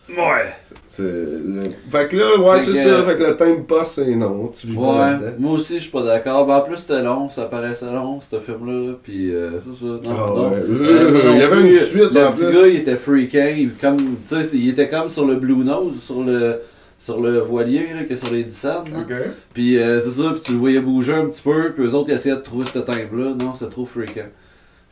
Ouais. 0.08 0.54
C'est 0.88 1.02
le... 1.02 1.64
Fait 1.90 2.08
que 2.08 2.16
là, 2.16 2.38
ouais, 2.40 2.62
c'est 2.64 2.72
que- 2.72 2.78
ça, 2.78 3.04
fait 3.04 3.18
que 3.18 3.24
le 3.24 3.38
time 3.38 3.64
pass, 3.66 3.94
c'est 3.96 4.16
non, 4.16 4.50
tu 4.50 4.68
vis 4.68 4.76
pas 4.76 4.82
Ouais, 4.82 4.98
là-dedans. 5.00 5.32
moi 5.40 5.52
aussi 5.54 5.76
je 5.78 5.82
suis 5.82 5.92
pas 5.92 6.04
d'accord. 6.04 6.46
Mais 6.46 6.54
en 6.54 6.62
plus 6.62 6.78
c'était 6.78 7.02
long, 7.02 7.30
ça 7.32 7.46
paraissait 7.46 7.86
long 7.92 8.20
ce 8.22 8.40
film-là. 8.40 8.94
Puis 9.02 9.34
euh, 9.34 9.52
c'est 9.66 9.80
ça. 9.86 9.86
Non, 9.86 10.00
Ah 10.06 10.26
non. 10.36 10.50
ouais. 10.52 10.58
Euh, 10.58 11.22
Il 11.24 11.30
y 11.32 11.40
non 11.40 11.46
avait 11.46 11.48
plus, 11.62 11.76
une 11.80 11.84
suite, 11.86 12.12
Le 12.12 12.26
en 12.28 12.32
petit 12.32 12.44
plus. 12.46 12.54
gars 12.54 12.68
il 12.68 12.76
était 12.76 12.96
freakant. 12.98 13.54
Il, 13.58 13.72
comme, 13.82 13.98
tu 13.98 14.36
sais, 14.36 14.48
il 14.54 14.70
était 14.70 14.90
comme 14.90 15.10
sur 15.10 15.26
le 15.26 15.36
Blue 15.38 15.64
Nose, 15.64 16.00
sur 16.02 16.22
le, 16.24 16.62
sur 17.00 17.20
le 17.20 17.40
voilier 17.40 17.88
là, 17.96 18.04
qui 18.04 18.14
est 18.14 18.18
sur 18.18 18.32
les 18.32 18.44
Dissan. 18.44 18.84
là. 18.94 19.00
Ok. 19.02 19.14
Puis 19.56 19.80
euh, 19.80 20.00
c'est 20.02 20.22
ça, 20.22 20.32
puis 20.34 20.42
tu 20.42 20.52
le 20.52 20.60
voyais 20.60 20.82
bouger 20.82 21.14
un 21.16 21.26
petit 21.26 21.42
peu. 21.42 21.74
Puis 21.76 21.84
eux 21.84 21.96
autres 21.96 22.10
ils 22.12 22.16
essayaient 22.16 22.36
de 22.36 22.42
trouver 22.42 22.66
ce 22.72 22.78
timbre-là. 22.78 23.34
Non, 23.40 23.54
c'est 23.58 23.70
trop 23.72 23.86
freakant. 23.88 24.30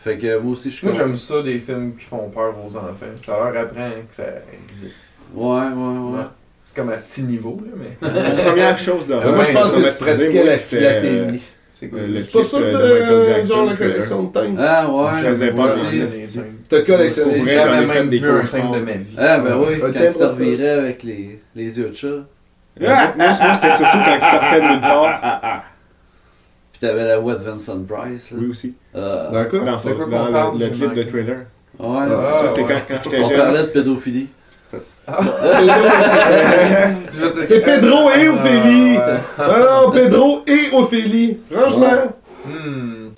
Fait 0.04 0.18
que 0.18 0.28
euh, 0.28 0.40
moi 0.42 0.52
aussi 0.52 0.70
je 0.70 0.76
suis 0.76 0.88
Moi, 0.88 0.96
j'aime 0.98 1.16
ça, 1.16 1.42
des 1.42 1.58
films 1.60 1.94
qui 1.96 2.04
font 2.04 2.30
peur 2.30 2.54
aux 2.60 2.76
enfants. 2.76 3.06
Ça 3.26 3.32
leur 3.32 3.64
apprend 3.64 3.90
que 4.08 4.14
ça 4.14 4.26
existe. 4.52 5.16
Ouais, 5.34 5.46
ouais, 5.46 5.70
ouais. 5.70 6.18
Ouais. 6.18 6.26
C'est 6.66 6.76
comme 6.76 6.90
à 6.90 6.98
petit 6.98 7.24
niveau, 7.24 7.62
là, 7.64 7.72
mais. 7.78 8.10
La 8.10 8.44
première 8.44 8.78
chose 8.78 9.08
de 9.08 9.14
Ouais, 9.14 9.32
moi, 9.32 9.44
je 9.44 9.54
pense 9.54 9.74
que 9.74 9.98
tu 9.98 10.04
pratiquais 10.04 10.44
la 10.44 10.58
philatélie. 10.58 11.42
C'est 11.72 11.88
quoi 11.88 12.00
euh, 12.00 12.08
le 12.08 12.16
C'est 12.18 12.32
pas 12.32 12.44
ça 12.44 12.58
euh, 12.58 13.42
que 13.42 13.48
genre 13.48 13.66
la 13.66 13.76
collection 13.76 14.24
de 14.24 14.32
time. 14.34 14.58
Ah 14.60 14.90
ouais. 14.90 15.10
Je 15.22 15.28
faisais 15.30 15.54
hein. 15.58 15.70
J'ai 15.90 16.42
T'as 16.70 16.82
collectionné. 16.82 17.46
Jamais 17.46 17.86
même 17.86 18.10
des 18.10 18.20
vu 18.20 18.30
un 18.30 18.46
film 18.46 18.72
de 18.72 18.80
ma 18.80 18.92
vie. 18.92 19.16
Ah 19.18 19.40
ben 19.40 19.58
oui, 19.58 19.80
quand 19.80 19.92
thème 19.92 20.12
il 20.14 20.18
servirait 20.18 20.70
avec 20.70 21.04
les, 21.04 21.40
les 21.56 21.78
yeux 21.80 21.90
de 21.90 21.96
chat. 21.96 22.08
Ah, 22.86 23.14
moi, 23.18 23.28
moi, 23.42 23.54
c'était 23.56 23.78
surtout 23.78 23.98
quand 23.98 24.18
il 24.22 24.26
sortait 24.26 24.62
de 24.62 24.68
nulle 24.68 24.82
part. 24.82 25.64
T'avais 26.84 27.06
la 27.06 27.18
voix 27.18 27.36
de 27.36 27.44
Vincent 27.46 27.80
Price. 27.88 28.32
Là. 28.32 28.38
Oui, 28.42 28.48
aussi. 28.48 28.74
Euh, 28.94 29.32
D'accord. 29.32 29.64
Dans, 29.64 29.78
quoi 29.80 29.94
dans 30.06 30.32
parle, 30.34 30.60
le, 30.60 30.68
clip 30.68 30.94
de 30.94 31.04
trailer. 31.04 31.38
ouais. 31.38 31.46
Ah, 31.80 32.42
ça, 32.42 32.50
c'est 32.50 32.62
ouais. 32.64 32.68
quand, 32.90 32.96
quand 33.02 33.02
j'étais 33.06 33.24
On 33.24 33.30
parlait 33.30 33.62
de 33.62 33.68
pédophilie. 33.68 34.28
C'est 37.46 37.62
Pedro 37.62 38.12
et 38.12 38.28
Ophélie. 38.28 38.98
Ah 38.98 39.60
non, 39.60 39.92
Pedro 39.92 40.44
et 40.46 40.76
Ophélie. 40.76 41.38
Franchement. 41.50 42.16
Hmm. 42.46 43.12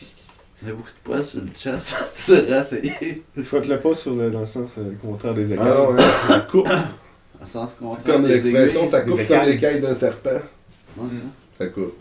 Il 0.62 0.68
y 0.68 0.72
a 0.72 0.74
beaucoup 0.76 0.90
de 0.90 1.04
poils 1.04 1.26
sur 1.26 1.42
le 1.42 1.48
chest. 1.58 1.96
tu 2.26 2.32
devrais 2.36 2.62
essayer. 2.62 3.24
Frotte-le 3.44 3.80
pas 3.80 3.96
sur 3.96 4.14
le, 4.14 4.30
dans 4.30 4.42
le 4.42 4.46
sens 4.46 4.76
euh, 4.78 4.94
contraire 5.02 5.34
des 5.34 5.52
Ah 5.54 5.56
écailles. 5.56 5.68
non, 5.70 5.90
ouais, 5.90 6.04
ça 6.28 6.40
coupe. 6.42 6.70
Sens 7.48 7.78
contraire. 7.80 8.04
Comme 8.06 8.28
l'expression, 8.28 8.86
ça 8.86 9.02
coupe 9.02 9.28
comme 9.28 9.42
l'écaille 9.48 9.82
d'un 9.82 9.96
serpent. 9.96 10.30
Ouais, 10.98 11.08
Ça 11.58 11.66
coupe. 11.66 11.94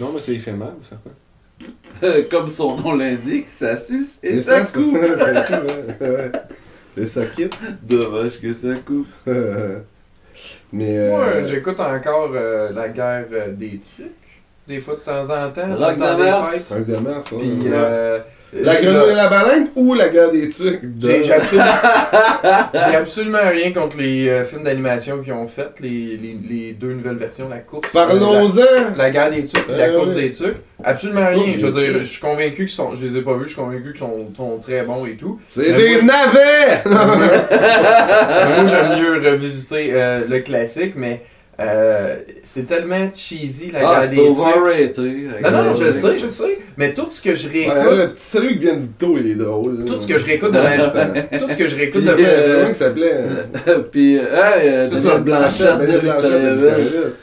Non, 0.00 0.12
mais 0.14 0.20
c'est 0.20 0.34
éphémère, 0.34 0.72
ça 0.88 0.96
hein. 2.02 2.22
Comme 2.30 2.48
son 2.48 2.76
nom 2.76 2.94
l'indique, 2.94 3.48
ça 3.48 3.76
suce 3.78 4.16
et, 4.22 4.36
Et 4.36 4.42
ça, 4.42 4.64
ça, 4.64 4.78
coupe. 4.78 4.96
ça, 5.04 5.44
ça, 5.44 5.62
ouais. 6.00 6.32
Et 6.96 7.06
ça 7.06 7.26
quitte. 7.26 7.56
Dommage 7.82 8.40
que 8.40 8.54
ça 8.54 8.74
coupe. 8.86 9.08
Mais. 10.72 10.98
euh, 10.98 11.10
Moi, 11.10 11.42
j'écoute 11.42 11.80
encore 11.80 12.30
euh, 12.34 12.70
la 12.72 12.88
guerre 12.88 13.26
euh, 13.32 13.52
des 13.52 13.80
tucs. 13.96 14.06
Des 14.68 14.80
fois, 14.80 14.94
de 14.94 15.00
temps 15.00 15.22
en 15.30 15.50
temps. 15.50 15.74
Rock 15.74 15.96
de 15.96 16.16
des 16.16 16.30
Mars. 16.30 16.72
Un 16.72 16.80
de 16.80 16.96
mars, 16.96 17.30
ça. 17.30 17.36
Puis, 17.36 17.68
ouais. 17.68 18.22
Euh, 18.54 18.60
La 18.64 18.76
grenouille 18.80 19.12
et 19.12 19.16
la 19.16 19.28
baleine 19.28 19.68
ou 19.76 19.94
la 19.94 20.08
guerre 20.08 20.30
des 20.32 20.48
trucs 20.48 20.80
J'ai 21.00 21.22
j'ai 21.24 21.32
absolument, 22.96 23.38
rien 23.50 23.72
contre 23.72 23.96
les 23.98 24.28
euh, 24.28 24.44
films 24.44 24.62
d'animation 24.64 25.18
qu'ils 25.22 25.32
ont 25.32 25.46
fait, 25.46 25.68
les, 25.80 25.88
les, 26.16 26.36
les 26.48 26.72
deux 26.72 26.92
nouvelles 26.92 27.16
versions, 27.16 27.48
la 27.48 27.58
course. 27.58 27.86
euh, 27.88 27.92
Parlons-en! 27.92 28.44
la, 28.96 29.04
la 29.04 29.10
guerre 29.10 29.30
des 29.30 29.44
tucs, 29.44 29.68
Euh, 29.68 29.76
la 29.76 29.88
course 29.90 30.10
oui. 30.14 30.22
des 30.22 30.30
tucs. 30.30 30.56
Absolument 30.82 31.26
rien. 31.28 31.36
Course 31.44 31.58
Je 31.58 31.66
veux 31.66 31.72
dire, 31.72 31.92
tucs. 31.92 31.98
je 32.04 32.08
suis 32.10 32.20
convaincu 32.20 32.56
qu'ils 32.66 32.68
sont. 32.68 32.94
Je 32.94 33.06
les 33.06 33.16
ai 33.18 33.22
pas 33.22 33.34
vus, 33.34 33.44
je 33.44 33.48
suis 33.48 33.56
convaincu 33.56 33.90
qu'ils 33.92 33.98
sont, 34.00 34.28
sont 34.36 34.58
très 34.58 34.82
bons 34.82 35.04
et 35.06 35.16
tout. 35.16 35.40
C'est 35.50 35.72
des 35.72 36.00
moi, 36.02 36.14
navets! 36.14 36.82
Moi, 36.88 38.66
j'aime 38.66 39.02
mieux 39.02 39.30
revisiter 39.30 39.90
euh, 39.92 40.20
le 40.28 40.38
classique, 40.40 40.94
mais 40.96 41.22
euh, 41.60 42.16
c'est 42.44 42.66
tellement 42.66 43.10
cheesy 43.14 43.70
la 43.72 43.80
Ah, 43.80 43.82
guerre 43.82 44.02
c'est 44.10 44.16
des 44.16 44.20
overrated. 44.28 45.42
Non, 45.42 45.50
non, 45.64 45.74
je 45.74 45.90
sais, 45.90 46.18
je 46.18 46.28
sais. 46.28 46.58
Mais 46.76 46.94
tout 46.94 47.08
ce 47.10 47.20
que 47.20 47.34
je 47.34 47.48
Ouais, 47.48 47.66
réécoute, 47.68 47.98
le 47.98 48.06
petit 48.06 48.22
salut 48.22 48.48
qui 48.50 48.58
vient 48.58 48.74
de 48.74 48.80
Vito, 48.82 49.16
il 49.18 49.30
est 49.30 49.34
drôle. 49.34 49.78
là. 49.80 49.84
tout 49.84 50.00
ce 50.00 50.06
que 50.06 50.18
je 50.18 50.24
réécoute 50.24 50.52
de 50.52 50.58
ma, 50.58 51.38
tout 51.38 51.50
ce 51.50 51.56
que 51.56 51.66
je 51.66 51.74
réécoute 51.76 52.04
de 52.04 52.10
ma, 52.12 52.16
euh, 52.18 52.56
comment 52.58 52.68
il 52.68 52.74
s'appelait? 52.74 53.14
Puis, 53.90 54.18
euh, 54.18 54.22
hey, 54.22 54.68
euh, 54.68 54.88
C'est 54.88 55.02
Daniel 55.02 55.22
Blanchette. 55.22 56.00
Blanchette. 56.02 57.14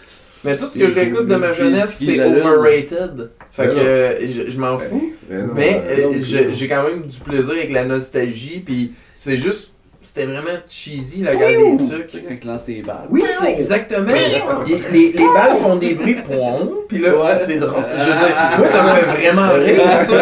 Mais 0.43 0.57
tout 0.57 0.67
ce 0.67 0.77
que 0.77 0.89
je 0.89 0.93
réécoute 0.93 1.27
de 1.27 1.35
ma 1.35 1.53
jeunesse, 1.53 1.95
c'est 2.05 2.19
overrated. 2.23 3.29
Fait 3.51 3.67
Ben 3.67 3.69
que 3.69 3.75
non. 3.75 3.81
euh, 3.85 4.19
je, 4.21 4.51
je 4.51 4.59
m'en 4.59 4.77
fous. 4.77 5.13
Mais 5.29 5.37
non, 5.41 5.47
Mais 5.55 5.81
j'ai 6.21 6.67
quand 6.67 6.83
même 6.83 7.03
du 7.03 7.19
plaisir 7.21 7.53
avec 7.53 7.71
la 7.71 7.85
nostalgie. 7.85 8.61
Puis 8.63 8.91
c'est 9.15 9.37
juste. 9.37 9.74
C'était 10.15 10.27
vraiment 10.31 10.57
cheesy 10.69 11.23
la 11.23 11.35
guerre 11.35 11.49
des 11.49 11.75
Tu 11.77 11.89
trucs. 11.89 12.09
sais, 12.09 12.19
quand 12.25 12.35
il 12.41 12.47
lance 12.47 12.65
des 12.65 12.81
balles. 12.81 13.07
Oui, 13.09 13.21
c'est 13.37 13.51
exactement. 13.51 14.07
Les, 14.65 14.75
les, 14.93 15.11
les 15.11 15.17
balles 15.17 15.57
font 15.61 15.75
des 15.75 15.93
bruits 15.93 16.15
poing, 16.31 16.69
puis 16.87 16.99
là, 16.99 17.09
Ouais. 17.15 17.31
c'est 17.45 17.57
drôle. 17.57 17.83
Je 17.91 17.97
veux 17.97 18.05
dire, 18.05 18.57
moi, 18.57 18.65
ça 18.65 18.83
me 18.83 18.87
fait 18.89 19.17
vraiment 19.17 19.53
rire, 19.53 19.97
ça. 19.97 20.13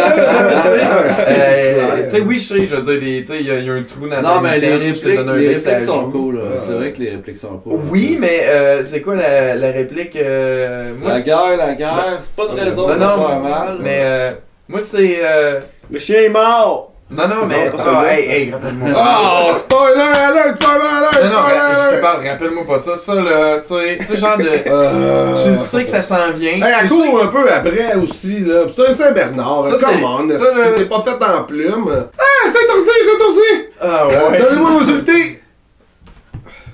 Euh, 1.29 2.03
tu 2.05 2.09
sais, 2.09 2.21
oui, 2.21 2.39
je 2.39 2.43
sais, 2.43 2.65
je 2.65 2.75
veux 2.75 2.81
dire, 2.81 2.99
des- 2.99 3.21
tu 3.21 3.27
sais, 3.27 3.39
il 3.39 3.45
y, 3.47 3.51
a 3.51 3.59
il 3.59 3.65
y 3.65 3.69
a 3.69 3.73
un 3.73 3.83
trou 3.83 4.07
dans 4.07 4.21
Non, 4.21 4.35
la 4.35 4.41
mais 4.41 4.59
les 4.59 4.75
répliques, 4.77 5.15
donne 5.15 5.29
un 5.29 5.35
les 5.35 5.47
répliques 5.49 5.81
sont 5.81 6.09
cool. 6.11 6.41
C'est 6.65 6.71
vrai 6.73 6.91
que 6.91 6.99
les 6.99 7.09
répliques 7.11 7.37
sont 7.37 7.57
cool. 7.63 7.79
Oui, 7.91 8.17
mais 8.19 8.45
euh, 8.47 8.83
c'est 8.83 9.01
quoi 9.01 9.15
la, 9.15 9.55
la 9.55 9.71
réplique 9.71 10.15
euh, 10.15 10.93
moi, 10.99 11.11
La 11.11 11.21
guerre, 11.21 11.55
la 11.57 11.75
guerre, 11.75 12.19
c'est 12.21 12.35
pas 12.35 12.51
une 12.51 12.59
raison 12.59 12.87
de 12.87 12.93
se 12.93 12.97
faire 12.97 13.39
mal. 13.39 13.77
Mais 13.81 13.99
euh, 14.01 14.31
moi, 14.67 14.79
c'est. 14.79 15.19
euh, 15.23 15.59
Le 15.91 15.99
chien 15.99 16.21
est 16.21 16.29
mort! 16.29 16.92
Non, 17.15 17.27
non, 17.27 17.45
mais. 17.45 17.69
Non, 17.69 17.75
Ah, 17.79 18.05
hey, 18.13 18.27
hey, 18.29 18.51
rappelle-moi. 18.51 18.89
Oh, 18.95 19.53
spoiler 19.57 20.01
alert, 20.01 20.55
spoiler 20.61 20.85
alert, 20.97 21.23
Non, 21.23 21.29
non, 21.29 21.41
spoiler 21.41 21.59
ra- 21.59 21.69
je 21.69 21.75
te 21.75 21.87
alert! 21.89 22.01
parle, 22.01 22.27
rappelle-moi 22.27 22.63
pas 22.65 22.79
ça. 22.79 22.95
Ça, 22.95 23.15
là, 23.15 23.57
tu 23.59 23.73
sais, 23.75 23.97
tu 23.99 24.05
sais, 24.07 24.15
genre 24.17 24.37
de. 24.37 24.43
Euh, 24.67 25.33
Tu 25.33 25.57
sais 25.57 25.83
que 25.83 25.89
ça 25.89 26.01
s'en 26.01 26.31
vient. 26.31 26.51
Hey, 26.53 26.63
elle 26.81 26.87
tu 26.87 26.95
sais- 26.95 27.07
court 27.09 27.23
un 27.23 27.27
peu 27.27 27.51
après 27.51 27.95
aussi, 28.01 28.39
là. 28.39 28.63
C'est 28.75 28.87
un 28.89 28.93
Saint-Bernard, 28.93 29.63
Ça, 29.63 29.85
Come 29.85 30.03
on, 30.03 30.29
ça, 30.35 30.45
le- 30.55 30.75
t'es 30.75 30.85
pas 30.85 31.03
fait 31.03 31.23
en 31.23 31.43
plume. 31.43 32.07
Ah, 32.17 32.23
c'est 32.45 32.49
un 32.49 32.67
tortille, 32.67 32.91
c'est 33.05 33.15
un 33.15 33.19
tortille! 33.19 33.69
Ah, 33.79 34.07
ouais. 34.31 34.39
Donnez-moi 34.39 34.69
vos 34.71 34.89
ultés! 34.91 35.39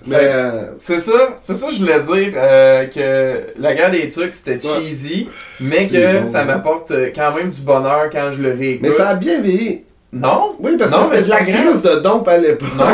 Mais, 0.07 0.15
euh, 0.21 0.71
C'est 0.79 0.97
ça, 0.97 1.11
c'est 1.41 1.53
ça 1.55 1.67
que 1.67 1.73
je 1.73 1.79
voulais 1.79 1.99
dire, 1.99 2.33
euh, 2.37 2.85
que 2.87 3.59
la 3.61 3.73
guerre 3.75 3.91
des 3.91 4.07
trucs 4.09 4.33
c'était 4.33 4.65
Ouais. 4.65 4.79
cheesy, 4.81 5.29
mais 5.59 5.87
que 5.87 6.19
bon, 6.21 6.25
ça 6.25 6.39
ouais. 6.39 6.45
m'apporte 6.45 6.91
euh, 6.91 7.09
quand 7.13 7.33
même 7.35 7.49
du 7.51 7.61
bonheur 7.61 8.09
quand 8.11 8.31
je 8.31 8.41
le 8.41 8.53
réécoute. 8.57 8.81
mais 8.87 8.91
ça 8.93 9.09
a 9.09 9.15
bien 9.15 9.41
vieilli. 9.41 9.85
Non? 10.11 10.55
Oui, 10.59 10.75
parce 10.77 10.91
Non, 10.91 11.07
que 11.07 11.17
c'était 11.17 11.25
de 11.25 11.29
la 11.29 11.43
crise 11.43 11.81
de 11.81 11.95
dompe 11.99 12.27
à 12.27 12.37
l'époque. 12.37 12.67
Non. 12.75 12.85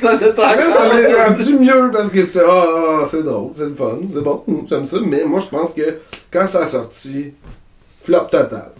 ça 0.00 0.18
l'a 0.18 1.28
rendu 1.28 1.54
mieux 1.58 1.90
parce 1.92 2.10
que 2.10 2.20
tu 2.20 2.26
sais, 2.26 2.40
ah, 2.46 3.00
ah, 3.02 3.06
c'est 3.10 3.22
drôle, 3.22 3.50
c'est 3.54 3.66
le 3.66 3.74
fun, 3.74 3.98
c'est 4.12 4.22
bon, 4.22 4.42
j'aime 4.68 4.84
ça. 4.84 4.98
Mais 5.04 5.24
moi, 5.24 5.40
je 5.40 5.48
pense 5.48 5.72
que 5.72 5.98
quand 6.32 6.46
ça 6.46 6.60
a 6.60 6.66
sorti, 6.66 7.34
flop 8.02 8.24
total. 8.30 8.72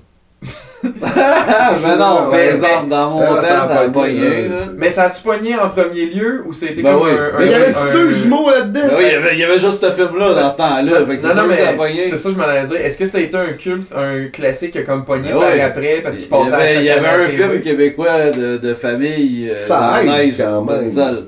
Ah, 0.82 1.72
mais 1.82 1.96
non, 1.96 2.14
Ouais, 2.14 2.20
par 2.20 2.30
mais- 2.32 2.46
exemple, 2.48 2.88
dans 2.88 3.10
mon 3.10 3.20
Ah, 3.22 3.26
temps, 3.36 3.42
ça 3.42 3.80
a 3.80 3.84
c'est- 3.84 4.70
Mais 4.78 4.90
ça 4.90 5.02
a-tu 5.04 5.22
pogné 5.22 5.54
en 5.56 5.68
premier 5.68 6.06
lieu 6.06 6.42
ou 6.46 6.52
c'était 6.52 6.80
Ben 6.82 6.92
comme 6.94 7.02
oui. 7.02 7.10
un, 7.10 7.38
Mais 7.38 7.44
il 7.46 7.50
y 7.50 7.54
avait 7.54 7.74
un- 7.76 7.92
deux 7.92 8.08
jumeaux 8.10 8.50
là-dedans. 8.50 8.80
Ben 8.88 8.94
oui, 8.96 9.04
il 9.06 9.12
y 9.12 9.14
avait- 9.14 9.32
il 9.34 9.38
y 9.40 9.44
avait 9.44 9.58
juste 9.58 9.80
ce 9.84 9.90
film-là 9.90 10.34
dans 10.34 10.50
ce 10.50 10.56
temps-là. 10.56 10.92
Fait 11.06 11.16
que 11.16 11.20
c'est 11.22 11.28
Non, 11.34 11.42
non, 11.42 11.48
que 11.48 11.54
ça 11.56 11.68
a 11.68 11.72
mais 11.72 11.76
pogné. 11.76 12.02
c'est 12.10 12.16
ça 12.16 12.28
que 12.28 12.34
je 12.34 12.38
m'en 12.40 12.44
allais 12.48 12.66
dire. 12.66 12.76
Est-ce 12.80 12.98
que 12.98 13.06
ça 13.06 13.18
a 13.18 13.20
été 13.20 13.36
un 13.36 13.52
culte, 13.52 13.92
un 13.94 14.26
classique 14.28 14.70
qui 14.72 14.78
a 14.78 14.82
comme 14.82 15.04
pogné 15.04 15.28
Ben 15.32 15.38
par 15.40 15.66
après 15.66 16.00
parce 16.02 16.16
qu'il 16.16 16.28
passait 16.28 16.54
à 16.54 16.74
il 16.74 16.84
y 16.84 16.90
avait 16.90 17.08
un 17.08 17.28
film 17.28 17.60
québécois 17.60 18.30
de, 18.30 18.56
de 18.56 18.74
famille 18.74 19.50
euh, 19.50 19.66
Ça 19.66 20.00
neige. 20.04 20.34
C'était 20.36 20.82
le 20.84 20.90
seul. 20.90 21.24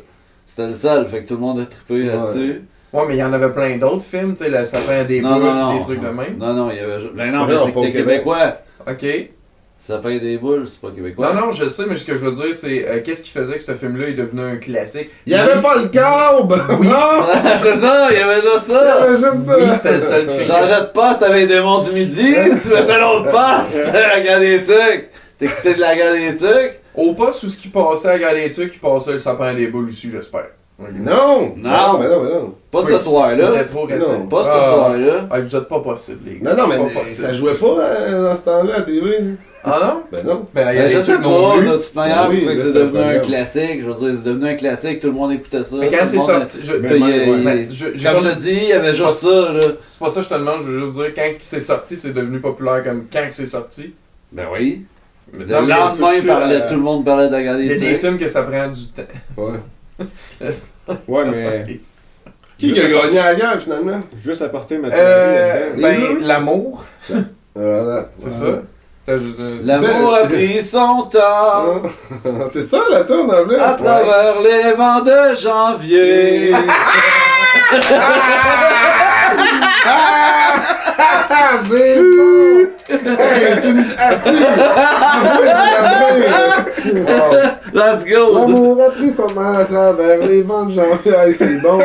C'était 0.46 0.68
le 0.68 0.74
seul, 0.74 1.08
fait 1.08 1.22
que 1.22 1.28
tout 1.28 1.34
le 1.34 1.40
monde 1.40 1.60
a 1.60 1.64
trippé 1.64 2.04
là-dessus. 2.06 2.62
Ouais, 2.92 3.02
mais 3.08 3.14
il 3.14 3.18
y 3.20 3.24
en 3.24 3.32
avait 3.32 3.48
plein 3.48 3.76
d'autres 3.78 4.02
films, 4.04 4.34
tu 4.34 4.44
sais, 4.44 4.50
le 4.50 4.64
sapin 4.66 5.04
des 5.04 5.20
Non, 5.22 5.34
boules, 5.34 5.44
non, 5.44 5.54
non. 5.54 5.76
des 5.78 5.82
trucs 5.82 6.00
de 6.02 6.08
même. 6.08 6.36
Non, 6.38 6.52
non, 6.52 6.70
il 6.70 6.76
y 6.76 6.80
avait 6.80 7.00
juste. 7.00 7.14
Ben 7.14 7.32
non, 7.32 7.46
mais 7.46 7.54
non, 7.54 7.66
Québec. 7.68 7.92
québécois. 7.94 8.56
Ok. 8.86 9.06
Sapin 9.84 10.16
des 10.18 10.38
boules, 10.38 10.68
c'est 10.68 10.80
pas 10.80 10.94
québécois. 10.94 11.32
Non, 11.34 11.40
non, 11.46 11.50
je 11.50 11.68
sais, 11.68 11.82
mais 11.88 11.96
ce 11.96 12.04
que 12.06 12.14
je 12.14 12.24
veux 12.24 12.30
dire, 12.30 12.54
c'est 12.54 12.86
euh, 12.88 13.00
qu'est-ce 13.04 13.22
qui 13.22 13.30
faisait 13.30 13.54
que 13.56 13.62
ce 13.64 13.72
film-là 13.74 14.08
est 14.10 14.12
devenu 14.14 14.40
un 14.42 14.56
classique? 14.56 15.10
Il 15.26 15.32
y 15.32 15.34
avait 15.34 15.60
pas 15.60 15.74
le 15.76 15.88
câble! 15.88 16.62
Oui. 16.78 16.86
Non! 16.92 17.24
c'est 17.64 17.78
ça, 17.78 18.08
il 18.12 18.18
y 18.18 18.22
avait 18.22 18.36
juste 18.36 18.62
Il 18.68 18.72
y 18.72 18.76
ça. 18.76 18.94
avait 19.02 19.16
juste 19.16 19.44
ça! 19.44 19.56
Oui, 19.58 19.64
c'était 19.74 19.92
le 19.94 20.00
seul 20.00 20.26
Tu 20.28 20.38
film. 20.38 20.56
changeais 20.56 20.80
de 20.82 20.86
poste 20.92 21.22
avec 21.24 21.48
des 21.48 21.60
monts 21.60 21.82
du 21.82 21.90
midi, 21.90 22.32
tu 22.62 22.68
mettais 22.68 23.00
l'autre 23.00 23.24
poste, 23.32 23.80
la 23.92 24.20
guerre 24.20 24.38
des 24.40 24.62
trucs. 24.62 25.08
T'écoutais 25.40 25.74
de 25.74 25.80
la 25.80 25.96
guerre 25.96 26.12
des 26.12 26.36
trucs. 26.36 26.80
Au 26.94 27.12
poste 27.14 27.42
où 27.42 27.48
ce 27.48 27.56
qui 27.56 27.66
passait 27.66 28.08
à 28.08 28.12
regarder 28.12 28.42
les 28.44 28.50
trucs, 28.50 28.74
il 28.76 28.78
passait 28.78 29.10
le 29.12 29.18
sapin 29.18 29.52
des 29.54 29.66
boules 29.66 29.86
aussi, 29.88 30.10
j'espère. 30.12 30.50
Non! 30.78 31.54
Non. 31.56 31.98
mais 31.98 32.08
non, 32.08 32.22
mais 32.22 32.30
non. 32.30 32.54
Pas 32.70 32.82
Oui. 32.82 32.92
ce 32.92 32.98
soir-là. 33.00 33.50
C'était 33.52 33.66
trop 33.66 33.84
récent. 33.84 34.26
Pas 34.30 34.44
ce 34.44 34.48
Ah. 34.48 34.64
soir-là. 34.74 35.28
Ah, 35.30 35.40
vous 35.40 35.56
êtes 35.56 35.68
pas 35.68 35.80
possible, 35.80 36.20
les 36.24 36.38
gars. 36.38 36.54
Non, 36.54 36.68
non, 36.68 36.76
mais 36.94 37.04
ça 37.04 37.32
jouait 37.32 37.54
pas 37.54 37.66
euh, 37.80 38.22
dans 38.28 38.34
ce 38.36 38.40
temps-là 38.42 38.74
à 38.74 38.78
la 38.78 38.82
TV. 38.84 39.18
Ah 39.64 39.78
non? 39.80 40.02
Ben 40.10 40.24
non. 40.26 40.46
Ben, 40.52 40.64
la 40.64 40.72
Ben, 40.72 40.78
guerre 40.78 40.88
je 40.88 41.04
sais 41.04 41.12
pas, 41.18 41.18
de 41.22 41.76
toute 41.76 41.94
manière, 41.94 42.28
Ben 42.28 42.34
oui, 42.36 42.44
là, 42.44 42.52
c'est 42.64 42.72
devenu 42.72 42.98
un 42.98 43.18
classique. 43.20 43.80
Je 43.82 43.86
veux 43.88 43.94
dire, 43.94 44.20
c'est 44.22 44.30
devenu 44.30 44.50
un 44.50 44.54
classique, 44.54 45.00
tout 45.00 45.06
le 45.06 45.12
monde 45.12 45.32
écoutait 45.32 45.62
ça. 45.62 45.76
Mais 45.78 45.88
quand 45.88 46.04
c'est 46.04 46.18
sorti, 46.18 46.58
je, 46.62 46.72
il 46.74 46.82
y 46.82 47.38
il- 47.38 47.44
ben, 47.44 47.66
je- 47.70 47.86
j'ai 47.94 48.08
Comme 48.08 48.24
je 48.24 48.28
te 48.30 48.38
dis, 48.40 48.50
il 48.50 48.68
y 48.68 48.72
avait 48.72 48.92
juste 48.92 49.14
ça, 49.14 49.52
là. 49.52 49.60
c'est 49.90 49.98
pas 50.00 50.08
ça 50.10 50.16
que 50.20 50.22
je 50.22 50.28
te 50.28 50.34
demande, 50.34 50.62
je 50.64 50.70
veux 50.72 50.80
juste 50.80 50.92
dire, 50.94 51.14
quand 51.14 51.30
c'est 51.40 51.60
sorti, 51.60 51.96
c'est 51.96 52.12
devenu 52.12 52.40
populaire 52.40 52.82
comme 52.82 53.04
quand 53.12 53.26
c'est 53.30 53.46
sorti. 53.46 53.94
Ben 54.32 54.46
oui. 54.52 54.84
Mais 55.32 55.44
Le 55.44 55.50
lendemain, 55.52 55.94
parlait- 56.26 56.56
euh, 56.62 56.68
tout 56.68 56.74
le 56.74 56.80
monde 56.80 57.04
parlait 57.04 57.28
de 57.28 57.32
la 57.32 57.40
Il 57.58 57.64
y 57.64 57.68
des 57.68 57.74
a 57.74 57.90
des 57.92 57.94
films 57.98 58.18
que 58.18 58.26
ça 58.28 58.42
prend 58.42 58.68
du 58.68 58.86
temps. 58.88 59.02
Ouais. 59.36 59.58
Ouais, 61.06 61.24
mais 61.30 61.78
Qui 62.58 62.72
a 62.72 62.74
gagné 62.88 63.14
la 63.14 63.34
guerre 63.36 63.60
finalement? 63.62 64.00
juste 64.22 64.42
apporter 64.42 64.78
ma 64.78 64.88
théorie 64.90 65.04
Euh, 65.06 65.76
là-dedans. 65.76 65.88
Les 65.88 66.14
ben, 66.18 66.26
l'amour, 66.26 66.84
Voilà. 67.54 68.08
c'est 68.18 68.32
ça. 68.32 68.62
L'amour 69.06 70.14
a 70.14 70.26
pris 70.26 70.62
son 70.62 71.02
temps 71.10 71.82
C'est 72.52 72.68
ça 72.68 72.78
la 72.88 73.02
tourne 73.02 73.32
en 73.34 73.44
plus? 73.44 73.56
à 73.58 73.72
travers 73.74 74.40
les 74.40 74.72
vents 74.74 75.00
de 75.00 75.34
janvier. 75.34 76.54
Ah, 79.84 81.52
c'est 81.68 82.00
bon! 82.00 82.68
Hey, 82.88 83.58
c'est 83.60 83.68
une 83.70 83.86
asti! 83.98 84.36
Let's 87.74 88.04
go! 88.04 88.38
L'amour 88.38 88.82
a 88.86 88.90
pris 88.90 89.10
son 89.10 89.30
mal 89.34 89.62
à 89.62 89.64
travers 89.64 90.18
les 90.26 90.42
vents 90.42 90.66
de 90.66 90.74
janvier. 90.74 91.12
Hey, 91.16 91.34
c'est 91.34 91.60
bon! 91.60 91.78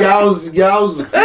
Gaz, 0.00 0.50
gaz. 0.52 1.04
À 1.12 1.18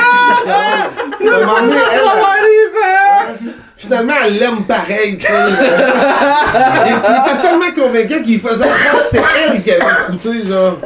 un 1.22 1.40
moment 1.40 1.62
donné, 1.62 1.76
elle, 1.94 3.54
Finalement, 3.84 4.14
elle 4.26 4.38
l'aime 4.40 4.64
pareil, 4.64 5.18
tu 5.18 5.26
sais. 5.26 5.32
il, 5.34 6.94
il 6.94 6.96
était 6.96 7.42
tellement 7.42 7.72
convaincant 7.76 8.24
qu'il 8.24 8.40
faisait 8.40 8.64
croire 8.64 8.98
que 9.00 9.04
c'était 9.12 9.24
elle 9.52 9.62
qui 9.62 9.72
avait 9.74 9.94
fouté, 10.08 10.46
genre. 10.48 10.78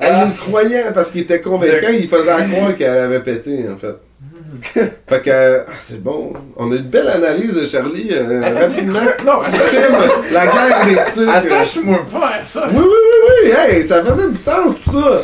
Elle, 0.00 0.14
le 0.28 0.36
croyait 0.40 0.84
parce 0.94 1.10
qu'il 1.10 1.22
était 1.22 1.40
convaincant, 1.40 1.88
il 1.92 2.08
faisait 2.08 2.32
croire 2.52 2.76
qu'elle 2.76 2.96
avait 2.98 3.20
pété, 3.20 3.66
en 3.72 3.76
fait. 3.76 3.96
Fait 5.08 5.22
que, 5.22 5.60
ah, 5.66 5.72
c'est 5.80 6.00
bon. 6.00 6.32
On 6.56 6.70
a 6.70 6.76
une 6.76 6.82
belle 6.82 7.08
analyse 7.08 7.54
de 7.54 7.64
Charlie, 7.66 8.10
euh, 8.12 8.42
rapidement. 8.60 9.00
Non, 9.26 9.40
La 10.30 10.46
guerre 10.46 10.86
des 10.86 10.96
trucs. 11.10 11.28
attache-moi 11.28 12.06
pas 12.12 12.32
à 12.40 12.44
ça. 12.44 12.68
Oui, 12.70 12.76
oui, 12.78 12.84
oui, 12.84 13.28
oui, 13.44 13.50
hey, 13.74 13.82
ça 13.82 14.04
faisait 14.04 14.28
du 14.28 14.36
sens 14.36 14.72
tout 14.84 14.92
ça. 15.00 15.22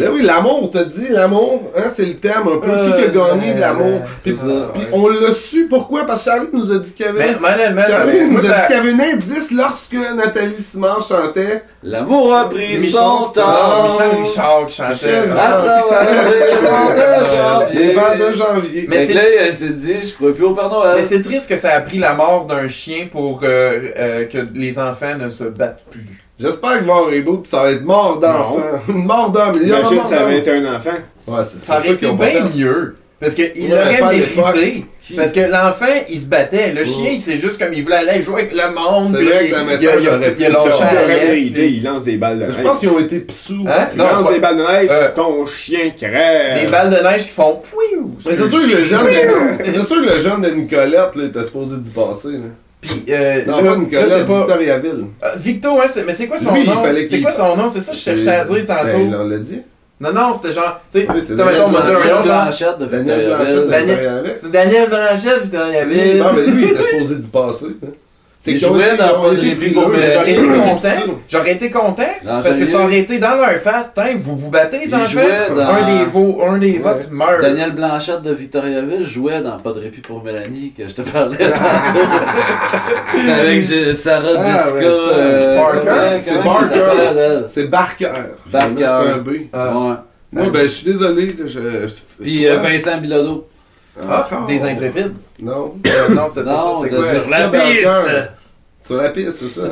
Ben 0.00 0.10
oui, 0.12 0.22
l'amour, 0.22 0.70
t'as 0.72 0.84
dit, 0.84 1.08
l'amour, 1.10 1.70
hein, 1.76 1.84
c'est 1.88 2.04
le 2.06 2.14
thème 2.14 2.42
un 2.52 2.58
peu. 2.58 2.70
qui 2.70 3.02
qui 3.02 3.08
a 3.18 3.28
gagné 3.28 3.54
de 3.54 3.60
l'amour? 3.60 4.00
Puis, 4.22 4.32
puis 4.74 4.82
on 4.92 5.08
l'a 5.08 5.32
su, 5.32 5.66
pourquoi? 5.68 6.06
Parce 6.06 6.24
que 6.24 6.30
Charlie 6.30 6.48
nous 6.52 6.72
a 6.72 6.78
dit 6.78 6.92
qu'il 6.92 7.06
y 7.06 7.08
avait... 7.08 7.24
Ça 7.82 7.88
Charlie 7.90 8.30
nous 8.30 8.38
a 8.38 8.40
dit 8.42 8.48
qu'il 8.66 8.76
y 8.76 8.78
avait 8.78 8.92
un 8.92 9.14
indice 9.14 9.50
lorsque 9.50 9.94
Nathalie 10.16 10.58
Simard 10.62 11.02
chantait. 11.02 11.62
L'amour 11.82 12.34
a 12.34 12.50
pris 12.50 12.76
Michel- 12.78 12.90
son 12.90 13.24
temps. 13.32 13.84
Michel 13.84 14.20
Richard 14.22 14.66
qui 14.68 14.76
chantait. 14.76 14.92
Michel 14.92 15.30
À 15.32 15.62
travers 15.62 15.84
les 17.72 17.92
vents 17.92 18.16
de 18.16 18.32
janvier. 18.32 18.86
Mais 18.88 19.06
là, 19.14 19.20
elle 19.40 19.56
s'est 19.56 19.68
dit, 19.70 19.94
je 20.02 20.14
crois 20.14 20.34
plus 20.34 20.44
au 20.44 20.54
Père 20.54 20.68
Noël. 20.70 20.96
Mais 20.96 21.02
c'est 21.02 21.22
triste 21.22 21.48
que 21.48 21.56
ça 21.56 21.70
a 21.72 21.80
pris 21.80 21.98
la 21.98 22.14
mort 22.14 22.46
d'un 22.46 22.68
chien 22.68 23.08
pour 23.10 23.40
euh, 23.44 23.80
euh, 23.96 24.24
que 24.26 24.38
les 24.54 24.78
enfants 24.78 25.16
ne 25.18 25.28
se 25.28 25.44
battent 25.44 25.84
plus. 25.90 26.22
J'espère 26.40 26.78
qu'il 26.78 26.86
va 26.86 26.94
avoir 26.94 27.08
un 27.08 27.12
reboot, 27.12 27.42
puis 27.42 27.50
ça 27.50 27.62
va 27.62 27.70
être 27.72 27.84
mort 27.84 28.18
d'enfant. 28.18 28.60
Une 28.88 29.04
mort 29.04 29.30
d'homme. 29.30 29.58
Il 29.60 29.68
Imagine 29.68 30.04
ça 30.04 30.22
avait 30.22 30.38
été 30.38 30.50
un 30.52 30.74
enfant. 30.76 30.90
Ouais, 31.26 31.44
c'est 31.44 31.58
Ça 31.58 31.76
aurait 31.78 31.90
été 31.90 32.10
bien 32.10 32.26
fait. 32.26 32.42
mieux. 32.56 32.96
Parce 33.20 33.34
qu'il 33.34 33.44
Ouais, 33.54 33.72
aurait 33.74 33.98
pas 33.98 34.06
à 34.06 34.12
l'époque. 34.14 34.54
mérité. 34.54 34.86
Parce 35.14 35.30
que 35.32 35.40
l'enfant, 35.40 36.04
il 36.08 36.18
se 36.18 36.24
battait. 36.24 36.72
Le 36.72 36.84
chien, 36.86 37.16
c'est 37.18 37.36
juste 37.36 37.62
comme 37.62 37.74
il 37.74 37.82
voulait 37.82 37.96
aller 37.96 38.22
jouer 38.22 38.40
avec 38.48 38.52
le 38.54 38.72
monde. 38.74 39.14
C'est 39.14 39.22
vrai 39.22 39.44
il- 39.44 39.50
que 39.50 39.56
le 39.56 39.60
il- 39.60 39.66
message 39.66 39.80
il- 39.98 40.02
il- 40.02 40.08
aurait 40.08 40.16
Il 40.30 40.34
pu 40.36 40.42
se 40.42 41.60
Il 41.60 41.76
il 41.76 41.82
lance 41.84 42.04
des 42.04 42.16
balles 42.16 42.38
de 42.38 42.44
neige. 42.46 42.54
Je 42.56 42.62
pense 42.62 42.78
qu'ils 42.78 42.88
ont 42.88 42.98
été 42.98 43.18
pissous. 43.18 43.66
Hein? 43.68 43.88
Tu 43.92 43.98
Non, 43.98 44.04
lances 44.06 44.26
pas- 44.26 44.32
des 44.32 44.40
balles 44.40 44.56
de 44.56 44.62
neige, 44.62 44.88
Euh, 44.90 45.08
ton 45.14 45.44
chien 45.44 45.90
crève. 46.00 46.64
Des 46.64 46.70
balles 46.72 46.88
de 46.88 46.96
neige 47.02 47.24
qui 47.24 47.28
font 47.28 47.60
pouiou. 47.70 48.12
Mais 48.26 48.34
c'est 48.34 48.46
sûr 48.48 48.58
que 48.62 48.66
le 48.66 48.84
jeune 48.86 49.04
de... 49.04 49.64
c'est 49.66 49.82
sûr 49.86 49.96
que 50.02 50.12
le 50.14 50.18
jeune 50.18 50.40
de 50.40 50.48
Nicolette 50.52 51.14
là, 51.14 51.24
était 51.26 51.44
supposé 51.44 51.76
d'y 51.76 51.90
passer. 51.90 52.28
Puis, 52.80 53.04
euh, 53.10 53.44
Non, 53.46 53.60
là, 53.62 53.72
pas 53.72 53.76
là, 54.00 54.06
c'est 54.06 54.26
pas. 54.26 54.38
Victoriaville. 54.38 55.04
Ah, 55.20 55.32
Victo, 55.36 55.78
hein, 55.80 55.84
c'est- 55.88 56.04
mais 56.04 56.12
c'est 56.14 56.26
quoi 56.26 56.38
son 56.38 56.54
Lui, 56.54 56.66
nom? 56.66 56.82
C'est 57.08 57.20
quoi 57.20 57.30
son 57.30 57.56
nom? 57.56 57.68
C'est 57.68 57.80
ça 57.80 57.92
que 57.92 57.98
je 57.98 58.02
cherchais 58.02 58.28
à 58.30 58.44
dire 58.44 58.54
Ben, 58.54 58.66
tantôt. 58.66 59.16
on 59.20 59.28
l'a 59.28 59.36
dit. 59.38 59.58
Non, 60.00 60.12
non, 60.14 60.32
c'était 60.32 60.54
genre. 60.54 60.80
Tu 60.90 61.00
sais, 61.00 61.06
Oui, 61.10 61.16
c'est 61.20 61.34
tu 61.34 61.36
sais, 61.36 61.44
mettons, 61.44 61.64
on 61.66 61.68
m'a 61.68 61.82
dit 61.82 61.90
un 61.90 61.94
Daniel. 61.94 62.22
Blanchette 62.24 62.78
de 62.78 62.86
Daniel 62.86 63.26
Blanchette 63.28 63.54
de 63.54 63.60
Victoriaville. 63.92 64.32
C'est 64.36 64.50
Daniel 64.50 64.88
Blanchette, 64.88 65.42
Victoriaville. 65.42 66.18
Non, 66.18 66.32
mais 66.34 66.46
lui, 66.46 66.62
il 66.64 66.70
était 66.70 66.82
supposé 66.82 67.14
d'y 67.16 67.28
passer. 67.28 67.66
C'est 68.42 68.52
Il 68.52 68.58
qu'ils 68.58 68.68
été- 68.68 68.96
dans 68.96 69.20
Pas 69.20 69.30
de 69.34 69.42
Mais 69.90 70.10
J'aurais 70.14 70.32
été 70.32 70.46
content. 70.48 70.88
J'aurais 71.28 71.52
été 71.52 71.70
content. 71.70 72.02
Parce 72.24 72.58
que 72.58 72.64
ça 72.64 72.78
aurait 72.80 72.98
été 73.00 73.18
dans 73.18 73.34
leur 73.36 73.58
face. 73.58 73.92
Tiens, 73.94 74.16
vous 74.16 74.34
vous 74.34 74.48
battez, 74.48 74.78
les 74.78 74.94
enfants. 74.94 75.20
Un 75.20 75.82
des, 75.98 76.04
vos, 76.06 76.40
un 76.42 76.56
des 76.56 76.72
Ouais. 76.72 76.78
votes 76.78 77.10
meurt. 77.10 77.42
Daniel 77.42 77.72
Blanchette 77.72 78.22
de 78.22 78.32
Victoriaville 78.32 79.04
jouait 79.06 79.42
dans 79.42 79.58
Pas 79.58 79.72
de 79.72 79.80
répit 79.80 80.00
pour 80.00 80.24
Mélanie, 80.24 80.72
que 80.74 80.88
je 80.88 80.94
te 80.94 81.02
parlais 81.02 81.36
avec 83.40 83.62
Sarah 83.96 84.28
Ah, 84.38 84.62
Jessica. 84.64 84.78
ouais, 84.78 84.86
euh, 84.86 86.18
C'est 86.18 86.42
Barker. 86.42 87.44
C'est 87.48 87.64
Barker. 87.64 88.08
Barker. 88.50 88.74
C'est 88.78 88.84
un 89.12 89.16
B. 89.18 89.28
Ah. 89.52 89.66
Ouais. 89.76 89.94
Moi, 90.32 90.50
ben, 90.50 90.62
je 90.62 90.68
suis 90.68 90.86
désolé. 90.92 91.36
Puis 92.22 92.46
euh? 92.46 92.56
Vincent 92.56 92.98
Bilodeau. 92.98 93.46
Ah, 94.00 94.24
Encore? 94.26 94.46
des 94.46 94.62
intrépides. 94.64 95.12
Non. 95.40 95.74
Euh, 95.86 96.14
non, 96.14 96.28
c'était 96.28 96.44
pas 96.44 96.56
ça. 96.56 96.70
C'était 96.82 96.96
de- 96.96 97.02
quoi? 97.02 97.20
sur 97.20 97.30
la 97.30 97.48
piste. 97.48 98.30
Sur 98.82 98.96
la 98.96 99.08
piste, 99.10 99.38
c'est 99.40 99.60
ça. 99.60 99.66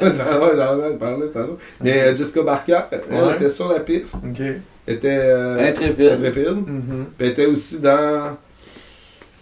J'en 0.00 0.90
ai 0.90 0.94
parlé 0.96 1.28
tantôt. 1.32 1.58
Mais 1.80 2.00
euh, 2.02 2.16
Jessica 2.16 2.42
Barker, 2.42 2.80
elle 2.90 3.00
Ouais. 3.14 3.34
était 3.34 3.48
sur 3.48 3.68
la 3.72 3.80
piste. 3.80 4.16
Ok. 4.16 4.40
Était 4.88 5.08
euh, 5.08 5.68
Intrépide. 5.68 6.08
intrépide. 6.08 6.56
Mhm. 6.66 7.06
Puis 7.16 7.26
elle 7.26 7.32
était 7.32 7.46
aussi 7.46 7.78
dans. 7.78 8.36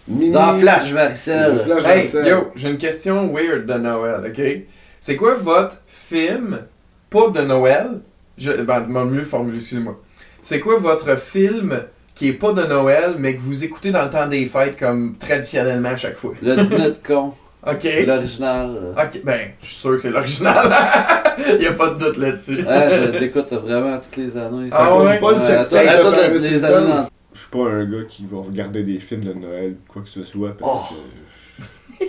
Mini... 0.07 0.31
Dans 0.31 0.57
Flash 0.59 0.91
Varicelle. 0.91 1.59
Flash 1.63 1.85
Hey, 1.85 1.97
Marcel. 2.03 2.27
yo, 2.27 2.37
j'ai 2.55 2.69
une 2.69 2.77
question 2.77 3.31
weird 3.33 3.65
de 3.65 3.73
Noël, 3.75 4.21
ok? 4.27 4.41
C'est 5.01 5.15
quoi 5.15 5.35
votre 5.35 5.77
film, 5.87 6.59
pas 7.09 7.29
de 7.29 7.41
Noël? 7.41 7.99
Je, 8.37 8.51
ben, 8.53 8.81
m'a 8.87 9.05
mieux 9.05 9.23
formulé, 9.23 9.57
excusez-moi. 9.57 9.99
C'est 10.41 10.59
quoi 10.59 10.77
votre 10.77 11.15
film 11.17 11.79
qui 12.19 12.27
est 12.27 12.33
pas 12.33 12.51
de 12.51 12.63
Noël, 12.65 13.15
mais 13.17 13.33
que 13.33 13.39
vous 13.39 13.63
écoutez 13.63 13.91
dans 13.91 14.03
le 14.03 14.09
temps 14.09 14.27
des 14.27 14.45
fêtes 14.45 14.77
comme 14.77 15.15
traditionnellement 15.17 15.87
à 15.91 15.95
chaque 15.95 16.17
fois? 16.17 16.33
Le 16.41 16.57
dîner 16.65 16.89
de 16.89 16.97
con. 17.01 17.31
Ok. 17.65 17.87
L'original. 18.05 18.71
euh. 18.75 19.01
Ok, 19.01 19.21
ben, 19.23 19.51
je 19.61 19.67
suis 19.67 19.75
sûr 19.77 19.91
que 19.95 19.99
c'est 19.99 20.09
l'original. 20.09 20.67
Il 21.59 21.65
a 21.65 21.71
pas 21.71 21.91
de 21.91 21.99
doute 21.99 22.17
là-dessus. 22.17 22.57
Ouais, 22.57 22.89
je 22.91 23.17
l'écoute 23.19 23.53
vraiment 23.53 23.99
toutes 23.99 24.17
les 24.17 24.35
années. 24.35 24.69
Ah 24.73 24.97
ouais? 24.97 25.17
pas 25.17 25.31
le 25.31 25.39
sextape 25.39 26.03
dans- 26.03 27.07
Je 27.33 27.39
suis 27.39 27.49
pas 27.49 27.69
un 27.69 27.85
gars 27.85 28.03
qui 28.09 28.25
va 28.29 28.39
regarder 28.41 28.83
des 28.83 28.99
films 28.99 29.23
de 29.23 29.31
Noël, 29.33 29.75
quoi 29.87 30.01
que 30.01 30.09
ce 30.09 30.25
soit. 30.25 30.57
Parce 30.57 30.91
Oh. 30.91 30.95
que. 31.99 32.05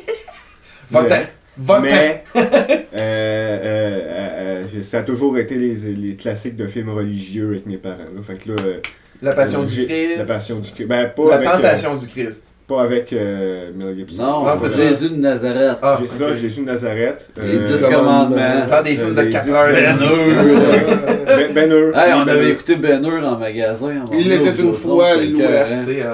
Mais, 1.82 2.24
euh, 2.34 2.40
euh, 2.40 2.88
euh, 2.94 4.64
euh, 4.74 4.82
ça 4.82 4.98
a 4.98 5.02
toujours 5.02 5.38
été 5.38 5.54
les, 5.56 5.74
les 5.94 6.16
classiques 6.16 6.56
de 6.56 6.66
films 6.66 6.88
religieux 6.90 7.46
avec 7.50 7.66
mes 7.66 7.76
parents. 7.76 7.98
Là. 7.98 8.22
Fait 8.22 8.42
que 8.42 8.48
là, 8.48 8.56
euh, 8.64 8.80
La 9.22 9.32
passion 9.34 9.62
du 9.64 9.86
Christ. 9.86 10.18
La 10.18 10.24
passion 10.24 10.58
du 10.60 10.70
Christ. 10.70 10.88
Ben, 10.88 11.08
pas 11.10 11.28
La 11.28 11.34
avec, 11.36 11.48
euh, 11.48 11.52
tentation 11.52 11.94
du 11.96 12.06
Christ. 12.06 12.54
pas 12.66 12.82
avec 12.82 13.12
euh, 13.12 13.70
Mel 13.74 13.96
Gibson. 13.96 14.22
Non, 14.22 14.44
Non, 14.46 14.56
c'est 14.56 14.68
c'est. 14.70 14.88
Jésus 14.88 15.10
de 15.10 15.16
Nazareth. 15.16 15.78
Ah, 15.82 15.98
ça. 16.06 16.34
Jésus 16.34 16.60
de 16.62 16.66
Nazareth. 16.66 17.28
Les 17.42 17.56
euh, 17.56 17.58
dix 17.64 17.80
Commandements. 17.82 17.98
commandements. 18.30 18.68
Genre 18.70 18.82
des 18.82 18.94
films 18.96 19.14
de 19.14 19.20
les 19.20 19.30
4 19.30 19.44
dix- 19.44 19.50
heures. 19.52 19.72
Ben 19.72 19.98
Hur. 20.00 21.26
Ben, 21.26 21.52
ben 21.54 21.70
Hur. 21.72 21.96
Hey, 21.98 22.12
on 22.14 22.24
Ben 22.24 22.28
avait 22.30 22.50
écouté 22.50 22.76
Ben 22.76 23.04
Hur 23.04 23.26
en 23.26 23.36
magasin. 23.38 24.06
on 24.10 24.14
Il 24.18 24.32
était 24.32 24.62
une 24.62 24.72
fois 24.72 25.06
à 25.08 25.16
l'Ouest. 25.16 25.74
C'est. 25.84 26.04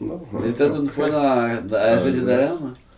Il 0.00 0.50
était 0.50 0.66
une 0.66 0.88
fois 0.88 1.10
dans, 1.10 1.66
dans- 1.66 1.76
à 1.80 1.98
Jérusalem. 1.98 2.50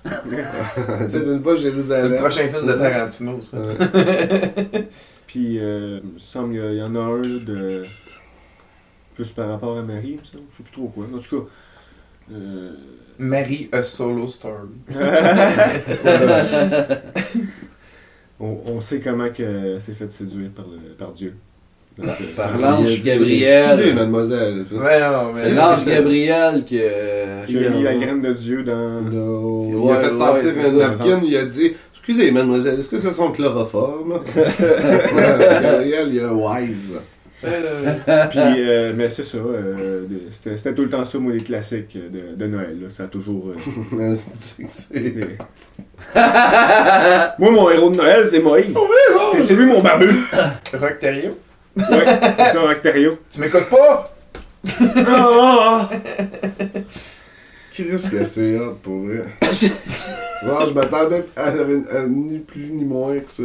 C'était 0.05 1.25
une 1.25 1.43
fois 1.43 1.55
C'est 1.57 1.63
le 1.65 1.71
Jérusalem. 1.71 2.17
prochain 2.17 2.49
film 2.49 2.67
de 2.67 2.73
Tarantino, 2.73 3.41
ça. 3.41 3.57
Puis, 5.27 5.59
euh, 5.61 6.01
il 6.05 6.13
me 6.15 6.19
semble 6.19 6.53
qu'il 6.55 6.77
y, 6.79 6.83
en 6.83 6.95
a 6.95 6.99
un 6.99 7.21
de. 7.23 7.85
Plus 9.15 9.31
par 9.33 9.49
rapport 9.49 9.77
à 9.79 9.83
Marie, 9.83 10.19
semble. 10.23 10.45
Je 10.53 10.57
sais 10.59 10.63
plus 10.63 10.73
trop 10.73 10.89
quoi. 10.89 11.05
En 11.15 11.19
tout 11.19 11.41
cas. 11.41 11.47
euh, 12.33 12.71
Mary 13.19 13.69
a 13.73 13.83
Solo 13.83 14.27
Story. 14.27 14.69
on, 18.41 18.57
on 18.67 18.81
sait 18.81 19.01
comment 19.01 19.29
que 19.31 19.77
c'est 19.79 19.95
fait 19.95 20.11
séduire 20.11 20.51
par, 20.51 20.65
le- 20.67 20.95
par 20.95 21.13
Dieu. 21.13 21.35
Ce- 21.99 22.35
Par 22.37 22.55
dans 22.59 22.71
l'ange 22.81 22.97
ce- 22.97 23.05
Gabriel. 23.05 23.67
Excusez, 23.69 23.93
mademoiselle. 23.93 24.65
Ouais, 24.73 24.99
non, 24.99 25.33
mais. 25.35 25.43
C'est 25.45 25.55
l'ange 25.55 25.85
Gabriel 25.85 26.65
qui. 26.65 26.81
Qui 27.49 27.59
a 27.67 27.71
mis 27.71 27.83
la 27.83 27.95
graine 27.97 28.23
de 28.23 28.33
Dieu 28.33 28.63
dans. 28.63 29.03
No. 29.03 29.67
il 29.69 29.75
Ouais, 29.77 29.93
a 29.93 29.99
fait 30.01 30.11
ouais, 30.13 30.17
sentir 30.19 30.41
c'est 30.41 30.55
une 30.71 30.81
ça. 30.81 30.89
napkin, 30.89 31.21
il 31.23 31.37
a 31.37 31.45
dit 31.45 31.75
Excusez, 31.95 32.31
mademoiselle, 32.33 32.79
est-ce 32.81 32.89
que 32.89 32.99
ça 32.99 33.13
sent 33.13 33.23
le 33.29 33.33
chloroforme 33.33 34.15
Gabriel, 35.15 36.09
il 36.13 36.21
a 36.21 36.33
wise. 36.33 36.95
Puis, 38.31 38.41
euh, 38.41 38.93
mais 38.95 39.11
c'est 39.11 39.25
ça. 39.25 39.39
euh, 39.39 40.05
c'était 40.31 40.57
c'était 40.57 40.75
tout 40.75 40.83
le 40.83 40.89
temps 40.89 41.05
ça, 41.05 41.19
moi, 41.19 41.33
les 41.33 41.43
classiques 41.43 41.97
de, 41.97 42.35
de 42.37 42.47
Noël. 42.47 42.79
là. 42.83 42.89
Ça 42.91 43.05
a 43.05 43.07
toujours. 43.07 43.51
euh, 43.51 43.57
Moi, 47.39 47.51
mon 47.51 47.71
héros 47.71 47.91
de 47.91 47.97
Noël, 47.97 48.27
c'est 48.27 48.41
Moïse. 48.41 48.75
C'est 49.33 49.41
c'est 49.43 49.55
lui 49.55 49.67
mon 49.67 49.81
barbu. 49.81 50.09
Rock 50.75 50.99
Terrio. 50.99 51.31
Ouais, 51.77 51.85
c'est 52.37 52.51
ça, 52.53 52.65
Octario. 52.65 53.19
Tu 53.31 53.41
m'écoutes 53.41 53.69
pas? 53.71 54.15
Ah, 55.09 55.89
Qu'est-ce 57.75 58.11
que 58.11 58.25
c'est 58.25 58.59
hot 58.59 58.77
pour 58.83 59.01
vrai 59.05 59.23
Genre, 60.45 60.69
je 60.69 60.73
m'attendais 60.75 61.25
à, 61.37 61.45
à 61.47 62.07
ni 62.07 62.39
plus 62.39 62.67
ni 62.67 62.85
moins 62.85 63.19
que 63.19 63.31
ça. 63.31 63.45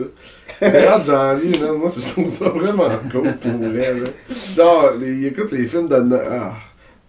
C'est 0.60 0.88
hot 0.88 1.04
janvier, 1.04 1.60
man. 1.60 1.78
Moi, 1.78 1.90
je 1.96 2.02
trouve 2.12 2.30
ça 2.30 2.50
vraiment 2.50 2.90
cool 3.12 3.34
pour 3.38 3.52
vrai. 3.52 3.94
Là. 3.94 4.10
Genre, 4.56 4.92
les, 5.00 5.14
il 5.14 5.26
écoute 5.28 5.52
les 5.52 5.68
films 5.68 5.88
de 5.88 5.98
Noël. 5.98 6.28
Ah. 6.32 6.54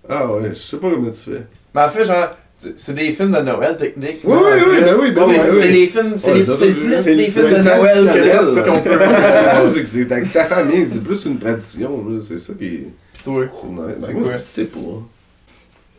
ah 0.09 0.33
ouais, 0.33 0.51
je 0.51 0.55
sais 0.59 0.77
pas 0.77 0.91
comment 0.91 1.11
tu 1.11 1.31
fais. 1.31 1.43
Mais 1.75 1.83
en 1.83 1.89
fait, 1.89 2.05
genre, 2.05 2.37
c'est- 2.77 2.93
des 2.93 3.11
films 3.13 3.33
de 3.33 3.41
Noël 3.41 3.77
technique. 3.77 4.21
Oui, 4.25 4.37
oui, 4.37 4.61
oui, 4.69 4.81
ben 4.85 4.95
oui, 5.01 5.11
ben 5.13 5.23
c'est 5.25 5.31
oui, 5.31 5.37
ben 5.39 5.51
oui. 5.55 5.59
c'est 5.63 5.71
les 5.71 5.87
films, 5.87 6.15
c'est 6.19 6.33
Ouais, 6.33 6.43
plus 6.75 7.05
des 7.05 7.31
films 7.31 7.45
de 7.45 7.63
Noël 7.63 8.05
que 8.07 8.39
tout 8.47 8.55
ce 8.55 8.61
qu'on 8.61 8.81
peut 8.81 8.99
penser. 8.99 9.87
C'est 9.87 10.27
sa 10.27 10.45
famille, 10.45 10.87
c'est 10.93 11.03
plus 11.03 11.25
une 11.25 11.39
tradition, 11.39 12.05
là. 12.09 12.21
C'est 12.21 12.39
ça 12.39 12.53
qui 12.59 12.67
est. 12.67 12.87
Toi. 13.25 13.45
C'est 13.61 13.67
nice. 13.69 13.81
C'est 14.01 14.07
Ben, 14.07 14.13
moi, 14.13 14.23
quoi? 14.23 14.33
Je 14.39 14.43
sais 14.43 14.65
pas. 14.65 14.79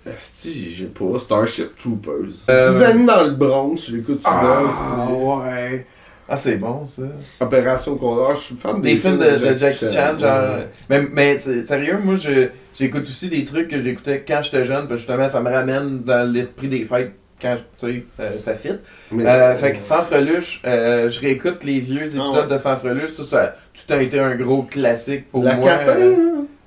Esti, 0.06 0.74
j'ai 0.76 0.86
pas. 0.86 1.20
Starship 1.20 1.78
Troopers. 1.78 2.46
Euh, 2.50 2.78
Six 2.78 2.84
années 2.84 3.06
dans 3.06 3.24
le 3.24 3.32
Bronx, 3.32 3.76
je 3.88 3.96
l'écoute 3.98 4.22
souvent 4.24 4.40
Ah, 4.42 4.62
aussi. 4.64 5.14
ouais. 5.44 5.86
Ah, 6.32 6.36
c'est 6.36 6.56
bon, 6.58 6.86
ça. 6.86 7.04
Opération 7.40 7.96
Condor, 7.96 8.36
je 8.36 8.42
suis 8.42 8.56
fan 8.56 8.80
Des, 8.82 8.96
films 8.96 9.18
de, 9.18 9.32
de 9.54 9.58
Jackie 9.58 9.90
Chan, 9.92 10.18
genre. 10.18 10.58
Ouais. 10.58 10.68
Mais, 10.90 11.08
mais 11.12 11.38
c'est- 11.38 11.64
sérieux, 11.66 11.98
moi, 12.04 12.16
je- 12.16 12.50
j'écoute 12.74 13.02
aussi 13.04 13.30
des 13.30 13.44
trucs 13.44 13.68
que 13.68 13.82
j'écoutais 13.82 14.24
quand 14.28 14.40
j'étais 14.44 14.64
jeune, 14.64 14.82
parce 14.88 14.90
que 14.92 14.98
justement, 14.98 15.28
ça 15.28 15.42
me 15.42 15.50
ramène 15.50 16.04
dans 16.04 16.32
l'esprit 16.32 16.68
des 16.68 16.84
fêtes 16.86 17.14
quand, 17.42 17.56
tu 17.78 17.86
sais, 17.88 18.04
euh, 18.20 18.38
ça 18.38 18.56
fit. 18.56 18.74
Mais- 19.12 19.26
Euh, 19.26 19.56
fait 19.56 19.74
que 19.74 19.80
Fanfreluche, 19.80 20.62
euh, 20.66 21.10
je 21.10 21.20
réécoute 21.20 21.64
les 21.64 21.80
vieux 21.80 22.04
épisodes 22.04 22.26
Ah 22.36 22.42
ouais. 22.42 22.48
de 22.48 22.58
Fanfreluche, 22.58 23.16
tout 23.16 23.24
ça, 23.24 23.56
tout 23.74 23.94
a 23.94 24.02
été 24.02 24.20
un 24.20 24.36
gros 24.36 24.64
classique 24.64 25.30
pour 25.32 25.44
La 25.44 25.56
moi. 25.56 25.70
Euh, 25.88 26.16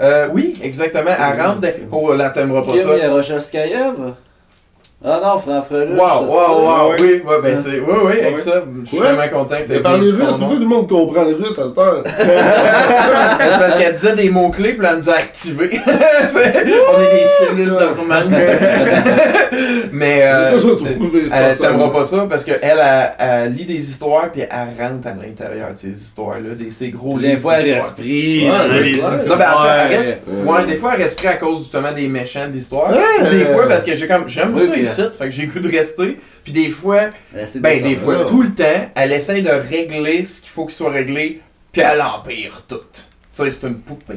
euh, 0.00 0.28
oui, 0.32 0.58
exactement. 0.62 1.10
Elle 1.18 1.40
rentre. 1.40 1.60
de- 1.60 1.72
Oh, 1.90 2.14
là, 2.14 2.30
t'aimeras 2.30 2.62
pas 2.62 2.72
Kim 2.72 2.82
ça. 2.88 2.96
Yaroshevskayev. 2.96 4.14
Ah 5.04 5.20
non, 5.20 5.40
Franck 5.40 5.66
Freluche. 5.66 5.98
Wow, 5.98 6.26
wow, 6.26 6.62
wow, 6.62 6.94
oui, 7.00 7.22
ouais, 7.26 7.42
ben 7.42 7.56
c'est, 7.56 7.80
oui, 7.80 7.94
oui, 8.04 8.20
avec 8.20 8.38
ça, 8.38 8.62
je 8.84 8.88
suis 8.88 8.98
vraiment 8.98 9.28
content 9.32 9.56
que 9.66 9.74
son 9.74 9.82
nom. 9.82 10.38
pourquoi 10.38 10.54
tout 10.54 10.60
le 10.60 10.66
monde 10.66 10.88
comprend 10.88 11.24
les 11.24 11.34
Russes 11.34 11.58
à 11.58 11.66
cette 11.66 11.78
heure? 11.78 12.02
C'est 12.16 13.58
parce 13.58 13.76
qu'elle 13.76 13.94
disait 13.94 14.14
des 14.14 14.30
mots-clés, 14.30 14.74
puis 14.74 14.86
elle 14.88 14.96
nous 14.98 15.10
a 15.10 15.14
activés. 15.14 15.70
On 15.86 17.00
est 17.00 17.14
des 17.14 17.26
cellules 17.26 17.70
dormantes. 17.70 18.30
Mais, 19.92 20.20
euh, 20.22 20.56
elle 21.32 21.58
t'aimera 21.58 21.92
pas 21.92 22.04
ça 22.04 22.26
parce 22.30 22.44
qu'elle, 22.44 22.60
elle, 22.62 23.52
lit 23.52 23.64
des 23.64 23.90
histoires, 23.90 24.30
puis 24.30 24.42
elle 24.42 24.84
rentre 24.84 25.08
à 25.08 25.14
l'intérieur 25.20 25.72
de 25.72 25.78
ces 25.78 25.90
histoires-là, 25.90 26.54
des, 26.56 26.70
ces 26.70 26.90
gros 26.90 27.18
Des 27.18 27.28
livres 27.28 27.40
fois, 27.40 27.58
elle 27.58 27.80
ouais. 27.80 28.48
Non, 29.28 29.36
ben, 29.36 29.46
elle 29.90 29.96
reste, 29.96 30.22
Ouais. 30.44 30.64
des 30.64 30.76
fois, 30.76 30.92
elle 30.94 31.02
reste 31.02 31.16
pris 31.18 31.28
à 31.28 31.34
cause 31.34 31.58
justement 31.58 31.90
des 31.92 32.06
méchants 32.06 32.46
de 32.46 32.52
l'histoire. 32.52 32.92
Des 33.30 33.44
fois, 33.46 33.66
parce 33.66 33.82
que 33.82 33.96
j'ai 33.96 34.06
comme, 34.06 34.28
j'aime 34.28 34.54
Oui, 34.54 34.84
ça 34.84 34.91
ici, 34.92 35.02
fait 35.18 35.24
que 35.26 35.30
j'ai 35.30 35.46
le 35.46 35.52
goût 35.52 35.60
de 35.60 35.70
rester. 35.70 36.18
Puis 36.44 36.52
des 36.52 36.68
fois, 36.70 37.10
essaie 37.36 37.58
ben, 37.60 37.82
des 37.82 37.96
fois, 37.96 38.24
tout 38.24 38.42
le 38.42 38.54
temps, 38.54 38.90
elle 38.94 39.12
essaye 39.12 39.42
de 39.42 39.50
régler 39.50 40.26
ce 40.26 40.40
qu'il 40.40 40.50
faut 40.50 40.66
qu'il 40.66 40.74
soit 40.74 40.90
réglé, 40.90 41.40
puis 41.72 41.82
elle 41.82 42.00
empire 42.02 42.62
tout. 42.68 42.76
Tu 42.94 43.02
sais, 43.32 43.50
c'est 43.50 43.66
une 43.66 43.78
poupée. 43.80 44.16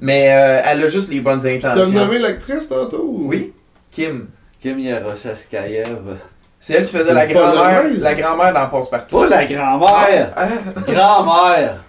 Mais 0.00 0.28
euh, 0.32 0.62
elle 0.64 0.82
a 0.84 0.88
juste 0.88 1.10
les 1.10 1.20
bonnes 1.20 1.40
T'as 1.40 1.50
intentions. 1.70 1.90
nommé 1.98 2.18
l'actrice 2.18 2.68
tantôt? 2.68 3.02
ou- 3.02 3.28
Oui, 3.28 3.52
Kim. 3.90 4.26
Kim 4.60 4.78
Yaroshevskayev. 4.78 6.16
C'est 6.60 6.74
elle 6.74 6.86
qui 6.86 6.96
faisait 6.96 7.12
la 7.12 7.26
grand-mère, 7.26 7.82
la 7.98 8.14
grand-mère 8.14 8.52
dans 8.54 8.66
Passe-Partout. 8.68 9.18
Pas 9.18 9.28
la 9.28 9.44
grand-mère. 9.44 10.32
Ah, 10.36 10.48
Grand-mère. 10.86 11.84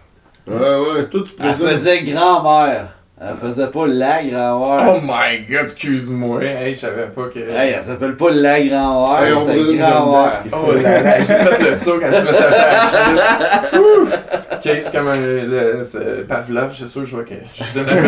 Ouais, 0.47 0.55
ouais, 0.57 1.05
toi 1.09 1.21
tu 1.25 1.31
Elle 1.41 1.53
faisait 1.53 2.03
grand-mère. 2.03 2.87
Elle 3.17 3.33
faisait 3.41 3.67
pas 3.67 3.87
la 3.87 4.17
Oh 4.23 4.27
grand-mère. 4.59 5.01
my 5.03 5.39
god, 5.49 5.61
excuse-moi. 5.61 6.43
Hey, 6.43 6.73
je 6.73 6.79
savais 6.79 7.05
pas 7.05 7.27
que. 7.33 7.39
Hey, 7.39 7.73
elle 7.77 7.81
s'appelle 7.81 8.17
pas 8.17 8.29
la 8.31 8.59
Hey, 8.59 8.67
grand-mère, 8.67 9.37
on 9.37 9.43
veut 9.45 9.71
une 9.71 9.77
grand-mère. 9.79 10.43
Oh 10.51 10.73
là 10.73 11.01
là, 11.01 11.17
j'ai 11.21 11.33
fait 11.35 11.63
le 11.69 11.75
saut 11.75 11.97
quand 11.97 12.07
tu 12.07 12.23
m'as 12.23 12.33
tapé! 12.33 13.79
Ok, 14.51 14.61
c'est 14.81 14.91
comme 14.91 15.07
un. 15.07 15.13
Le, 15.15 15.79
c'est 15.83 16.27
Pavlov, 16.27 16.71
je 16.71 16.75
suis 16.75 16.89
sûr, 16.89 17.05
je 17.05 17.15
vois 17.15 17.23
que. 17.23 17.35
Je 17.53 17.73
donne 17.73 17.85
un 17.89 17.95
peu 17.95 18.01
de 18.01 18.07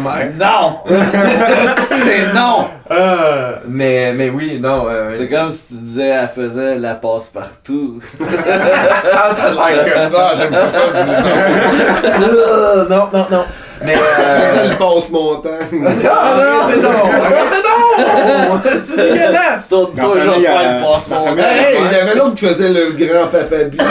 grand-mère. 0.00 0.32
Non! 0.38 0.78
C'est 2.02 2.32
non! 2.34 2.68
Ah, 2.90 3.60
mais, 3.68 4.12
mais 4.14 4.30
oui, 4.30 4.58
non. 4.60 4.86
euh, 4.88 5.10
C'est 5.16 5.28
comme 5.28 5.50
si 5.52 5.62
tu 5.68 5.74
disais 5.74 6.08
elle 6.08 6.28
faisait 6.28 6.78
la 6.78 6.94
passe-partout. 6.94 8.00
Ah, 8.20 9.30
ça 9.30 9.44
a 9.44 9.70
l'air 9.70 9.84
que 9.84 9.90
je. 9.98 10.04
Non, 10.08 10.28
j'aime 10.34 10.50
pas 10.50 10.68
ça. 10.68 10.80
dis- 10.94 12.90
non, 12.90 13.08
non, 13.12 13.26
non. 13.30 13.44
Mais. 13.84 13.94
Euh... 13.94 14.68
le 14.70 14.76
passe 14.76 15.08
montant. 15.10 15.48
Ah, 16.10 16.64
arrêtez 16.64 16.80
donc! 16.82 16.92
Arrêtez 17.14 17.62
donc! 17.62 18.82
C'est 18.82 18.96
dégueulasse! 18.96 19.70
La 19.70 19.76
toujours 19.86 19.92
de 19.92 20.00
famille, 20.18 20.42
faire 20.44 20.60
euh, 20.60 20.78
le 20.78 20.84
passe 20.84 21.08
mon 21.08 21.36
Hey, 21.38 21.76
il 21.84 21.92
y 21.92 22.00
avait 22.00 22.14
l'autre 22.14 22.34
qui 22.34 22.46
faisait 22.46 22.68
le 22.70 22.90
grand 22.92 23.26
papa 23.28 23.64
B. 23.64 23.76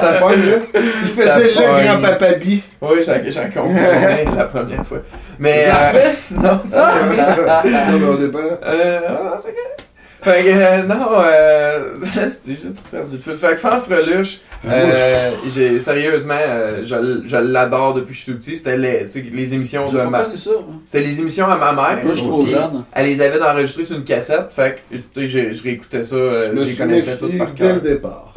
T'as 0.00 0.12
pas 0.20 0.32
vu, 0.34 0.50
là? 0.50 0.56
Il 0.74 1.08
faisait 1.08 1.26
T'as 1.26 1.38
le 1.38 1.54
pas 1.54 1.82
grand 1.84 1.98
eu. 1.98 2.02
papa 2.02 2.26
B. 2.32 2.44
Oui, 2.82 2.98
j'ai 3.00 3.30
j'ai 3.30 3.48
compris 3.50 3.74
la 4.36 4.44
première 4.44 4.86
fois. 4.86 4.98
Mais. 5.38 5.66
La 5.66 5.90
euh, 5.90 5.92
non, 6.30 6.60
ça. 6.64 6.92
Non, 7.04 7.98
mais 7.98 8.06
on 8.06 8.14
dépend. 8.14 8.38
Euh, 8.64 9.00
non, 9.08 9.30
c'est 9.40 9.52
correct. 9.52 9.84
Fait 10.24 10.42
que, 10.42 10.48
euh, 10.48 10.82
non, 10.84 11.08
euh, 11.18 11.94
c'était 12.12 12.60
juste 12.62 12.86
perdu 12.90 13.16
le 13.16 13.20
fil. 13.22 13.36
Fait 13.36 13.48
que 13.50 13.56
Fanfreluche, 13.56 14.40
euh, 14.66 15.32
j'ai, 15.46 15.78
sérieusement, 15.80 16.34
euh, 16.40 16.80
je, 16.82 17.28
je 17.28 17.36
l'adore 17.36 17.92
depuis 17.94 18.12
que 18.12 18.18
je 18.18 18.22
suis 18.22 18.32
tout 18.32 18.38
petit. 18.38 18.56
C'était 18.56 18.76
les, 18.78 19.04
c'est 19.04 19.20
les 19.20 19.52
émissions 19.54 19.84
J'ai 19.86 19.92
de 19.98 20.02
pas 20.02 20.08
ma, 20.10 20.22
connu 20.24 20.36
ça. 20.38 20.50
moi. 20.52 20.76
c'était 20.86 21.04
les 21.06 21.20
émissions 21.20 21.46
à 21.46 21.56
ma 21.56 21.72
mère. 21.72 22.02
Moi, 22.02 22.12
je 22.14 22.18
suis 22.18 22.26
trop 22.26 22.42
Puis, 22.42 22.52
jeune. 22.52 22.84
Elle 22.92 23.06
les 23.06 23.20
avait 23.20 23.42
enregistrées 23.42 23.84
sur 23.84 23.96
une 23.98 24.04
cassette. 24.04 24.46
Fait 24.54 24.76
que, 24.90 24.96
tu 24.96 25.02
sais, 25.14 25.26
j'ai- 25.26 25.52
je 25.54 25.62
réécoutais 25.62 26.02
ça, 26.02 26.16
euh, 26.16 26.46
Je 26.48 26.52
me 26.52 26.56
je 26.60 26.64
les 26.64 26.66
suis 26.68 26.76
connaissais 26.78 27.10
méfié 27.10 27.28
toutes 27.28 27.38
par 27.38 27.52
dès 27.52 27.72
le 27.74 27.80
départ. 27.80 28.34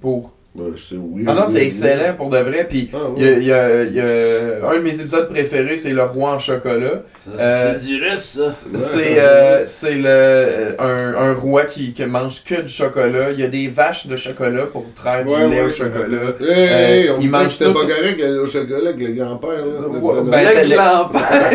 Pour. 0.00 0.32
Ben, 0.54 0.64
je 0.76 0.82
sais, 0.82 0.96
oui. 0.98 1.24
Ah 1.26 1.32
non, 1.32 1.40
oui, 1.46 1.46
c'est 1.50 1.58
oui. 1.60 1.64
excellent 1.64 2.12
pour 2.14 2.28
de 2.28 2.36
vrai. 2.36 2.66
Puis, 2.68 2.90
Ah, 2.92 2.98
il 3.16 3.22
y 3.22 3.26
a, 3.26 3.30
ouais. 3.30 3.36
il 3.40 3.46
y 3.46 3.52
a- 3.52 3.82
il 3.84 3.94
y 3.94 4.00
a- 4.00 4.68
un 4.68 4.74
de 4.76 4.80
mes 4.82 5.00
épisodes 5.00 5.30
préférés, 5.30 5.78
c'est 5.78 5.92
Le 5.94 6.02
Roi 6.04 6.32
en 6.32 6.38
chocolat. 6.38 7.04
Euh, 7.38 7.72
C'est 7.78 7.86
du 7.86 8.02
russe, 8.04 8.38
ça. 8.38 8.50
C'est 8.76 9.18
euh, 9.18 9.60
c'est 9.64 9.94
le 9.94 10.76
un, 10.78 11.14
un 11.16 11.32
roi 11.32 11.64
qui, 11.64 11.94
qui 11.94 12.04
mange 12.04 12.44
que 12.44 12.60
du 12.60 12.68
chocolat. 12.68 13.30
Il 13.30 13.40
y 13.40 13.44
a 13.44 13.48
des 13.48 13.68
vaches 13.68 14.06
de 14.06 14.14
chocolat 14.16 14.66
pour 14.66 14.84
traire 14.94 15.24
du 15.24 15.30
lait 15.34 15.60
ouais, 15.60 15.60
au 15.62 15.70
chocolat. 15.70 16.34
Hey, 16.40 16.50
hey, 16.50 17.08
Euh, 17.08 17.14
on 17.16 17.20
il 17.22 17.26
que 17.28 17.32
mange 17.32 17.48
c'était 17.52 17.64
tout- 17.66 17.72
pas 17.72 17.80
correct 17.86 18.20
aller 18.22 18.38
au 18.38 18.46
chocolat 18.46 18.90
avec 18.90 19.00
le 19.08 19.12
grand-père. 19.14 19.50
là. 19.50 19.64
Le 19.90 19.98
Ouais, 20.00 20.22
ben, 20.24 20.48
Le 20.68 20.74
grand-père. 20.74 21.52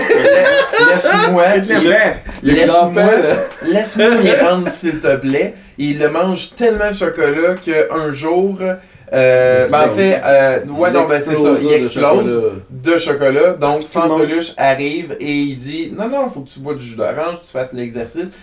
Laisse-moi 0.90 1.44
Le 2.44 2.52
laisse-moi 2.52 3.04
laisse-moi 3.68 4.08
y 4.24 4.36
rendre 4.44 4.70
s'il 4.70 5.00
te 5.00 5.16
plaît. 5.18 5.54
Il 5.78 6.00
le 6.00 6.10
mange 6.10 6.56
tellement 6.56 6.90
de 6.90 6.96
chocolat 6.96 7.56
qu'un 7.56 8.12
jour 8.12 8.60
euh, 9.14 9.68
ben 9.70 9.86
en 9.86 9.88
fait, 9.88 10.20
euh, 10.24 10.66
ouais, 10.66 10.92
non, 10.92 11.06
ben 11.08 11.22
c'est 11.22 11.36
ça, 11.36 11.56
il 11.62 11.72
explose 11.72 12.42
de 12.70 12.98
chocolat. 12.98 13.54
Donc, 13.54 13.84
Fanfreluche 13.88 14.54
arrive 14.58 15.16
et 15.20 15.34
il 15.34 15.56
dit 15.56 15.94
Non, 15.98 16.10
non, 16.10 16.28
faut 16.28 16.42
que 16.42 16.50
tu 16.50 16.60
bois 16.60 16.74
du 16.74 16.84
jus 16.84 16.96
d'orange, 16.96 17.40
tu 17.42 17.52
fasses 17.52 17.74
l'exercice. 17.74 18.34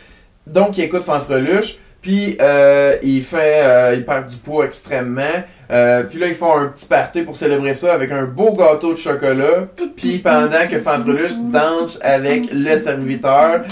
Donc, 0.47 0.79
il 0.79 0.85
écoute 0.85 1.05
Fanfreluche, 1.05 1.79
puis 2.05 2.37
euh, 2.39 2.99
il 3.03 3.23
fait, 3.23 3.63
euh, 3.65 3.95
il 3.97 4.05
perd 4.05 4.27
du 4.29 4.37
poids 4.37 4.67
extrêmement. 4.67 5.43
Euh, 5.71 6.03
puis 6.03 6.19
là, 6.19 6.27
ils 6.27 6.35
font 6.35 6.55
un 6.55 6.67
petit 6.67 6.85
party 6.85 7.23
pour 7.23 7.35
célébrer 7.35 7.73
ça 7.73 7.95
avec 7.95 8.13
un 8.13 8.25
beau 8.25 8.53
gâteau 8.53 8.93
de 8.93 8.99
chocolat. 8.99 9.69
Puis 9.97 10.19
pendant 10.19 10.67
que 10.71 10.77
Fanfreluche 10.77 11.39
danse 11.51 11.99
avec 12.03 12.53
le 12.53 12.77
serviteur, 12.77 13.63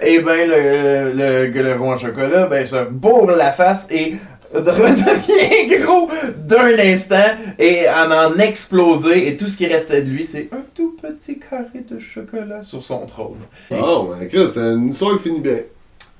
et 0.00 0.20
ben 0.20 0.48
le, 0.48 1.50
le, 1.50 1.62
le, 1.62 1.82
en 1.82 1.98
chocolat, 1.98 2.46
ben 2.46 2.64
se 2.64 2.82
bourre 2.88 3.32
la 3.32 3.52
face 3.52 3.86
et 3.90 4.14
redevient 4.54 5.78
gros 5.82 6.08
d'un 6.34 6.78
instant 6.78 7.36
et 7.58 7.84
en 7.90 8.10
en 8.10 8.38
exploser 8.38 9.28
et 9.28 9.36
tout 9.36 9.48
ce 9.48 9.58
qui 9.58 9.66
restait 9.66 10.00
de 10.02 10.10
lui 10.10 10.24
c'est 10.24 10.48
un 10.52 10.62
tout 10.74 10.96
petit 11.00 11.38
carré 11.38 11.84
de 11.90 11.98
chocolat 11.98 12.62
sur 12.62 12.82
son 12.82 13.04
trône. 13.04 13.40
Oh, 13.70 14.14
ben, 14.18 14.26
Chris, 14.28 14.48
c'est 14.54 14.60
une 14.60 14.92
qui 14.92 15.18
finit 15.22 15.40
bien. 15.40 15.58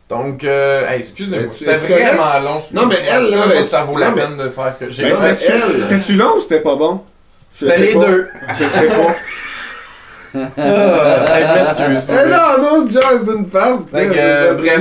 Donc, 0.08 0.44
euh, 0.44 0.86
hey, 0.88 0.98
excusez-moi, 0.98 1.52
c'était 1.54 1.76
vraiment 1.78 2.38
long. 2.40 2.60
je- 2.70 2.74
Non, 2.76 2.86
mais 2.86 2.96
elle, 3.10 3.30
là, 3.30 3.62
ça 3.68 3.82
vaut 3.84 3.96
la 3.96 4.10
non, 4.10 4.16
mais- 4.16 4.22
peine 4.22 4.36
de 4.36 4.48
faire 4.48 4.74
ce 4.74 4.78
que 4.80 4.90
j'ai 4.90 5.04
Ben, 5.04 5.14
fait. 5.16 5.34
c'était- 5.34 5.52
elle- 5.74 5.82
C'était-tu 5.82 6.12
long 6.14 6.36
ou 6.36 6.40
c'était 6.40 6.60
pas 6.60 6.76
bon? 6.76 7.00
C'était 7.52 7.78
les 7.78 7.92
pas. 7.94 8.00
deux. 8.06 8.28
Je 8.58 8.64
sais 8.68 8.86
pas. 8.86 9.14
Ah, 10.34 11.38
hey, 11.38 11.44
je 11.46 11.52
m'excuse. 11.92 12.04
pour 12.06 12.14
Eh 12.24 12.28
non, 12.30 12.62
non, 12.80 12.86
Jazz 12.88 13.24
d'une 13.26 13.46
part, 13.48 13.78
euh, 13.94 14.54
bref. 14.54 14.80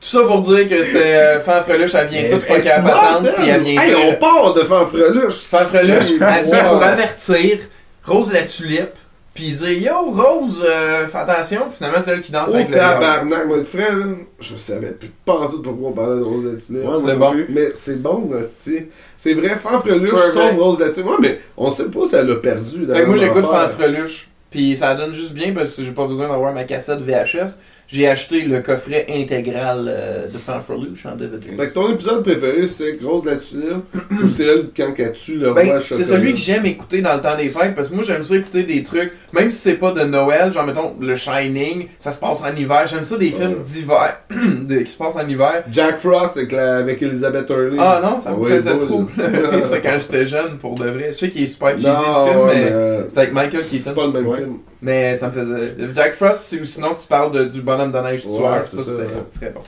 Tout 0.00 0.06
ça 0.06 0.20
pour 0.22 0.40
dire 0.40 0.68
que 0.68 0.82
c'était 0.82 0.98
euh, 1.16 1.40
Fanfreluche, 1.40 1.94
elle 1.94 2.06
vient 2.08 2.30
toute 2.30 2.44
fucker 2.44 2.70
à 2.70 2.80
patente, 2.80 3.26
puis 3.36 3.48
elle 3.48 3.60
vient 3.62 3.82
Hey, 3.82 3.94
on 3.96 4.14
part 4.14 4.54
de 4.54 4.60
Fanfreluche. 4.62 5.40
Fanfreluche, 5.50 6.12
elle 6.20 6.44
vient 6.46 6.64
pour 6.64 6.82
avertir 6.82 7.58
Rose 8.06 8.32
la 8.32 8.42
tulipe, 8.44 8.94
puis 9.40 9.52
dire 9.52 9.70
Yo 9.70 10.10
Rose, 10.10 10.62
euh, 10.62 11.06
fais 11.06 11.18
attention, 11.18 11.70
finalement 11.70 12.02
c'est 12.04 12.10
elle 12.10 12.20
qui 12.20 12.30
danse 12.30 12.50
Oh 12.52 12.56
avec 12.56 12.68
le 12.68 12.74
tabarnak, 12.76 13.46
mon 13.46 13.64
frère, 13.64 13.96
là, 13.96 14.04
je 14.38 14.56
savais 14.56 14.90
plus 14.90 15.10
pas 15.24 15.48
tout 15.50 15.62
pourquoi 15.62 15.88
on 15.88 15.92
parlait 15.92 16.18
de 16.18 16.22
Rose. 16.22 16.44
Ouais, 16.44 16.82
moi 16.82 16.96
C'est 17.02 17.16
bon. 17.16 17.34
Mais 17.48 17.70
c'est 17.72 18.02
bon, 18.02 18.30
hostie. 18.32 18.86
C'est 19.16 19.32
vrai, 19.32 19.50
Fanfreluche 19.50 20.12
vrai. 20.12 20.50
Rose 20.50 20.78
Latulippe. 20.78 21.08
Ouais, 21.08 21.16
mais 21.20 21.40
on 21.56 21.70
sait 21.70 21.86
pas 21.86 22.04
si 22.04 22.16
elle 22.16 22.26
l'a 22.26 22.36
perdu. 22.36 22.84
dans 22.84 22.94
Fait 22.94 23.00
que 23.00 23.06
moi 23.06 23.16
j'écoute. 23.16 23.46
Fanfreluche, 23.46 24.28
puis 24.50 24.76
ça 24.76 24.94
donne 24.94 25.14
juste 25.14 25.32
bien 25.32 25.54
parce 25.54 25.74
que 25.74 25.84
j'ai 25.84 25.92
pas 25.92 26.06
besoin 26.06 26.28
d'avoir 26.28 26.52
ma 26.52 26.64
cassette 26.64 27.00
VHS. 27.00 27.58
J'ai 27.92 28.06
acheté 28.06 28.42
le 28.42 28.60
coffret 28.60 29.06
intégral 29.10 29.86
euh, 29.88 30.28
de 30.28 30.38
Fanfreluche 30.38 31.04
en 31.06 31.16
DVD. 31.16 31.48
Fait 31.58 31.68
que 31.68 31.74
ton 31.74 31.92
épisode 31.92 32.22
préféré, 32.22 32.66
c'est 32.68 32.96
Rose 33.02 33.24
Latulippe 33.24 33.84
ou 34.22 34.28
c'est 34.34 34.44
elle 34.44 34.68
quand 34.76 34.92
elle 34.96 35.12
tue 35.14 35.38
le 35.38 35.52
Ben, 35.52 35.66
roi 35.66 35.80
c'est 35.80 36.04
celui 36.04 36.32
que 36.34 36.38
j'aime 36.38 36.64
écouter 36.66 37.02
dans 37.02 37.14
le 37.16 37.20
temps 37.20 37.36
des 37.36 37.48
fêtes 37.48 37.74
parce 37.74 37.88
que 37.88 37.94
moi 37.96 38.04
j'aime 38.04 38.22
ça 38.22 38.36
écouter 38.36 38.62
des 38.62 38.84
trucs, 38.84 39.12
même 39.32 39.50
si 39.50 39.56
c'est 39.56 39.74
pas 39.74 39.90
de 39.90 40.02
Noël, 40.04 40.52
genre 40.52 40.64
mettons 40.66 40.94
le 41.00 41.16
Shining, 41.16 41.88
ça 41.98 42.12
se 42.12 42.20
passe 42.20 42.44
en 42.44 42.54
hiver. 42.56 42.86
J'aime 42.86 43.02
ça 43.02 43.16
des 43.16 43.32
films 43.32 43.54
Ouais. 43.54 43.64
d'hiver 43.64 44.18
de- 44.30 44.78
qui 44.82 44.92
se 44.92 44.96
passent 44.96 45.16
en 45.16 45.28
hiver. 45.28 45.64
Jack 45.72 45.98
Frost 45.98 46.36
avec, 46.36 46.52
la- 46.52 46.76
avec 46.76 47.02
Elizabeth 47.02 47.50
Hurley. 47.50 47.76
Ah 47.80 48.00
non, 48.02 48.16
ça 48.18 48.30
me 48.30 48.36
Ouais, 48.36 48.50
faisait 48.52 48.78
trop 48.78 49.02
pleurer 49.02 49.62
ça 49.62 49.78
quand 49.82 49.98
j'étais 49.98 50.26
jeune 50.26 50.58
pour 50.58 50.76
de 50.76 50.88
vrai. 50.88 51.08
Je 51.10 51.16
sais 51.18 51.28
qu'il 51.28 51.42
est 51.42 51.46
super 51.46 51.72
cheesy 51.74 51.88
Non, 51.88 51.92
le 52.24 52.30
film, 52.30 52.40
ouais, 52.44 52.54
mais 52.54 52.60
mais, 52.66 52.70
euh, 52.70 53.08
c'est 53.08 53.18
avec 53.18 53.32
Michael 53.32 53.62
c'est 53.68 53.76
Keaton. 53.78 53.94
pas 53.94 54.06
le 54.06 54.12
même 54.12 54.26
Ouais. 54.28 54.38
film. 54.38 54.58
Mais 54.82 55.14
ça 55.16 55.28
me 55.28 55.32
faisait. 55.32 55.74
Jack 55.94 56.12
Frost, 56.14 56.56
ou 56.60 56.64
sinon 56.64 56.92
si 56.94 57.02
tu 57.02 57.08
parles 57.08 57.32
de- 57.32 57.44
du 57.44 57.60
bonhomme 57.60 57.92
de 57.92 57.98
neige 57.98 58.24
Ouais, 58.26 58.38
tueur, 58.38 58.62
ça 58.62 58.76
ça, 58.78 58.84
c'était 58.84 59.02
ouais. 59.02 59.24
très 59.34 59.50
bon. 59.50 59.62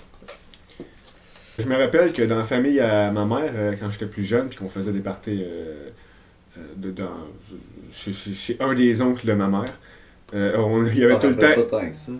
Je 1.59 1.67
me 1.67 1.77
rappelle 1.77 2.13
que 2.15 2.23
dans 2.23 2.39
la 2.39 2.45
famille 2.45 2.81
à 2.81 3.11
ma 3.11 3.27
mère, 3.27 3.53
euh, 3.55 3.75
quand 3.79 3.91
j'étais 3.91 4.07
plus 4.07 4.25
jeune, 4.25 4.49
puis 4.49 4.57
qu'on 4.57 4.69
faisait 4.71 4.91
des 4.93 5.01
parties 5.01 5.43
euh, 5.47 5.89
euh, 6.57 6.61
de- 6.77 6.91
dans, 6.93 7.11
chez, 7.93 8.13
chez- 8.15 8.33
chez 8.33 8.57
un 8.59 8.75
des 8.75 9.03
oncles 9.03 9.27
de 9.27 9.35
ma 9.35 9.49
mère, 9.49 9.73
euh, 10.35 10.57
on- 10.57 10.87
il 10.87 10.99
y 10.99 11.05
avait 11.05 11.19
tout 11.21 11.29
le 11.29 11.37
temps. 11.37 11.55
Pas 11.55 11.63
tant 11.63 11.83
ça. 11.95 12.13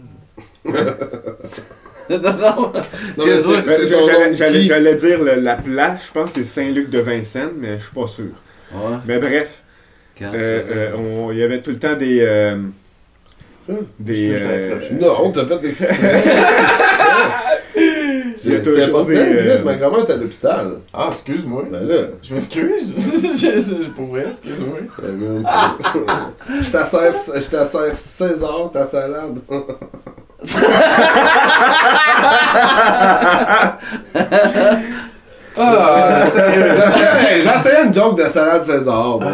non, 2.11 2.19
non. 2.21 2.73
Non, 3.17 4.35
J'allais 4.35 4.95
dire 4.97 5.23
le- 5.23 5.41
la 5.41 5.57
place, 5.57 6.07
je 6.09 6.13
pense 6.13 6.35
que 6.35 6.41
c'est 6.41 6.45
Saint-Luc 6.45 6.91
de 6.91 6.99
Vincennes, 6.99 7.53
mais 7.57 7.79
je 7.79 7.85
suis 7.85 7.95
pas 7.95 8.07
sûr. 8.09 8.27
Ouais, 8.75 8.97
Mais 9.07 9.19
bref, 9.19 9.63
euh, 10.21 10.33
euh, 10.95 11.29
il 11.33 11.39
y 11.39 11.43
avait 11.43 11.63
tout 11.63 11.71
le 11.71 11.79
temps 11.79 11.97
des, 11.97 12.21
euh, 12.21 12.59
Des, 13.99 14.33
euh. 14.41 14.79
Non, 15.01 15.31
t'as 15.33 15.47
fait 15.47 15.69
exprès. 15.69 15.97
C'est 18.37 18.57
important, 18.85 19.05
des, 19.05 19.17
euh, 19.17 19.63
ma 19.65 19.75
grand-mère 19.75 20.01
est 20.09 20.13
à 20.13 20.17
l'hôpital. 20.17 20.73
Ah, 20.93 21.09
excuse-moi. 21.13 21.65
Ben 21.71 21.87
là. 21.87 21.95
Je 22.23 22.35
m'excuse. 22.35 22.93
Je- 22.97 23.89
Pour 23.91 24.07
vrai, 24.07 24.27
excuse-moi. 24.29 24.79
ben, 25.01 25.45
Je 26.63 26.71
t'assère 26.71 27.15
je 27.35 27.49
t'assère 27.49 27.97
César, 27.97 28.71
ta 28.73 28.87
salade. 28.87 29.39
Ah, 35.57 36.27
sérieux. 36.27 36.73
J'essayais 37.43 37.85
une 37.85 37.95
joke 37.95 38.17
de 38.19 38.29
salade 38.29 38.65
César. 38.65 39.19
Bon, 39.19 39.31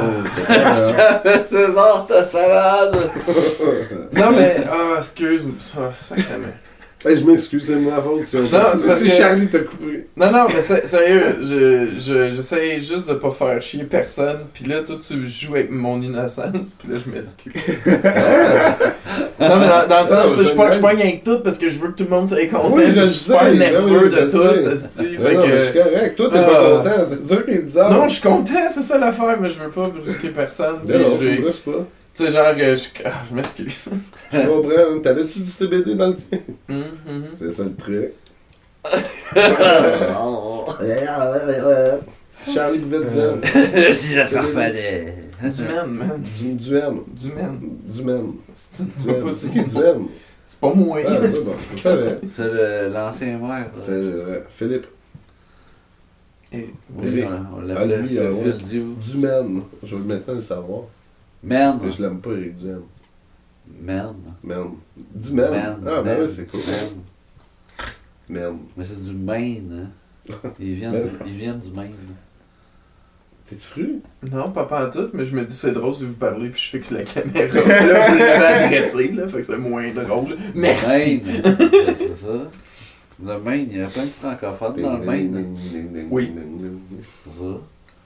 grave. 0.49 1.21
Fais 1.23 1.45
César 1.47 2.07
ta 2.09 2.27
salade! 2.27 2.97
Non, 4.13 4.31
mais, 4.33 4.57
ah, 4.69 4.97
excuse. 4.99 5.47
Ah, 5.77 5.91
sacrément. 6.03 6.49
Hey, 7.05 7.17
je 7.17 7.25
m'excuse, 7.25 7.65
c'est 7.65 7.77
ma 7.77 8.01
faute 8.01 8.25
si, 8.25 8.37
on- 8.37 8.45
c'est 8.45 8.59
parce 8.59 8.99
si 8.99 9.05
que- 9.05 9.11
Charlie 9.13 9.47
t'a 9.47 9.61
coupé. 9.61 10.09
Non, 10.17 10.33
non, 10.33 10.47
mais 10.53 10.61
sérieux, 10.61 11.37
je, 11.43 11.91
je, 11.97 12.33
j'essaye 12.35 12.81
juste 12.81 13.09
de 13.09 13.15
pas 13.15 13.31
faire 13.31 13.63
chier 13.63 13.85
personne, 13.85 14.39
pis 14.53 14.65
là, 14.65 14.83
toi, 14.83 14.97
tu 15.07 15.25
joues 15.29 15.55
avec 15.55 15.71
mon 15.71 16.03
innocence, 16.03 16.75
pis 16.77 16.89
là, 16.89 16.97
je 17.05 17.09
m'excuse. 17.09 17.53
non, 17.87 19.57
mais 19.61 19.69
dans, 19.69 19.87
dans 19.87 20.03
le 20.03 20.13
Ah, 20.13 20.23
sens, 20.25 20.27
tu 20.33 20.39
sais, 20.39 20.45
je 20.45 20.49
je 20.49 20.55
pogne- 20.57 20.73
je 20.73 20.79
pogne 20.81 21.01
avec 21.01 21.23
tout 21.23 21.39
parce 21.39 21.57
que 21.57 21.69
je 21.69 21.79
veux 21.79 21.89
que 21.89 21.99
tout 21.99 22.05
le 22.05 22.11
monde 22.11 22.27
soit 22.29 22.45
content, 22.47 22.73
Oui, 22.73 22.85
je 22.89 23.01
je 23.03 23.07
suis 23.07 23.25
super 23.27 23.55
nerveux 23.55 24.05
oui, 24.05 24.11
de 24.11 24.17
je 24.17 24.31
tout, 24.33 24.39
non, 24.39 25.47
mais 25.47 25.59
je 25.61 25.65
suis 25.65 25.73
correct. 25.75 26.17
Toi, 26.17 26.31
t'es 26.33 26.39
Ah. 26.39 26.43
pas 26.51 26.71
content, 26.79 27.05
c'est 27.09 27.27
sûr 27.29 27.45
qu'il 27.45 27.55
est 27.55 27.63
bizarre. 27.63 27.93
Non, 27.93 28.09
je 28.09 28.13
suis 28.15 28.23
content, 28.23 28.69
c'est 28.69 28.83
ça 28.83 28.99
l'affaire, 28.99 29.39
mais 29.41 29.49
je 29.49 29.55
veux 29.63 29.71
pas 29.71 29.89
brusquer 29.89 30.31
personne. 30.31 30.79
Non, 30.85 31.17
puis 31.17 31.29
je 31.29 31.35
je- 31.37 31.41
brûle 31.41 31.53
pas. 31.65 31.87
Tu 32.19 32.25
sais, 32.25 32.33
genre, 32.33 32.47
euh, 32.59 32.75
je, 32.75 32.89
ah, 33.05 33.23
je 33.31 33.35
m'excuse. 33.35 33.79
Je 34.33 34.39
comprends. 34.41 35.01
T'avais-tu 35.01 35.39
du 35.39 35.51
CBD 35.53 35.95
dans 35.95 36.09
le 36.09 36.15
tien? 36.17 36.39
Hum. 36.69 36.85
C'est 37.37 37.53
ça 37.53 37.63
le 37.63 37.75
truc. 37.77 38.11
Oh. 40.21 40.67
Charlie 42.45 42.79
pouvait 42.81 43.01
te 43.01 43.11
dire. 43.11 43.95
si 43.95 44.15
je 44.15 44.21
farfadais. 44.23 45.15
Du 45.43 45.63
man, 45.63 45.87
man. 45.91 46.23
Du, 46.23 46.55
du 46.55 46.77
M. 46.77 47.01
Du 47.09 47.33
man. 47.33 47.61
Du 47.87 48.01
M. 48.11 48.33
C'est. 48.57 48.85
C'est 49.33 49.51
qui 49.51 49.63
du 49.63 49.77
M? 49.77 50.07
C'est 50.47 50.59
pas 50.59 50.73
moi. 50.75 50.99
Ah, 51.07 51.23
ça, 51.23 51.29
bon. 51.29 51.53
Je 51.75 51.77
savais. 51.81 52.19
C'est 52.35 52.89
l'ancien 52.91 53.39
maire. 53.39 53.71
C'est 53.83 53.91
euh, 53.93 54.41
Philippe. 54.49 54.87
Et- 56.53 56.71
Oui, 56.97 57.23
on, 57.25 57.59
on 57.59 57.61
Ah, 57.61 57.65
l'appelait 57.67 57.99
lui, 57.99 58.19
euh, 58.19 58.33
Phil. 58.43 58.57
Dieu. 58.65 58.85
Du 59.01 59.25
M. 59.27 59.63
Je 59.85 59.95
veux 59.97 60.03
maintenant 60.05 60.35
le 60.35 60.41
savoir. 60.41 60.83
Man. 61.43 61.79
Parce 61.79 61.91
que 61.91 61.97
je 61.97 62.03
l'aime 62.03 62.21
pas, 62.21 62.31
Eric 62.33 62.55
Duhem. 62.57 62.83
Man. 63.81 64.17
Man. 64.43 64.69
Du. 65.15 65.33
Man. 65.33 65.85
Ah, 65.87 66.03
ben 66.03 66.23
oui, 66.23 66.29
c'est 66.29 66.47
cool. 66.51 66.61
Man. 68.29 68.59
Mais 68.77 68.85
c'est 68.85 69.01
du 69.01 69.13
Maine. 69.13 69.91
Hein. 70.29 70.35
Ils 70.61 70.75
viennent, 70.75 70.93
du, 70.93 71.11
ils 71.27 71.37
viennent 71.37 71.61
du 71.61 71.71
Maine. 71.71 71.95
T'es-tu 73.49 73.67
fru? 73.67 74.01
Non, 74.31 74.51
pas 74.51 74.65
pas 74.65 74.87
en 74.87 74.91
tout, 74.91 75.09
mais 75.15 75.25
je 75.25 75.35
me 75.35 75.43
dis 75.43 75.55
c'est 75.55 75.73
drôle 75.73 75.95
si 75.95 76.05
vous 76.05 76.13
parlez 76.13 76.51
puis 76.51 76.61
je 76.61 76.69
fixe 76.69 76.91
la 76.91 77.03
caméra. 77.03 77.55
là, 77.55 78.11
vous 78.11 78.19
l'avez 78.19 78.65
agressé, 78.65 79.09
là, 79.13 79.27
fait 79.27 79.39
que 79.39 79.43
c'est 79.45 79.57
moins 79.57 79.91
drôle. 79.91 80.37
Merci. 80.55 81.23
Maine. 81.25 81.57
c'est 81.59 81.97
c'est 81.97 82.15
ça. 82.15 82.51
Le 83.25 83.39
Maine, 83.41 83.69
il 83.71 83.79
y 83.79 83.81
a 83.81 83.87
plein 83.87 84.05
de 84.05 84.11
francophones 84.11 84.83
dans 84.83 84.99
le 84.99 85.07
Maine. 85.07 85.57
Oui. 86.11 86.31
C'est 87.25 87.43
ça. 87.43 87.61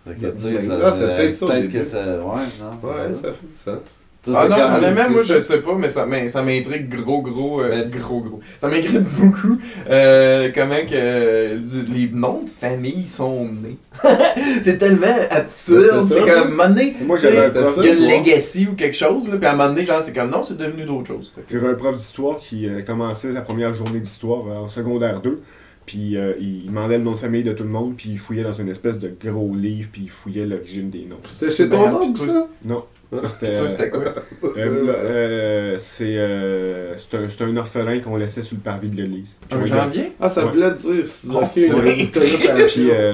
Ah, 0.07 0.92
c'était 0.92 1.07
peut-être 1.16 1.34
ça 1.34 1.46
Peut-être 1.46 1.68
que 1.72 1.84
ça. 1.84 1.98
Ouais, 1.98 2.42
non. 2.61 2.88
Ouais, 2.88 3.14
ça 3.14 3.32
fait 3.32 3.46
du 3.46 3.55
sens. 3.55 4.00
Ça, 4.24 4.30
Ah 4.36 4.48
non, 4.48 4.76
honnêtement, 4.76 5.11
moi 5.11 5.22
je 5.22 5.40
sais 5.40 5.59
pas, 5.61 5.74
mais 5.74 5.88
ça 5.88 6.07
m'in- 6.07 6.28
ça 6.28 6.42
m'intrigue 6.42 6.88
gros 6.88 7.22
gros, 7.22 7.61
euh, 7.61 7.68
Ben, 7.70 7.90
gros 7.90 8.20
gros. 8.20 8.38
Ça 8.61 8.68
m'intrigue 8.68 9.00
beaucoup 9.18 9.59
euh, 9.90 10.48
comment 10.55 10.76
que 10.76 10.92
euh, 10.94 11.59
les 11.92 12.09
noms 12.12 12.42
de 12.44 12.48
famille 12.48 13.05
sont 13.09 13.46
nés. 13.46 13.78
c'est 14.62 14.78
tellement 14.78 15.07
absurde, 15.28 15.88
Ben, 15.90 16.07
c'est 16.09 16.20
comme, 16.20 16.28
à 16.28 16.32
un 16.34 16.42
hein. 16.42 16.44
moment 16.50 16.68
donné, 16.68 16.94
il 17.00 17.84
y 17.84 17.88
a 17.88 17.94
une 17.94 18.09
legacy 18.22 18.68
ou 18.70 18.76
quelque 18.76 18.96
chose, 18.96 19.28
là, 19.28 19.36
puis 19.38 19.46
à 19.46 19.55
un 19.55 19.57
moment 19.57 19.70
donné, 19.70 19.84
genre, 19.84 20.00
c'est 20.00 20.12
comme, 20.12 20.30
non, 20.30 20.44
c'est 20.44 20.57
devenu 20.57 20.84
d'autres 20.84 21.09
choses. 21.09 21.32
J'avais 21.50 21.66
un 21.70 21.74
prof 21.74 21.96
d'histoire 21.96 22.38
qui 22.38 22.68
euh, 22.68 22.82
commençait 22.82 23.32
sa 23.32 23.40
première 23.40 23.74
journée 23.74 23.98
d'histoire 23.98 24.44
euh, 24.46 24.55
en 24.64 24.68
secondaire 24.68 25.20
2. 25.20 25.40
Puis 25.87 26.16
euh, 26.16 26.35
il 26.41 26.66
demandait 26.66 26.99
le 26.99 27.05
nom 27.05 27.12
de 27.12 27.18
famille 27.18 27.43
de 27.43 27.53
tout 27.53 27.64
le 27.64 27.68
monde, 27.70 27.95
puis 27.97 28.11
il 28.11 28.18
fouillait 28.18 28.45
dans 28.45 28.53
une 28.53 28.68
espèce 28.68 28.99
de 28.99 29.12
gros 29.22 29.53
livre, 29.55 29.89
puis 29.93 30.03
il 30.05 30.11
fouillait 30.11 30.47
l'origine 30.47 30.91
des 30.91 31.07
noms. 31.09 31.16
C'était 31.26 31.53
chez 31.53 31.68
ton 31.68 31.97
oncle, 32.03 32.20
ça? 32.20 32.47
Non. 32.64 32.85
Puis 33.11 33.20
C'était 33.39 33.59
toi, 33.59 33.68
c'était 33.68 33.91
quoi? 33.91 34.05
euh, 34.05 34.57
euh, 34.57 35.76
c'est 35.78 36.16
euh, 36.16 36.97
c'est 36.97 37.14
un, 37.18 37.28
c'est 37.28 37.45
un 37.45 37.55
orphelin 37.59 37.99
qu'on 38.01 38.16
laissait 38.16 38.43
sur 38.43 38.57
le 38.57 38.62
parvis 38.62 38.89
de 38.89 38.97
l'église. 39.03 39.37
Un 39.51 39.64
janvier? 39.66 40.12
Ah, 40.18 40.30
ça 40.30 40.47
Ouais. 40.47 40.53
voulait 40.53 40.70
dire. 40.70 41.07
c'est- 41.07 41.28
Oh, 41.30 41.41
Ok, 41.43 41.51
c'est 41.55 41.70
euh, 42.91 43.12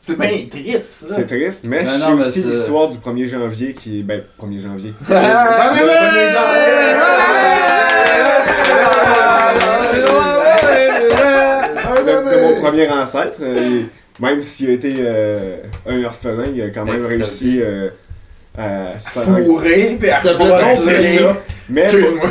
C'est 0.00 0.18
bien 0.18 0.46
triste, 0.50 1.06
c'est 1.08 1.26
triste, 1.26 1.64
mais 1.64 1.84
Ben 1.84 1.98
mais 2.16 2.24
aussi 2.26 2.40
c'est- 2.42 2.46
l'histoire 2.48 2.88
du 2.90 2.98
1er 2.98 3.26
janvier 3.28 3.72
qui 3.74 4.00
est. 4.00 4.02
Ben, 4.02 4.22
1er 4.38 4.60
janvier. 4.60 4.92
Ah, 5.10 5.72
ben, 5.74 5.86
premier 12.70 12.88
ancêtre. 12.90 13.38
euh, 13.40 13.82
même 14.20 14.42
s'il 14.42 14.70
a 14.70 14.72
été 14.72 14.94
euh, 14.98 15.58
un 15.86 16.02
orphelin, 16.04 16.46
il 16.54 16.60
a 16.62 16.70
quand 16.70 16.84
même 16.84 17.06
réussi 17.06 17.60
euh, 17.62 17.88
à 18.56 18.98
se 18.98 19.10
faire 19.10 19.22
Fourré, 19.44 19.96
puis 20.00 20.10
à 20.10 20.18
Ça 20.18 20.32
peut 20.32 20.38
pas 20.48 20.72
être 20.72 20.82
tirer. 20.82 21.18
ça. 21.18 21.42
Mais 21.70 21.82
Excuse-moi, 21.82 22.30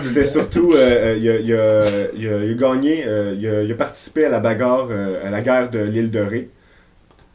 c'était 0.00 0.26
surtout, 0.26 0.72
euh, 0.74 1.16
il, 1.20 1.28
a, 1.28 1.38
il, 1.40 1.52
a, 1.54 1.82
il, 2.16 2.28
a, 2.28 2.44
il 2.44 2.50
a 2.52 2.54
gagné, 2.54 3.04
euh, 3.06 3.34
il, 3.38 3.46
a, 3.48 3.62
il 3.62 3.70
a 3.70 3.74
participé 3.74 4.24
à 4.24 4.28
la 4.30 4.40
bagarre, 4.40 4.88
euh, 4.90 5.26
à 5.26 5.30
la 5.30 5.42
guerre 5.42 5.68
de 5.70 5.80
l'île 5.80 6.10
de 6.10 6.20
Ré, 6.20 6.48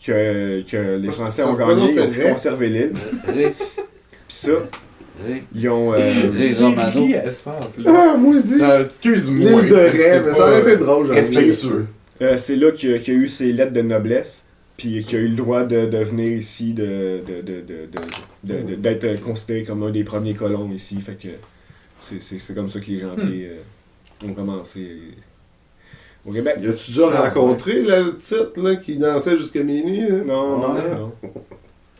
que, 0.04 0.62
que 0.62 0.98
les 0.98 1.12
Français 1.12 1.42
Ça 1.44 1.50
ont 1.50 1.54
se 1.54 1.60
gagné, 1.60 1.92
ils 1.92 2.00
ont 2.00 2.04
Ré? 2.06 2.10
pu 2.10 2.22
conserver 2.32 2.70
l'île. 2.70 2.94
Ré. 3.28 3.54
Puis 3.56 3.84
ça, 4.30 4.52
Ré. 5.28 5.44
ils 5.54 5.70
ont... 5.70 5.94
euh, 5.94 5.98
Ré 5.98 6.56
plus. 7.74 7.86
Ah, 7.86 8.16
moi 8.18 8.36
aussi. 8.36 8.60
Excuse-moi. 8.82 9.62
L'île 9.62 9.70
de 9.70 9.76
rêve, 9.76 10.24
mais 10.26 10.32
ça 10.34 10.38
pas, 10.40 10.50
aurait 10.50 10.62
été 10.62 10.78
drôle, 10.78 11.12
Respectueux. 11.12 11.86
Euh, 12.22 12.38
c'est 12.38 12.56
là 12.56 12.72
qu'il 12.72 12.92
a, 12.94 12.96
a 12.96 13.00
eu 13.16 13.30
ses 13.30 13.52
lettres 13.54 13.74
de 13.74 13.82
noblesse, 13.82 14.46
puis 14.78 15.04
qu'il 15.04 15.18
a 15.18 15.22
eu 15.22 15.28
le 15.30 15.36
droit 15.36 15.64
de, 15.64 15.86
de 15.86 15.98
venir 15.98 16.32
ici, 16.32 16.74
de, 16.74 17.22
de, 17.28 17.42
de, 17.42 17.62
de, 17.62 17.88
de- 17.92 18.54
de- 18.62 18.62
de- 18.70 18.76
d'être 18.76 19.22
considéré 19.22 19.64
comme 19.64 19.84
un 19.84 19.92
des 19.92 20.04
premiers 20.04 20.36
colons 20.36 20.72
ici. 20.72 21.00
Fait 21.02 21.16
que 21.22 21.28
c'est, 22.02 22.22
c'est, 22.22 22.40
c'est 22.40 22.54
comme 22.56 22.70
ça 22.70 22.80
que 22.80 22.86
les 22.90 23.00
gens 23.00 23.16
euh, 23.18 23.58
ont 24.26 24.34
commencé 24.34 24.88
au 26.26 26.32
Québec. 26.32 26.58
Y 26.62 26.68
a-tu 26.68 26.92
déjà 26.92 27.10
Ah, 27.14 27.30
rencontré 27.30 27.82
la 27.82 28.04
petite 28.06 28.58
là, 28.58 28.76
qui 28.78 28.98
dansait 28.98 29.38
jusqu'à 29.38 29.64
minuit? 29.64 30.04
hein? 30.04 30.24
Non, 30.26 30.58
non, 30.60 30.74
non. 30.74 31.14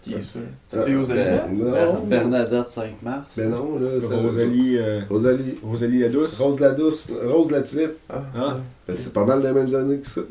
Qui 0.10 0.20
est 0.20 0.22
ça? 0.22 0.40
Petite 0.70 0.86
fille 0.86 0.96
aux 0.96 1.06
Ben, 1.06 2.00
Bernadette 2.08 2.72
5 2.72 3.02
mars. 3.02 3.26
Ben 3.38 3.50
non, 3.50 3.80
là. 3.80 3.90
c'est- 4.02 4.16
Rosalie, 4.16 4.78
euh, 4.78 5.02
Rosalie. 5.10 5.56
Rosalie 5.64 6.00
la 6.00 6.10
douce. 6.10 6.38
Rose 6.40 6.60
la 6.60 6.72
douce. 6.72 7.08
Rose 7.26 7.52
la 7.52 7.62
tulipe. 7.62 7.92
Ah, 8.10 8.22
Hein? 8.36 8.58
Ben, 8.88 8.96
c'est 8.96 9.14
pas 9.14 9.26
mal 9.26 9.42
les 9.42 9.52
mêmes 9.54 9.74
années 9.76 9.98
que 10.00 10.10
ça. 10.10 10.22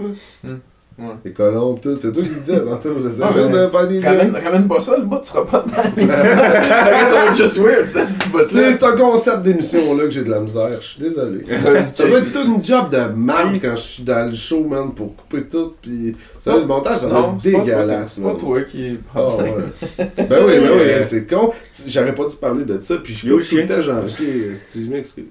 Hmm. 0.44 0.56
Ouais. 0.98 1.04
Les 1.24 1.30
colons 1.32 1.74
pis 1.74 1.82
tout. 1.82 1.96
C'est 2.00 2.12
toi 2.12 2.22
qui 2.24 2.28
le 2.30 2.34
disais 2.40 2.58
tantôt. 2.60 2.90
J'essaie 3.00 3.22
Ah, 3.24 3.30
juste 3.32 3.50
de 3.50 3.68
faire 3.68 3.86
des 3.88 4.00
Ramène, 4.00 4.32
liens. 4.32 4.40
ramène 4.44 4.66
pas 4.66 4.80
ça, 4.80 4.96
le 4.96 5.04
bout, 5.04 5.18
tu 5.18 5.28
seras 5.28 5.44
pas 5.44 5.64
dans 5.64 5.82
les 5.96 6.06
Ça 6.08 7.14
va 7.14 7.26
être 7.26 7.36
juste 7.36 7.58
weird, 7.58 7.84
c'est 7.92 8.04
ce 8.06 8.18
Tu 8.18 8.24
sais, 8.24 8.28
bout-là. 8.30 8.46
c'est 8.72 8.82
un 8.82 8.96
concept 8.96 9.42
d'émission-là 9.42 10.04
que 10.04 10.10
j'ai 10.10 10.24
de 10.24 10.30
la 10.30 10.40
misère. 10.40 10.76
Je 10.80 10.86
suis 10.86 11.00
désolé. 11.00 11.44
Ça 11.92 12.06
doit 12.06 12.18
être 12.18 12.32
tout 12.32 12.44
une 12.46 12.64
job 12.64 12.90
de 12.90 13.14
mal 13.14 13.46
quand 13.62 13.76
je 13.76 13.80
suis 13.82 14.02
dans 14.02 14.28
le 14.28 14.34
show, 14.34 14.64
man, 14.64 14.92
pour 14.92 15.14
couper 15.14 15.44
tout. 15.44 15.74
Pis 15.80 16.16
ça, 16.40 16.56
le 16.56 16.66
montage, 16.66 16.98
ça 16.98 17.08
doit 17.08 17.20
Non, 17.20 17.34
être 17.36 17.42
c'est 17.42 17.52
pas, 17.52 17.58
toi, 17.58 17.64
dégueulasse. 17.66 18.12
c'est 18.16 18.22
pas 18.22 18.34
toi 18.34 18.60
qui 18.62 18.86
est 18.88 18.98
Ah 19.14 19.20
ouais. 19.36 19.54
ben 19.98 20.38
oui, 20.46 20.58
ben 20.58 20.70
oui, 20.74 20.90
c'est 21.06 21.26
con. 21.30 21.52
J'aurais 21.86 22.14
pas 22.14 22.24
dû 22.26 22.36
parler 22.36 22.64
de 22.64 22.78
ça, 22.82 22.96
puis 22.96 23.14
je 23.14 23.30
coupe 23.32 23.42
tout 23.48 23.56
le 23.56 23.66
temps, 23.68 23.82
j'en 23.82 24.08
si 24.08 24.84
je 24.84 24.90
m'excuse. 24.90 25.24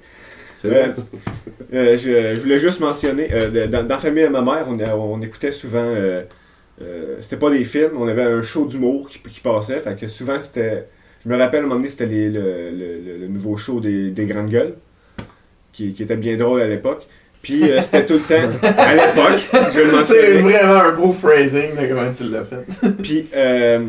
C'est 0.57 0.67
vrai. 0.69 0.93
Euh, 1.73 1.97
je, 1.97 2.35
je 2.37 2.41
voulais 2.41 2.59
juste 2.59 2.79
mentionner, 2.81 3.29
euh, 3.31 3.67
dans, 3.67 3.83
dans 3.83 3.95
la 3.95 3.99
famille 3.99 4.23
de 4.23 4.29
ma 4.29 4.41
mère, 4.41 4.65
on, 4.67 4.77
on 5.13 5.21
écoutait 5.21 5.51
souvent, 5.53 5.79
euh, 5.95 6.23
euh, 6.81 7.15
c'était 7.21 7.37
pas 7.37 7.49
des 7.51 7.63
films, 7.65 7.91
on 7.97 8.07
avait 8.07 8.23
un 8.23 8.41
show 8.43 8.65
d'humour 8.65 9.09
qui, 9.09 9.19
qui 9.19 9.39
passait, 9.39 9.79
fait 9.79 9.95
que 9.99 10.07
souvent 10.07 10.41
c'était, 10.41 10.85
je 11.23 11.29
me 11.29 11.37
rappelle 11.37 11.59
à 11.61 11.63
un 11.63 11.67
moment 11.67 11.75
donné, 11.75 11.89
c'était 11.89 12.07
le, 12.07 12.29
le- 12.31 13.27
nouveau 13.27 13.57
show 13.57 13.79
des, 13.79 14.09
des 14.11 14.25
Grandes 14.25 14.49
Gueules, 14.49 14.75
qui, 15.73 15.93
qui 15.93 16.03
était 16.03 16.15
bien 16.17 16.37
drôle 16.37 16.61
à 16.61 16.67
l'époque. 16.67 17.07
Puis 17.41 17.69
euh, 17.71 17.81
c'était 17.83 18.05
tout 18.05 18.13
le 18.15 18.19
temps, 18.21 18.49
à 18.63 18.93
l'époque, 18.95 19.39
je 19.73 19.79
vais 19.79 19.85
le 19.97 20.03
C'est 20.03 20.31
vraiment 20.41 20.81
un 20.81 20.91
beau 20.93 21.11
phrasing 21.11 21.75
de 21.79 21.87
comment 21.87 22.11
tu 22.11 22.23
l'as 22.23 22.43
fait. 22.43 22.89
Puis, 23.03 23.27
euh, 23.35 23.85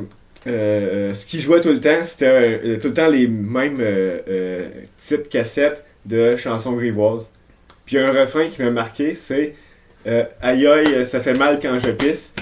euh, 0.46 1.14
ce 1.14 1.24
qui 1.26 1.40
jouait 1.40 1.60
tout 1.60 1.70
le 1.70 1.80
temps, 1.80 2.04
c'était 2.04 2.26
euh, 2.26 2.76
tout 2.78 2.88
le 2.88 2.94
temps 2.94 3.08
les 3.08 3.26
mêmes 3.26 3.78
euh, 3.80 4.18
euh, 4.28 4.68
types 4.96 5.28
cassettes 5.28 5.82
de 6.08 6.36
chansons 6.36 6.72
grivoises. 6.72 7.30
Puis, 7.86 7.98
un 7.98 8.10
refrain 8.12 8.48
qui 8.48 8.62
m'a 8.62 8.70
marqué, 8.70 9.14
c'est 9.14 9.54
euh, 10.06 10.24
Aïe 10.42 10.66
aïe, 10.66 11.06
ça 11.06 11.20
fait 11.20 11.34
mal 11.34 11.58
quand 11.60 11.78
je 11.78 11.90
pisse. 11.90 12.34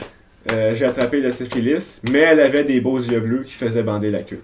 Euh, 0.52 0.74
J'ai 0.74 0.84
attrapé 0.84 1.20
la 1.20 1.32
syphilis, 1.32 2.00
mais 2.10 2.20
elle 2.20 2.40
avait 2.40 2.64
des 2.64 2.80
beaux 2.80 2.98
yeux 2.98 3.20
bleus 3.20 3.42
qui 3.44 3.52
faisaient 3.54 3.82
bander 3.82 4.10
la 4.10 4.20
queue. 4.22 4.42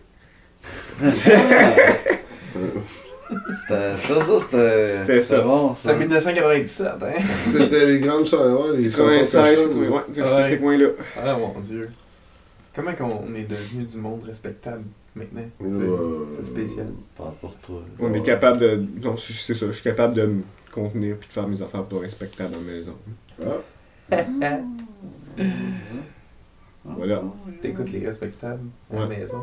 C'était 2.50 3.96
ça, 3.96 4.20
ça, 4.20 4.40
c'était. 4.40 4.96
C'était 4.98 5.22
ça. 5.22 5.40
bon, 5.40 5.74
C'était 5.74 5.88
ça. 5.92 5.98
1997, 5.98 6.86
hein? 6.86 6.96
C'était 7.50 7.86
les 7.86 7.98
grandes 8.00 8.26
chansons, 8.26 8.64
ouais, 8.72 8.76
les 8.78 8.90
chansons 8.90 9.06
96, 9.08 9.62
cochonnes. 9.64 9.88
ouais, 9.88 10.00
c'était 10.12 10.22
Ouais. 10.28 10.44
ces 10.48 10.58
coins-là. 10.58 10.86
Ah 11.24 11.36
mon 11.38 11.58
dieu. 11.60 11.88
Comment 12.74 12.92
qu'on 12.92 13.34
est 13.34 13.48
devenu 13.48 13.84
du 13.84 13.96
monde 13.98 14.22
respectable? 14.26 14.82
Maintenant? 15.14 15.42
C'est 15.60 15.66
Ouais. 15.66 16.26
c'est 16.38 16.46
spécial. 16.46 16.86
Pas 17.16 17.34
pour 17.40 17.54
toi. 17.56 17.82
On 18.00 18.12
est 18.14 18.22
capable 18.22 18.58
de. 18.58 18.84
Non, 19.02 19.16
c'est 19.16 19.32
c'est 19.32 19.54
ça, 19.54 19.66
je 19.66 19.72
suis 19.72 19.82
capable 19.82 20.14
de 20.14 20.26
me 20.26 20.42
contenir 20.72 21.16
puis 21.18 21.28
de 21.28 21.32
faire 21.32 21.46
mes 21.48 21.60
affaires 21.62 21.84
pas 21.84 21.98
respectables 21.98 22.54
à 22.54 22.58
la 22.58 22.62
maison. 22.62 22.94
Ah, 24.10 24.16
Voilà. 26.84 27.22
T'écoutes 27.60 27.92
les 27.92 28.04
respectables 28.06 28.64
à 28.92 28.96
la 28.96 29.06
Ouais. 29.06 29.18
maison? 29.18 29.38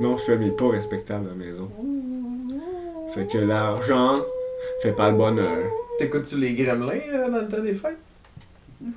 Non, 0.00 0.16
je 0.18 0.24
fais 0.24 0.36
mes 0.38 0.50
pas 0.50 0.68
respectables 0.70 1.26
à 1.26 1.30
la 1.30 1.34
maison. 1.34 1.68
Fait 3.14 3.26
que 3.26 3.38
l'argent 3.38 4.20
fait 4.82 4.92
pas 4.92 5.10
le 5.10 5.16
bonheur. 5.16 5.58
T'écoutes-tu 5.98 6.38
les 6.38 6.54
Gremlins 6.54 7.00
euh, 7.12 7.30
dans 7.30 7.38
le 7.38 7.48
temps 7.48 7.62
des 7.62 7.74
fêtes? 7.74 7.98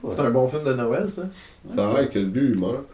C'est 0.10 0.20
un 0.20 0.32
bon 0.32 0.48
film 0.48 0.64
de 0.64 0.74
Noël, 0.74 1.08
ça. 1.08 1.24
Ça 1.70 1.90
a 1.92 1.94
l'air 2.02 2.10
que 2.10 2.18
le 2.20 2.26
but, 2.26 2.52
il 2.54 2.60
meurt. 2.60 2.86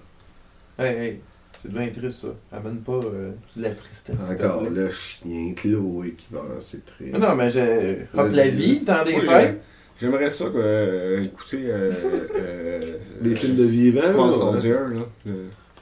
Hey, 0.78 0.96
hey, 0.98 1.20
c'est 1.62 1.72
bien 1.72 1.88
triste, 1.90 2.20
ça. 2.22 2.58
Amène 2.58 2.78
pas 2.78 2.94
euh, 2.94 3.32
de 3.56 3.62
la 3.64 3.72
tristesse. 3.72 4.16
Encore 4.32 4.64
le 4.70 4.90
chien, 4.92 5.54
Chloé 5.56 6.16
qui 6.18 6.28
meurt, 6.32 6.46
c'est 6.60 6.86
triste. 6.86 7.12
Ah 7.16 7.20
Non, 7.20 7.36
mais 7.36 7.50
je. 7.52 7.96
Hop, 8.18 8.28
la 8.32 8.48
vie, 8.48 8.84
temps 8.84 9.04
des 9.06 9.20
fêtes. 9.20 9.68
J'aimerais 10.00 10.32
ça 10.32 10.46
que, 10.46 10.52
euh, 10.58 11.22
écouter 11.24 11.60
euh, 11.68 11.92
euh, 12.40 12.80
Des 13.22 13.36
films 13.36 13.56
de 13.56 13.64
vivants. 13.66 14.02
Small 14.04 14.30
là, 14.32 14.36
Soldier, 14.36 14.72
là. 14.72 15.06
Le 15.26 15.34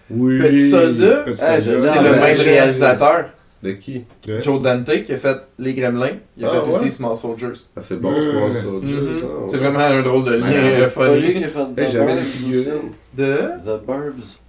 Oui. 0.09 0.39
Petit 0.39 0.73
Ah, 0.75 1.59
j'adore. 1.61 1.83
c'est 1.83 1.95
Non, 1.95 2.01
le 2.03 2.19
même 2.19 2.35
j'ai- 2.35 2.43
réalisateur. 2.43 3.25
De 3.61 3.71
qui? 3.71 4.05
De- 4.25 4.41
Joe 4.41 4.61
Dante 4.61 5.03
qui 5.05 5.11
a 5.13 5.17
fait 5.17 5.37
Les 5.57 5.73
Gremlins. 5.73 6.17
Il 6.37 6.45
a 6.45 6.49
Ah, 6.49 6.61
fait 6.63 6.69
ouais? 6.69 6.75
aussi 6.79 6.91
Small 6.91 7.15
Soldiers. 7.15 7.47
Ah, 7.75 7.81
c'est 7.81 7.99
bon, 8.01 8.11
Small 8.13 8.49
Euh, 8.49 8.51
Soldier. 8.53 8.95
Mhm. 8.95 9.21
C'est 9.51 9.57
vraiment 9.57 9.79
un 9.79 10.01
drôle 10.01 10.23
de 10.25 10.31
lien 10.31 10.87
C'est 10.87 10.97
euh, 11.01 11.19
lui 11.19 11.33
qui 11.35 11.43
a 11.43 11.47
fait 11.49 11.59
The 11.59 11.75
Burbs. 11.75 12.81
De? 13.15 13.37
The 13.63 13.85
Burbs. 13.85 14.39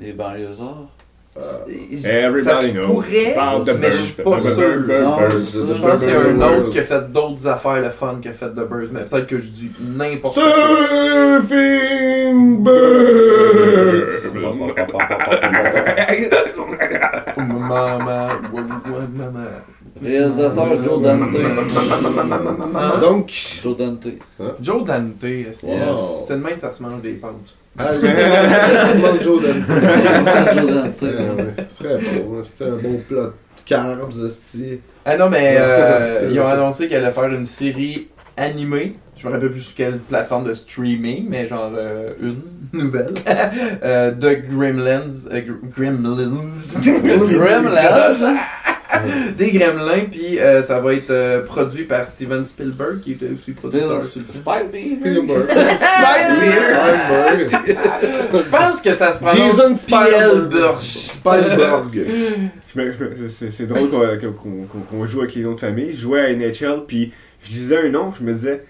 Les 0.00 0.12
banlieusards. 0.12 0.88
Ah. 1.36 1.40
Everybody 1.68 2.44
ça 2.44 2.62
se 2.62 2.66
knows. 2.68 2.86
pourrait, 2.86 3.36
de 3.64 3.72
mais 3.72 3.92
je 3.92 3.96
suis 3.96 4.22
pas 4.22 4.38
sûr. 4.38 4.54
Je 4.56 5.80
pense 5.80 5.90
que 5.90 5.96
c'est 5.96 6.12
un 6.16 6.36
World. 6.36 6.60
autre 6.60 6.70
qui 6.72 6.78
a 6.80 6.82
fait 6.82 7.12
d'autres 7.12 7.46
affaires 7.46 7.80
le 7.80 7.90
fun 7.90 8.18
qui 8.20 8.28
a 8.28 8.32
fait 8.32 8.48
The 8.48 8.68
Birds, 8.68 8.88
mais 8.92 9.04
peut-être 9.04 9.26
que 9.28 9.38
je 9.38 9.48
dis 9.48 9.70
n'importe 9.80 10.34
quoi. 10.34 10.42
Surfing 11.40 12.64
Bird. 12.64 14.08
Maman, 17.36 17.98
maman. 17.98 18.28
Réalisateur 20.02 20.82
Joe 20.82 21.02
Dante. 21.02 21.36
Donc, 23.00 23.30
Joe 23.62 23.76
Dante. 23.76 24.06
Joe 24.60 24.84
Dante, 24.84 25.14
c'est 25.20 26.34
le 26.34 26.40
même 26.40 26.54
que 26.54 26.60
ça 26.60 26.70
se 26.70 26.82
mange 26.82 27.00
des 27.02 27.12
pâtes. 27.14 27.54
Dante. 27.78 29.34
Ah, 31.02 31.34
ouais. 31.34 31.54
Ce 31.68 31.76
serait 31.84 31.98
bon, 31.98 32.38
hein. 32.38 32.42
c'était 32.44 32.64
un 32.64 32.76
bon 32.76 33.02
plat 33.08 33.22
de 33.22 33.32
carbs, 33.64 34.12
esti. 34.26 34.80
Ah 35.04 35.16
non, 35.16 35.28
mais 35.30 35.56
euh, 35.58 36.28
ils 36.32 36.40
ont 36.40 36.48
annoncé 36.48 36.88
qu'elle 36.88 37.04
allait 37.04 37.12
faire 37.14 37.24
une 37.32 37.46
série 37.46 38.08
animée. 38.36 38.96
Je 39.16 39.26
me 39.26 39.32
rappelle 39.32 39.50
plus 39.50 39.60
sur 39.60 39.74
quelle 39.74 39.98
plateforme 39.98 40.44
de 40.44 40.54
streaming, 40.54 41.26
mais 41.28 41.46
genre 41.46 41.72
euh, 41.76 42.12
une 42.20 42.40
nouvelle. 42.72 43.14
euh, 43.82 44.12
de 44.12 44.30
Gremlins. 44.48 45.10
euh, 45.32 45.40
Gr- 45.40 45.72
Gremlins. 45.76 46.36
Gremlins. 46.80 48.36
Des 49.36 49.50
Gremlins, 49.50 50.06
puis 50.10 50.38
euh, 50.38 50.62
ça 50.62 50.80
va 50.80 50.94
être 50.94 51.10
euh, 51.10 51.42
produit 51.44 51.84
par 51.84 52.06
Steven 52.06 52.42
Spielberg, 52.44 53.00
qui 53.00 53.12
était 53.12 53.28
aussi 53.28 53.52
producteur 53.52 54.02
sur 54.02 54.20
le 54.20 54.26
film. 54.26 54.42
Spielberg. 54.42 55.46
Spielberg. 56.30 57.58
Je 58.32 58.42
pense 58.50 58.80
que 58.80 58.94
ça 58.94 59.12
se 59.12 59.18
prononce 59.18 59.56
Jason 59.56 59.74
Spielberg. 59.74 60.80
Spielberg. 60.80 62.06
C'est 63.28 63.66
drôle 63.66 63.90
qu'on 64.90 65.06
joue 65.06 65.20
avec 65.20 65.34
les 65.34 65.42
noms 65.42 65.54
de 65.54 65.60
famille. 65.60 65.92
Je 65.92 66.00
jouais 66.00 66.20
à 66.20 66.34
NHL, 66.34 66.84
puis 66.86 67.12
je 67.42 67.50
lisais 67.50 67.86
un 67.86 67.90
nom, 67.90 68.12
je 68.18 68.24
me 68.24 68.32
disais, 68.32 68.64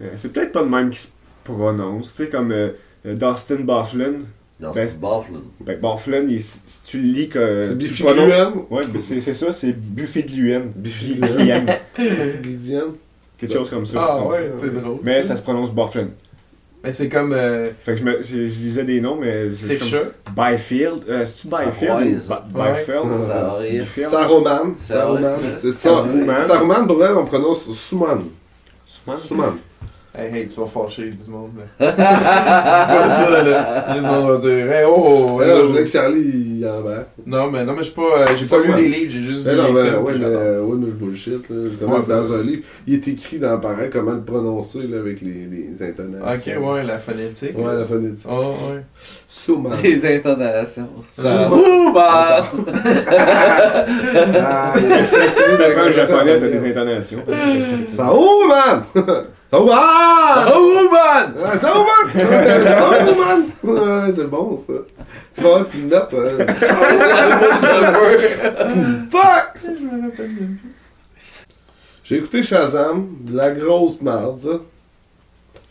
euh, 0.00 0.10
c'est 0.14 0.32
peut-être 0.32 0.52
pas 0.52 0.62
le 0.62 0.68
même 0.68 0.90
qui 0.90 1.00
se 1.00 1.08
prononce. 1.44 2.10
Tu 2.10 2.24
sais, 2.24 2.28
comme 2.28 2.54
Dustin 3.04 3.56
Bufflin. 3.56 4.20
Dans 4.62 4.70
Ben, 4.72 4.86
Buffalo. 4.86 5.42
Ben, 5.60 5.80
Bufflin, 5.80 6.24
il- 6.28 6.42
si 6.42 6.60
tu 6.86 6.98
le 6.98 7.08
lis 7.08 7.28
que. 7.28 7.64
C'est 7.66 7.76
Biffy 7.76 8.02
prononces- 8.04 8.26
Gluan. 8.26 8.52
Ouais, 8.70 8.86
ben, 8.86 9.00
c'est 9.02 9.20
c'est 9.20 9.34
ça, 9.34 9.52
c'est 9.52 9.72
Buffy 9.72 10.22
de 10.22 10.30
l'UM. 10.32 10.72
Gluan. 10.76 11.28
Gluan. 11.36 11.66
Lydiane. 12.44 12.92
Quelque 13.38 13.52
chose 13.54 13.68
comme 13.70 13.84
ça. 13.84 13.98
Ah 14.00 14.24
ouais, 14.24 14.50
c'est 14.60 14.72
drôle. 14.72 14.98
Mais 15.02 15.22
ça 15.24 15.36
se 15.36 15.42
prononce 15.42 15.72
Bufflin. 15.72 16.08
Mais 16.84 16.92
c'est 16.92 17.08
comme 17.08 17.32
euh, 17.32 17.70
Fait 17.84 17.92
que 17.94 17.98
je, 18.00 18.04
me, 18.04 18.22
je, 18.22 18.46
je 18.48 18.58
lisais 18.60 18.84
des 18.84 19.00
noms, 19.00 19.16
mais. 19.20 19.52
c'est 19.52 19.78
comme. 19.78 19.88
Byfield. 20.36 21.04
Euh, 21.08 21.26
C'est-tu 21.26 21.48
Byfield 21.48 21.88
Saroise. 21.88 22.26
ou 22.26 22.28
Ba- 22.28 22.46
Ouais. 22.54 22.72
Byfield? 22.72 24.08
Saruman. 24.10 24.74
Saruman, 26.46 26.86
pour 26.86 26.96
vrai, 26.96 27.10
on 27.12 27.24
prononce 27.24 27.70
Suman. 27.72 28.24
Suman? 28.86 29.16
Suman. 29.18 29.54
Hey, 30.14 30.28
hey, 30.30 30.46
tu 30.46 30.60
vas 30.60 30.66
fâcher 30.66 31.04
le 31.08 31.32
monde. 31.32 31.52
là. 31.56 31.64
c'est 31.80 31.96
pas 31.96 33.08
ça, 33.08 33.42
là. 33.44 33.86
Les 33.96 34.02
gens 34.02 34.26
vont 34.26 34.38
dire, 34.38 34.70
hey, 34.70 34.84
oh, 34.86 35.40
je 35.42 35.62
voulais 35.62 35.84
que 35.84 35.88
Charlie 35.88 36.58
il 36.58 36.66
en 36.66 36.82
va. 36.82 37.06
Non, 37.24 37.50
mais 37.50 37.64
non, 37.64 37.72
mais 37.72 37.78
je 37.78 37.84
suis 37.84 37.94
pas. 37.94 38.18
euh, 38.20 38.24
j'ai 38.38 38.44
pas 38.46 38.58
lu 38.58 38.74
les 38.82 38.88
livres, 38.88 39.10
j'ai 39.10 39.20
juste 39.22 39.46
Mais 39.46 39.52
vu 39.52 39.58
non, 39.58 39.66
les 39.68 39.72
mais, 39.72 39.88
films. 39.90 40.02
ouais, 40.04 40.12
mais, 40.18 40.24
euh, 40.26 40.62
ouais, 40.64 40.76
mais 40.78 40.86
je 40.90 40.94
bullshit. 40.96 41.48
Là. 41.48 41.56
Comment 41.80 41.94
Ouais. 41.96 42.02
dans 42.06 42.30
un 42.30 42.42
livre, 42.42 42.62
il 42.86 42.94
est 42.94 43.08
écrit 43.08 43.38
dans 43.38 43.58
pareil 43.58 43.88
comment 43.90 44.10
le 44.12 44.20
prononcer 44.20 44.82
là, 44.86 44.98
avec 44.98 45.22
les, 45.22 45.46
les 45.50 45.70
Ok, 45.82 45.88
intonations. 45.98 46.70
ouais, 46.72 46.82
la 46.82 46.98
phonétique. 46.98 47.56
Ouais, 47.58 47.74
la 47.78 47.84
phonétique. 47.86 48.28
Oh, 48.30 48.40
ouais. 48.70 48.82
Suman. 49.26 49.70
Les 49.82 50.16
intonations. 50.16 50.88
Ça- 51.14 51.50
Ouh, 51.50 51.90
bah! 51.94 52.52
Ah, 54.44 54.72
Si 54.76 55.92
japonais, 55.94 56.38
t'as 56.38 56.48
des 56.48 56.70
intonations? 56.70 57.22
Saruman! 57.88 58.84
Saruman! 59.52 60.46
Saruman! 60.46 61.26
Ah, 61.44 61.58
Saruman! 61.58 62.06
Saruman! 62.62 63.40
C'est 64.12 64.30
bon 64.30 64.56
ça. 64.66 64.72
Tu 65.34 65.40
vas 65.42 65.48
voir, 65.50 65.66
tu 65.66 65.78
me 65.78 65.90
notes. 65.90 66.14
hein. 66.14 66.46
Fuck! 69.10 69.48
Je 69.62 69.68
me 69.84 69.90
rappelle 70.08 70.30
même 70.32 70.56
plus. 70.56 70.72
J'ai 72.04 72.16
écouté 72.16 72.42
Shazam, 72.42 73.08
de 73.20 73.36
la 73.36 73.50
grosse 73.52 74.00
merde, 74.00 74.38
ça. 74.38 74.58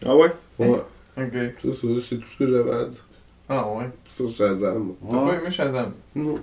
Ah 0.06 0.16
ouais? 0.16 0.32
Ouais, 0.60 0.82
Ok. 1.18 1.34
c'est 1.62 1.74
ça, 1.74 1.88
c'est 2.08 2.16
tout 2.18 2.28
ce 2.34 2.38
que 2.38 2.48
j'avais 2.48 2.72
à 2.72 2.86
dire 2.86 3.04
Ah, 3.50 3.68
ouais. 3.68 3.90
sur 4.10 4.30
Shazam. 4.30 4.94
T'as 5.12 5.18
pas 5.18 5.34
aimé 5.34 5.50
Shazam? 5.52 5.92
Non. 6.16 6.36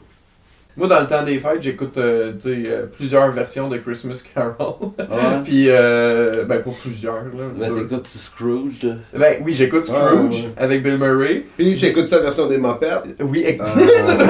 Moi, 0.78 0.86
dans 0.86 1.00
le 1.00 1.06
temps 1.08 1.22
des 1.24 1.38
fêtes, 1.38 1.60
j'écoute 1.60 1.98
euh, 1.98 2.32
euh, 2.46 2.86
plusieurs 2.96 3.30
versions 3.32 3.68
de 3.68 3.76
Christmas 3.78 4.22
Carol. 4.34 4.54
Ouais? 4.98 5.40
Puis, 5.44 5.66
euh, 5.68 6.44
ben, 6.44 6.58
pour 6.62 6.76
plusieurs, 6.76 7.24
là. 7.24 7.46
Ben, 7.58 7.74
t'écoutes 7.74 8.06
Scrooge? 8.06 8.86
Ben, 9.16 9.36
oui, 9.44 9.54
j'écoute 9.54 9.90
Ah, 9.92 9.96
Scrooge 10.10 10.44
ouais. 10.44 10.50
avec 10.56 10.82
Bill 10.84 10.98
Murray. 10.98 11.44
Puis 11.56 11.76
j'écoute 11.76 12.08
sa 12.08 12.20
version 12.20 12.46
des 12.46 12.58
mopettes? 12.58 13.02
Oui, 13.20 13.44
Ah. 13.58 13.64
c'est 13.76 14.16
drôle! 14.16 14.28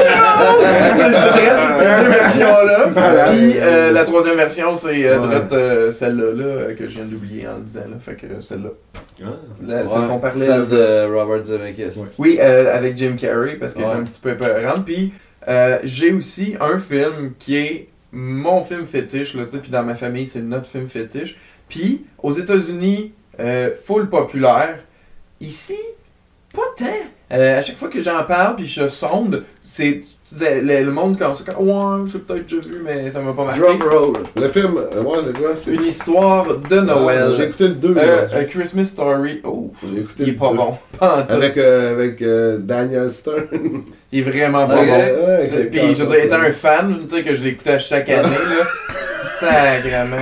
C'est 1.77 2.03
deux 2.05 2.09
versions-là. 2.11 2.89
Puis 3.33 3.53
euh, 3.59 3.93
la 3.93 4.05
troisième 4.05 4.37
version, 4.37 4.75
c'est 4.77 5.05
euh, 5.05 5.19
euh, 5.53 5.91
celle-là 5.91 6.33
là, 6.35 6.75
que 6.75 6.89
je 6.89 6.95
viens 6.97 7.05
d'oublier 7.05 7.47
en 7.47 7.57
le 7.57 7.63
disant. 7.63 7.81
Là. 7.91 7.97
Fait 8.01 8.15
que 8.15 8.27
euh, 8.27 8.41
celle-là. 8.41 8.71
Ah. 9.23 9.27
Celle 9.67 10.01
Ouais, 10.01 10.07
qu'on 10.09 10.19
parlait. 10.19 10.47
Celle 10.47 10.69
de 10.69 11.13
Robert 11.15 11.45
Zemeckis. 11.45 12.01
Oui, 12.19 12.39
euh, 12.41 12.75
avec 12.75 12.97
Jim 12.97 13.17
Carrey, 13.21 13.57
parce 13.59 13.75
qu'elle 13.75 13.85
est 13.85 13.87
un 13.87 14.05
petit 14.05 14.21
peu 14.21 14.31
épeurante. 14.31 14.85
Puis 14.85 15.13
euh, 15.49 15.79
j'ai 15.85 16.13
aussi 16.13 16.57
un 16.61 16.79
film 16.79 17.33
qui 17.39 17.57
est 17.57 17.89
mon 18.13 18.65
film 18.65 18.87
fétiche, 18.87 19.35
là, 19.35 19.45
puis 19.45 19.71
dans 19.71 19.83
ma 19.83 19.95
famille, 19.95 20.27
c'est 20.27 20.43
notre 20.43 20.67
film 20.67 20.89
fétiche. 20.89 21.37
Puis 21.69 22.05
aux 22.19 22.33
États-Unis, 22.33 23.13
euh, 23.41 23.71
full 23.85 24.09
populaire. 24.09 24.79
Ici, 25.41 25.79
pas 26.53 26.63
tant. 26.77 26.87
Euh, 27.31 27.59
à 27.59 27.63
chaque 27.63 27.77
fois 27.77 27.89
que 27.89 28.01
j'en 28.01 28.25
parle, 28.25 28.57
puis 28.57 28.67
je 28.67 28.89
sonde, 28.89 29.45
c'est 29.65 30.03
tu 30.29 30.35
disais, 30.35 30.61
le, 30.61 30.85
le 30.85 30.91
monde 30.93 31.17
quand 31.19 31.33
c'est 31.35 31.47
comme 31.47 31.67
ouais, 31.69 32.05
j'ai 32.13 32.19
peut-être 32.19 32.47
déjà 32.47 32.61
vu, 32.69 32.81
mais 32.85 33.09
ça 33.11 33.21
m'a 33.21 33.33
pas 33.33 33.45
marqué. 33.45 33.61
Drum 33.61 33.83
roll. 33.83 34.13
Le 34.37 34.49
film, 34.49 34.77
euh, 34.77 35.03
ouais, 35.03 35.19
c'est 35.23 35.37
quoi? 35.39 35.51
C'est 35.57 35.73
Une 35.73 35.85
histoire 35.85 36.47
de 36.57 36.81
Noël. 36.81 37.29
Ah, 37.29 37.33
J'ai 37.37 37.45
écouté 37.45 37.69
le 37.69 37.75
2 37.75 37.95
Euh, 37.97 38.27
A 38.33 38.45
Christmas 38.45 38.85
Story. 38.85 39.41
Oh, 39.45 39.71
J'ai 39.83 40.01
écouté 40.01 40.15
il 40.25 40.29
est 40.29 40.33
le 40.33 40.37
pas 40.39 40.51
deux. 40.51 40.57
bon. 40.57 40.75
Pas 40.99 41.17
en 41.19 41.23
tout. 41.27 41.35
Avec, 41.35 41.57
euh, 41.59 41.93
avec 41.93 42.23
euh, 42.23 42.59
Daniel 42.59 43.11
Stern. 43.11 43.47
Il 44.13 44.19
est 44.21 44.23
vraiment 44.23 44.67
pas 44.67 44.77
bon. 44.77 44.83
Ouais, 44.83 45.47
Je- 45.51 45.57
j'ai 45.57 45.65
Puis, 45.65 45.81
je 45.95 46.03
veux 46.05 46.15
dire, 46.15 46.25
étant 46.25 46.37
ça. 46.37 46.43
un 46.43 46.53
fan, 46.53 46.97
tu 47.09 47.17
sais, 47.17 47.23
que 47.23 47.35
je 47.35 47.43
l'écoutais 47.45 47.73
à 47.73 47.79
chaque 47.79 48.09
année, 48.11 48.29
là, 48.29 48.67
sacrément. 49.41 50.17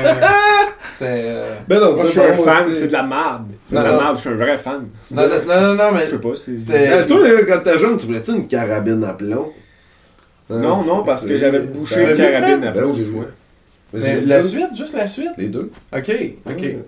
C'était. 0.99 1.05
euh, 1.11 1.45
Ben 1.69 1.81
non, 1.81 1.95
Moi, 1.95 2.05
je 2.05 2.11
suis 2.11 2.21
pas 2.21 2.29
un 2.29 2.33
fan, 2.33 2.73
c'est 2.73 2.87
de 2.89 2.93
la 2.93 3.03
merde. 3.03 3.47
C'est 3.65 3.77
de 3.77 3.83
la 3.83 3.93
merde, 3.93 4.17
je 4.17 4.21
suis 4.21 4.31
un 4.31 4.35
vrai 4.35 4.57
fan. 4.57 4.87
Non, 5.11 5.23
non, 5.47 5.75
non, 5.75 5.93
mais. 5.93 6.07
Je 6.07 6.11
sais 6.13 6.19
pas, 6.19 6.29
c'est. 6.37 6.59
C'était- 6.59 6.91
Eh, 7.05 7.07
toi, 7.09 7.19
quand 7.47 7.61
t'es 7.65 7.79
jeune, 7.79 7.97
tu 7.97 8.07
voulais-tu 8.07 8.31
une 8.33 8.47
carabine 8.49 9.05
à 9.05 9.13
plomb? 9.13 9.53
Non, 10.49 10.83
non, 10.85 11.03
parce 11.03 11.25
que 11.27 11.37
j'avais 11.37 11.61
bouché 11.61 12.05
le 12.07 12.11
une 12.13 12.17
carabine 12.17 12.61
Ben 12.61 12.69
après 12.69 12.83
oui, 12.83 12.99
une 12.99 13.05
j'ai. 13.05 13.11
Mais 13.93 14.01
Mais 14.01 14.01
j'ai- 14.03 14.21
la 14.27 14.41
suite, 14.41 14.77
juste 14.77 14.95
la 14.97 15.07
suite? 15.07 15.31
Les 15.39 15.47
deux. 15.49 15.71
Ok, 15.97 16.11
ok. 16.47 16.59
Ouais. 16.61 16.79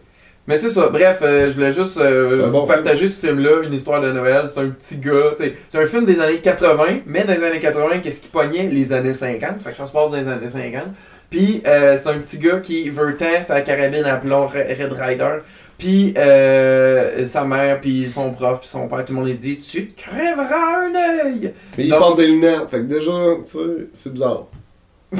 Mais 0.46 0.56
c'est 0.56 0.70
ça, 0.70 0.88
bref, 0.88 1.18
euh, 1.22 1.48
je 1.48 1.54
voulais 1.54 1.70
juste 1.70 1.98
euh, 1.98 2.48
bon 2.48 2.66
partager 2.66 3.06
ce 3.06 3.20
film-là, 3.26 3.62
une 3.64 3.72
histoire 3.74 4.00
de 4.00 4.10
Noël. 4.10 4.44
C'est 4.46 4.60
un 4.60 4.68
petit 4.70 4.96
gars, 4.96 5.30
c'est 5.36 5.52
c'est 5.68 5.78
un 5.78 5.86
film 5.86 6.06
des 6.06 6.20
années 6.20 6.38
80, 6.40 7.00
mais 7.06 7.24
dans 7.24 7.34
les 7.34 7.44
années 7.44 7.60
80, 7.60 7.98
qu'est-ce 7.98 8.20
qui 8.22 8.28
pognait? 8.28 8.66
Les 8.68 8.92
années 8.92 9.12
50, 9.12 9.60
fait 9.62 9.70
que 9.72 9.76
ça 9.76 9.86
se 9.86 9.92
passe 9.92 10.10
dans 10.10 10.16
les 10.16 10.26
années 10.26 10.46
50. 10.46 10.84
Puis 11.28 11.62
euh, 11.66 11.98
c'est 12.02 12.08
un 12.08 12.18
petit 12.18 12.38
gars 12.38 12.60
qui 12.60 12.88
veut 12.88 13.14
tant 13.16 13.42
sa 13.42 13.60
carabine 13.60 14.04
à 14.04 14.16
plomb 14.16 14.46
Red 14.46 14.92
Rider. 14.92 15.30
Puis 15.78 16.12
euh, 16.18 17.24
sa 17.24 17.44
mère, 17.44 17.80
puis 17.80 18.10
son 18.10 18.32
prof, 18.32 18.58
puis 18.60 18.68
son 18.68 18.88
père, 18.88 19.04
tout 19.04 19.12
le 19.12 19.18
monde 19.20 19.28
lui 19.28 19.34
dit 19.36 19.58
Tu 19.58 19.86
te 19.88 20.02
crèveras 20.02 20.86
un 20.86 20.94
œil 21.24 21.52
Mais 21.76 21.84
il 21.84 21.90
Donc- 21.90 21.98
porte 22.00 22.16
des 22.18 22.26
lunettes, 22.26 22.68
fait 22.68 22.78
que 22.78 22.82
déjà, 22.82 23.12
tu 23.44 23.50
sais, 23.52 23.58
c'est 23.92 24.12
bizarre. 24.12 24.46
tu 25.10 25.16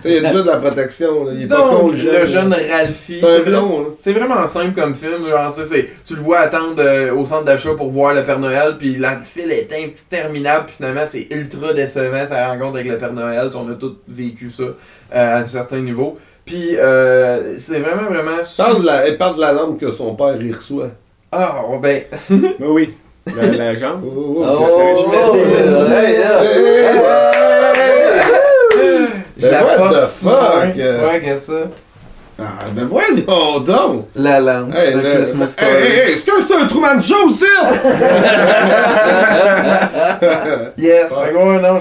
sais, 0.00 0.10
il 0.10 0.12
y 0.12 0.18
a 0.18 0.20
déjà 0.20 0.42
de 0.42 0.46
la 0.46 0.56
protection, 0.56 1.24
là. 1.24 1.32
Il 1.34 1.42
est 1.44 1.46
pas 1.46 1.62
con, 1.62 1.78
Donc, 1.84 1.92
le 1.92 1.96
le 1.96 1.98
jeune. 1.98 2.26
jeune 2.26 2.50
là. 2.50 2.56
Ralphie. 2.70 3.18
C'est 3.20 3.24
un 3.24 3.40
vrai- 3.40 3.50
blond, 3.50 3.80
là. 3.80 3.86
C'est 3.98 4.12
vraiment 4.12 4.44
simple 4.46 4.72
comme 4.78 4.94
film. 4.94 5.26
Genre, 5.28 5.50
c'est- 5.52 5.88
tu 6.04 6.16
le 6.16 6.20
vois 6.20 6.40
attendre 6.40 6.82
euh, 6.82 7.14
au 7.14 7.24
centre 7.24 7.44
d'achat 7.44 7.74
pour 7.74 7.90
voir 7.90 8.12
le 8.14 8.24
Père 8.24 8.38
Noël, 8.38 8.76
puis 8.78 8.96
la 8.96 9.16
file 9.16 9.50
est 9.52 9.68
interminable, 9.72 10.66
puis 10.66 10.76
finalement 10.76 11.04
c'est 11.06 11.26
ultra 11.30 11.72
décevant 11.72 12.26
sa 12.26 12.46
rencontre 12.48 12.74
avec 12.78 12.88
le 12.92 12.98
Père 12.98 13.12
Noël. 13.12 13.48
On 13.54 13.70
a 13.70 13.74
tous 13.74 13.96
vécu 14.06 14.50
ça 14.50 14.62
euh, 14.64 14.74
à 15.12 15.38
un 15.38 15.46
certain 15.46 15.78
niveau. 15.80 16.18
Puis 16.46 16.76
euh, 16.76 17.58
c'est 17.58 17.80
vraiment, 17.80 18.08
vraiment. 18.08 18.42
su- 18.42 18.56
Parle 18.56 18.80
de 18.82 18.86
la, 18.86 19.06
elle 19.06 19.18
parle 19.18 19.36
de 19.36 19.40
la 19.40 19.52
lampe 19.52 19.78
que 19.80 19.90
son 19.92 20.14
père 20.14 20.40
y 20.40 20.52
reçoit. 20.52 20.90
Ah, 21.32 21.56
ben. 21.82 22.04
Ben 22.30 22.54
oui, 22.68 22.94
la, 23.36 23.46
la 23.48 23.74
jambe. 23.74 24.02
Oh, 24.06 24.36
oh, 24.38 24.44
Oh, 24.48 24.64
je 24.96 25.04
oh, 25.04 25.36
Ben 29.38 29.50
la 29.50 29.64
what 29.64 29.76
porte 29.76 29.92
the 30.00 30.06
sur- 30.06 30.30
fuck? 30.30 30.76
Ouais, 30.76 31.20
qu'est-ce 31.22 31.46
que 31.46 31.52
ça? 31.64 31.68
Ah, 32.38 32.64
ben 32.72 32.84
voyons 32.86 33.60
donc! 33.60 34.08
La 34.14 34.40
lampe 34.40 34.74
Hey, 34.74 34.92
de 34.94 35.00
le- 35.00 35.14
Christmas 35.14 35.46
Story. 35.46 35.70
hey, 35.72 36.00
hey, 36.00 36.12
est-ce 36.12 36.24
que 36.26 36.32
c'est 36.46 36.54
un 36.54 36.66
Truman 36.66 37.00
Show 37.00 37.28
aussi? 37.28 37.46
Yes, 40.78 41.12
que 41.14 41.34
ouais, 41.34 41.60
non, 41.62 41.78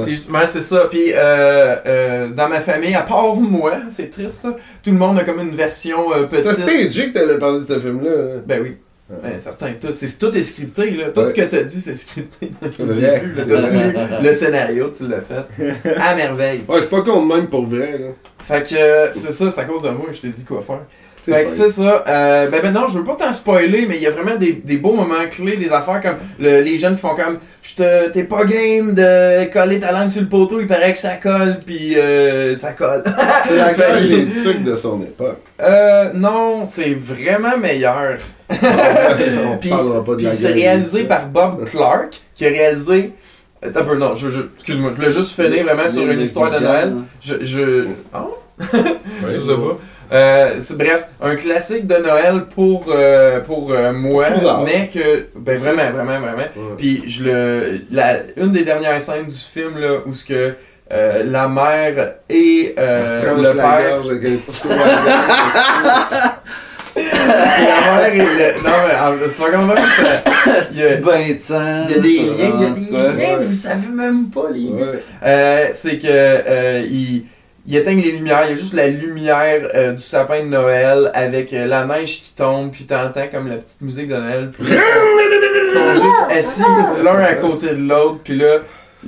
petit- 0.00 0.26
Ouais, 0.32 0.46
c'est 0.46 0.60
ça. 0.62 0.86
Puis 0.90 1.12
euh, 1.14 1.76
euh, 1.86 2.28
dans 2.28 2.48
ma 2.48 2.60
famille, 2.60 2.94
à 2.94 3.02
part 3.02 3.36
moi, 3.36 3.74
c'est 3.88 4.10
triste 4.10 4.40
ça, 4.42 4.56
tout 4.82 4.90
le 4.90 4.96
monde 4.96 5.18
a 5.18 5.24
comme 5.24 5.40
une 5.40 5.54
version 5.54 6.10
euh, 6.12 6.22
petite. 6.24 6.52
stagé 6.52 7.12
que 7.12 7.18
t'allais 7.18 7.38
parler 7.38 7.60
de 7.60 7.64
ce 7.66 7.78
film-là. 7.78 8.10
hein? 8.10 8.40
Ben 8.46 8.60
oui. 8.62 8.76
Ben, 9.08 9.38
certain, 9.38 9.68
tout, 9.80 9.92
c'est, 9.92 10.18
tout 10.18 10.36
est 10.36 10.42
scripté, 10.42 10.90
là. 10.90 11.04
Tout 11.14 11.20
Ouais. 11.20 11.28
ce 11.28 11.34
que 11.34 11.42
t'as 11.42 11.62
dit, 11.62 11.78
c'est 11.80 11.94
scripté. 11.94 12.50
Vrai, 12.78 13.22
Le, 13.24 13.34
c'est 13.36 13.44
vrai. 13.44 13.94
le 14.22 14.32
scénario, 14.32 14.90
tu 14.90 15.06
l'as 15.06 15.20
fait. 15.20 15.94
À 16.00 16.14
merveille. 16.16 16.62
Ouais, 16.66 16.76
je 16.76 16.80
suis 16.82 16.90
pas 16.90 17.02
con 17.02 17.24
de 17.24 17.32
même 17.34 17.46
pour 17.46 17.64
vrai, 17.66 17.98
là. 17.98 18.06
Fait 18.44 18.68
que 18.68 18.74
euh, 18.74 19.12
c'est 19.12 19.30
ça, 19.32 19.48
c'est 19.50 19.60
à 19.60 19.64
cause 19.64 19.82
de 19.82 19.90
moi, 19.90 20.06
je 20.12 20.20
t'ai 20.20 20.28
dit 20.28 20.44
quoi 20.44 20.60
faire. 20.60 20.80
C'est 21.24 21.32
Fait 21.32 21.44
que 21.44 21.50
c'est 21.50 21.70
ça. 21.70 22.04
Euh, 22.06 22.48
ben 22.48 22.62
maintenant, 22.62 22.86
je 22.88 22.98
veux 22.98 23.04
pas 23.04 23.14
t'en 23.16 23.32
spoiler, 23.32 23.84
mais 23.88 23.96
il 23.96 24.02
y 24.02 24.06
a 24.06 24.10
vraiment 24.10 24.36
des, 24.36 24.52
des 24.52 24.76
beaux 24.76 24.92
moments 24.94 25.26
clés, 25.28 25.56
des 25.56 25.70
affaires 25.72 26.00
comme 26.00 26.16
le- 26.38 26.60
les 26.62 26.76
jeunes 26.76 26.94
qui 26.94 27.00
font 27.00 27.16
comme 27.16 27.38
je 27.64 27.74
te 27.74 28.08
t'es 28.10 28.22
pas 28.24 28.44
game 28.44 28.94
de 28.94 29.44
coller 29.52 29.80
ta 29.80 29.90
langue 29.90 30.08
sur 30.10 30.22
le 30.22 30.28
poteau, 30.28 30.60
il 30.60 30.68
paraît 30.68 30.92
que 30.92 30.98
ça 30.98 31.14
colle, 31.16 31.58
puis 31.66 31.96
euh, 31.96 32.54
ça 32.54 32.72
colle. 32.72 33.02
C'est 33.48 33.56
la 33.56 34.00
des 34.00 34.28
trucs 34.42 34.62
de 34.62 34.76
son 34.76 35.00
époque. 35.02 35.38
Euh, 35.60 36.10
non, 36.14 36.64
c'est 36.64 36.94
vraiment 36.94 37.56
meilleur. 37.58 38.18
On 38.50 39.56
Puis- 39.58 39.70
c'est 40.32 40.52
réalisé 40.52 41.04
par 41.04 41.26
Bob 41.26 41.64
Clark, 41.68 42.20
qui 42.34 42.46
a 42.46 42.50
réalisé. 42.50 43.12
Attends 43.62 43.80
un 43.80 43.84
peu, 43.84 43.96
non, 43.96 44.14
je, 44.14 44.30
je- 44.30 44.42
excuse-moi, 44.54 44.90
je 44.92 44.96
voulais 44.96 45.10
juste 45.10 45.34
finir 45.34 45.64
vraiment 45.64 45.88
sur 45.88 46.08
une 46.08 46.20
histoire 46.20 46.50
de 46.50 46.58
Noël. 46.58 46.92
Je. 47.20 47.34
je... 47.42 47.84
Ouais, 47.86 48.58
je 49.34 49.40
sais 49.40 49.54
pas. 49.54 49.78
Euh, 50.12 50.54
c'est- 50.60 50.76
bref, 50.78 51.06
un 51.20 51.34
classique 51.34 51.86
de 51.86 51.96
Noël 51.96 52.44
pour, 52.54 52.84
euh, 52.88 53.40
pour 53.40 53.72
euh, 53.72 53.92
moi, 53.92 54.26
mais 54.64 54.88
que. 54.94 55.26
Ben 55.34 55.58
vraiment, 55.58 55.90
vraiment, 55.90 56.20
vraiment. 56.20 56.36
Ouais. 56.38 56.74
Puis 56.76 57.02
je 57.08 57.24
le. 57.24 57.80
La, 57.90 58.18
une 58.36 58.52
des 58.52 58.62
dernières 58.64 59.00
scènes 59.00 59.26
du 59.26 59.34
film, 59.34 59.78
là, 59.78 59.96
où 60.06 60.12
ce 60.12 60.24
que. 60.24 60.54
euh, 60.92 61.24
la 61.24 61.48
mère 61.48 62.14
et 62.28 62.74
euh, 62.78 63.36
le 63.36 63.42
la 63.42 63.52
père. 63.54 64.02
la 66.96 67.02
Puis 67.56 67.66
la 67.66 67.98
mère 67.98 68.14
et 68.14 68.18
le. 68.18 68.62
Non, 68.62 68.76
mais 68.86 68.94
en- 69.24 69.28
tu 69.28 69.40
vas 69.40 69.50
comprendre 69.50 69.74
que 69.74 70.72
il 70.72 70.78
y 70.78 70.82
a- 70.84 70.96
Ben 70.96 71.34
de 71.34 71.40
sang. 71.40 71.84
il 71.88 71.94
y 71.94 71.98
a 71.98 72.00
des 72.00 72.16
ça 72.16 72.22
liens, 72.22 72.52
il 72.54 72.62
y 72.62 72.66
a 72.66 72.70
des 72.70 73.16
liens, 73.26 73.36
vous 73.40 73.52
savez 73.52 73.88
même 73.92 74.26
pas 74.30 74.50
les 74.52 74.60
liens. 74.60 74.76
Ouais. 74.76 75.02
Euh, 75.24 75.66
c'est 75.72 75.98
que 75.98 76.06
euh, 76.08 76.82
il, 76.88 77.24
il 77.66 77.76
éteint 77.76 77.90
les 77.94 78.12
lumières, 78.12 78.42
il 78.46 78.50
y 78.50 78.52
a 78.52 78.56
juste 78.60 78.74
la 78.74 78.86
lumière 78.88 79.68
euh, 79.74 79.92
du 79.92 80.02
sapin 80.02 80.40
de 80.40 80.48
Noël 80.48 81.10
avec 81.14 81.52
euh, 81.52 81.66
la 81.66 81.84
neige 81.84 82.22
qui 82.22 82.32
tombe, 82.36 82.70
puis 82.70 82.84
t'entends 82.84 83.26
comme 83.30 83.48
la 83.48 83.56
petite 83.56 83.80
musique 83.82 84.08
de 84.08 84.16
Noël. 84.16 84.50
Puis 84.56 84.66
ils 84.68 85.72
sont 85.74 85.94
juste 86.04 86.38
assis 86.38 87.02
l'un 87.04 87.18
à 87.20 87.34
côté 87.34 87.68
de 87.74 87.82
l'autre, 87.88 88.18
puis 88.24 88.36
là 88.38 88.58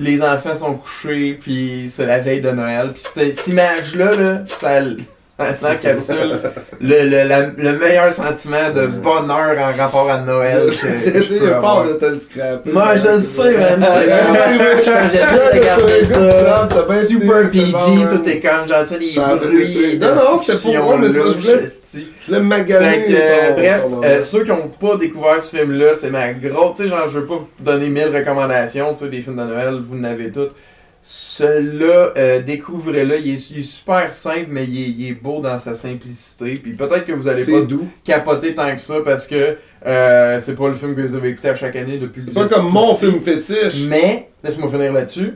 les 0.00 0.22
enfants 0.22 0.54
sont 0.54 0.74
couchés, 0.74 1.36
puis 1.40 1.90
c'est 1.92 2.06
la 2.06 2.20
veille 2.20 2.40
de 2.40 2.50
Noël. 2.50 2.90
Puis 2.92 3.02
cette, 3.02 3.34
cette 3.36 3.46
image-là, 3.48 4.04
là, 4.16 4.42
ça, 4.46 4.78
ça 5.60 5.70
encapsule 5.72 6.40
le, 6.80 7.04
le, 7.04 7.28
la- 7.28 7.46
le 7.56 7.78
meilleur 7.78 8.12
sentiment 8.12 8.70
de 8.70 8.88
bonheur 8.88 9.56
en 9.58 9.80
rapport 9.80 10.10
à 10.10 10.18
Noël. 10.18 10.66
peux 10.82 11.60
fort 11.60 11.84
de 11.86 11.92
te 11.92 12.06
le 12.06 12.18
scraper. 12.18 12.72
Moi, 12.72 12.96
je 12.96 13.08
le 13.08 13.20
sais, 13.20 13.56
man. 13.56 13.86
C'est 13.86 14.82
J'essaie 15.12 15.58
de 15.58 15.64
garder 15.64 16.04
ça. 16.04 16.68
Super 17.06 17.48
PG, 17.50 17.72
tout 18.08 18.28
est 18.28 18.40
comme 18.40 18.66
genre, 18.66 18.82
tu 18.82 18.86
sais, 18.94 18.98
les 18.98 19.12
Ça 19.12 19.36
bruits 19.36 19.98
Non, 20.00 20.14
non, 20.14 20.42
c'était 20.42 20.74
pour 20.76 20.84
moi, 20.84 20.98
mais 20.98 21.08
c'est 21.08 21.68
je 22.28 22.34
l'ai 22.34 22.40
magané. 22.40 23.04
Euh, 23.10 23.52
bref, 23.52 23.82
euh, 24.04 24.20
ceux 24.20 24.44
qui 24.44 24.50
n'ont 24.50 24.68
pas 24.68 24.96
découvert 24.96 25.40
ce 25.40 25.56
film-là, 25.56 25.94
c'est 25.94 26.10
ma 26.10 26.32
grosse. 26.34 26.76
Tu 26.76 26.82
sais, 26.82 26.88
genre, 26.90 27.08
je 27.08 27.20
veux 27.20 27.26
pas 27.26 27.36
vous 27.36 27.64
donner 27.64 27.88
mille 27.88 28.14
recommandations, 28.14 28.92
tu 28.92 28.98
sais, 29.04 29.08
des 29.08 29.22
films 29.22 29.36
de 29.36 29.44
Noël, 29.44 29.78
vous 29.80 29.96
en 29.98 30.04
avez 30.04 30.30
toutes. 30.30 30.52
Celui-là, 31.10 32.12
euh, 32.18 32.42
découvrez-le. 32.42 33.18
Il 33.20 33.32
est, 33.32 33.50
il 33.50 33.60
est 33.60 33.62
super 33.62 34.12
simple, 34.12 34.48
mais 34.50 34.66
il 34.66 34.78
est, 34.82 34.88
il 34.90 35.08
est 35.08 35.14
beau 35.14 35.40
dans 35.40 35.58
sa 35.58 35.72
simplicité. 35.72 36.52
Puis 36.62 36.72
peut-être 36.72 37.06
que 37.06 37.12
vous 37.12 37.26
allez 37.26 37.46
pas 37.46 37.62
doux. 37.62 37.88
capoter 38.04 38.54
tant 38.54 38.70
que 38.74 38.80
ça 38.80 38.96
parce 39.02 39.26
que 39.26 39.56
euh, 39.86 40.38
c'est 40.38 40.54
pas 40.54 40.68
le 40.68 40.74
film 40.74 40.94
que 40.94 41.00
vous 41.00 41.14
avez 41.14 41.30
écouté 41.30 41.48
à 41.48 41.54
chaque 41.54 41.76
année 41.76 41.96
depuis 41.96 42.20
C'est 42.20 42.34
pas 42.34 42.46
comme 42.46 42.70
mon 42.70 42.92
petit. 42.94 43.06
film 43.06 43.22
fétiche. 43.22 43.86
Mais, 43.88 44.28
laisse-moi 44.44 44.68
finir 44.70 44.92
là-dessus. 44.92 45.32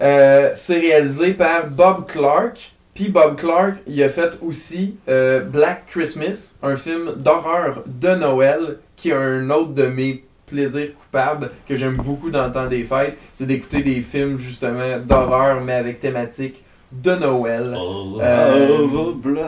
Euh, 0.00 0.50
c'est 0.52 0.78
réalisé 0.78 1.32
par 1.32 1.66
Bob 1.66 2.06
Clark. 2.06 2.74
Puis 2.94 3.08
Bob 3.08 3.34
Clark, 3.40 3.74
il 3.88 4.00
a 4.04 4.08
fait 4.08 4.38
aussi 4.40 4.98
euh, 5.08 5.40
Black 5.40 5.86
Christmas, 5.88 6.54
un 6.62 6.76
film 6.76 7.14
d'horreur 7.16 7.82
de 7.86 8.14
Noël, 8.14 8.76
qui 8.94 9.08
est 9.10 9.14
un 9.14 9.50
autre 9.50 9.72
de 9.74 9.86
mes 9.86 10.22
plaisirs 10.48 10.94
coupables 10.94 11.50
que 11.68 11.74
j'aime 11.74 11.96
beaucoup 11.96 12.30
dans 12.30 12.46
le 12.46 12.52
temps 12.52 12.66
des 12.66 12.82
fêtes. 12.82 13.16
C'est 13.34 13.46
d'écouter 13.46 13.82
des 13.82 14.00
films 14.00 14.38
justement 14.38 14.98
d'horreur, 15.06 15.60
mais 15.60 15.74
avec 15.74 16.00
thématique 16.00 16.62
de 16.90 17.12
Noël. 17.14 17.76
Euh, 18.20 19.12
black. 19.16 19.44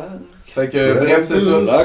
Fait 0.46 0.68
que, 0.68 0.94
bref, 0.94 1.24
c'est 1.26 1.38
ça. 1.40 1.58
Black 1.60 1.84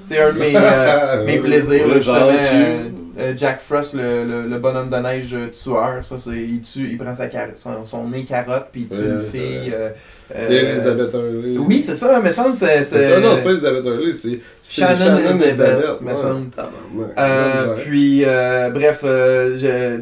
C'est- 0.00 0.18
un 0.18 0.32
de 0.32 0.38
mes, 0.38 0.52
euh, 0.56 1.24
mes 1.26 1.38
plaisirs, 1.40 1.86
là, 1.86 1.94
justement. 1.94 2.16
Euh, 2.18 2.82
euh, 3.18 3.32
Jack 3.36 3.60
Frost, 3.60 3.94
le, 3.94 4.24
le, 4.24 4.42
le 4.48 4.58
bonhomme 4.58 4.90
de 4.90 4.96
neige 4.96 5.34
euh, 5.34 5.48
tueur, 5.48 6.04
ça, 6.04 6.16
c'est, 6.18 6.36
il 6.36 6.60
tue, 6.60 6.90
il 6.90 6.98
prend 6.98 7.12
sa 7.12 7.28
son, 7.54 7.84
son 7.84 8.08
nez 8.08 8.24
carotte, 8.24 8.68
puis 8.70 8.82
il 8.82 8.88
tue 8.88 9.02
Ouais, 9.02 9.08
une 9.10 9.20
c'est 9.20 9.28
fille. 9.38 9.72
euh, 9.74 9.90
euh, 10.34 10.72
Elizabeth 10.72 11.12
Hurley. 11.14 11.58
Oui, 11.58 11.82
c'est 11.82 11.94
ça, 11.94 12.18
mais 12.20 12.28
me 12.28 12.30
semble 12.32 12.54
c'était. 12.54 12.84
C'est 12.84 13.10
ça, 13.10 13.20
non, 13.20 13.34
c'est 13.36 13.42
pas 13.42 13.50
Elizabeth 13.50 13.84
Hurley, 13.84 14.12
c'est 14.12 14.40
c'est 14.62 14.82
Shannon 14.82 15.18
Elizabeth, 15.18 16.00
me 16.00 16.08
ouais. 16.08 16.14
semble. 16.14 16.46
Misère. 16.94 17.74
puis, 17.84 18.24
bref, 18.24 19.00
je- 19.02 20.00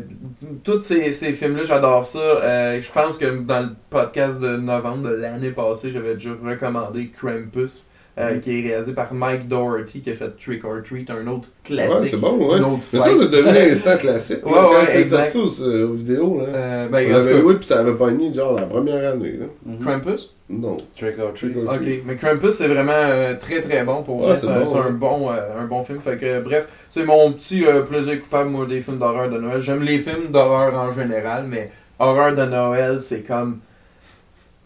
tous 0.62 0.80
ces, 0.80 1.12
ces 1.12 1.32
films-là, 1.32 1.64
j'adore 1.64 2.04
ça. 2.04 2.78
Je 2.80 2.92
pense 2.92 3.16
que 3.18 3.26
dans 3.40 3.60
le 3.60 3.68
podcast 3.90 4.38
de 4.40 4.56
novembre 4.56 5.08
de 5.08 5.14
l'année 5.14 5.50
passée, 5.50 5.90
j'avais 5.92 6.14
déjà 6.14 6.30
recommandé 6.44 7.10
Krampus, 7.16 7.88
euh, 8.18 8.34
Mhm. 8.34 8.40
qui 8.40 8.58
est 8.58 8.68
réalisé 8.68 8.92
par 8.92 9.12
Mike 9.12 9.46
Doherty, 9.46 10.00
qui 10.00 10.10
a 10.10 10.14
fait 10.14 10.30
Trick 10.38 10.64
or 10.64 10.76
Treat, 10.84 11.10
un 11.10 11.26
autre 11.26 11.48
classique. 11.64 12.00
Ouais, 12.00 12.06
c'est 12.06 12.16
bon, 12.16 12.36
ouais. 12.48 12.60
Mais 12.92 12.98
ça, 12.98 13.10
c'est 13.14 13.30
devenu 13.30 13.48
un 13.58 13.70
instant 13.72 13.96
classique. 13.98 14.46
Ouais, 14.46 14.52
là, 14.52 14.62
quand 14.62 14.78
ouais, 14.80 14.86
c'est 14.86 15.04
sorti 15.04 15.38
aux, 15.38 15.62
euh, 15.62 15.88
aux 15.88 15.92
vidéos, 15.94 16.40
là. 16.40 16.46
Euh, 16.54 16.88
ben, 16.88 17.08
cas, 17.22 17.30
loué, 17.40 17.54
puis 17.56 17.66
ça 17.66 17.80
avait 17.80 17.92
pogné, 17.92 18.32
genre, 18.32 18.54
la 18.54 18.62
première 18.62 19.12
année, 19.12 19.32
là. 19.38 19.46
Mhm. 19.66 19.78
Krampus? 19.84 20.32
Non. 20.48 20.76
Trick 20.96 21.18
or 21.18 21.34
treat. 21.34 21.52
Trick 21.52 21.56
or 21.66 21.72
Ok, 21.74 21.82
treat. 21.82 22.02
mais 22.06 22.14
Krampus 22.14 22.50
c'est 22.54 22.68
vraiment 22.68 22.92
euh, 22.94 23.34
très 23.34 23.60
très 23.60 23.82
bon 23.82 24.04
pour 24.04 24.20
Ouais, 24.20 24.26
moi. 24.28 24.36
c'est 24.36 24.46
bon, 24.46 24.76
un 24.80 24.90
bon 24.92 25.28
euh, 25.32 25.60
un 25.60 25.64
bon 25.66 25.82
film. 25.82 25.98
Fait 26.00 26.16
que 26.16 26.40
bref, 26.40 26.68
c'est 26.88 27.02
mon 27.04 27.32
petit 27.32 27.66
euh, 27.66 27.82
plaisir 27.82 28.20
coupable 28.22 28.50
moi 28.50 28.64
des 28.64 28.78
films 28.78 28.98
d'horreur 28.98 29.28
de 29.28 29.38
Noël. 29.38 29.60
J'aime 29.60 29.82
les 29.82 29.98
films 29.98 30.28
d'horreur 30.30 30.72
en 30.74 30.92
général, 30.92 31.46
mais 31.48 31.70
horreur 31.98 32.32
de 32.32 32.44
Noël 32.44 33.00
c'est 33.00 33.22
comme 33.22 33.58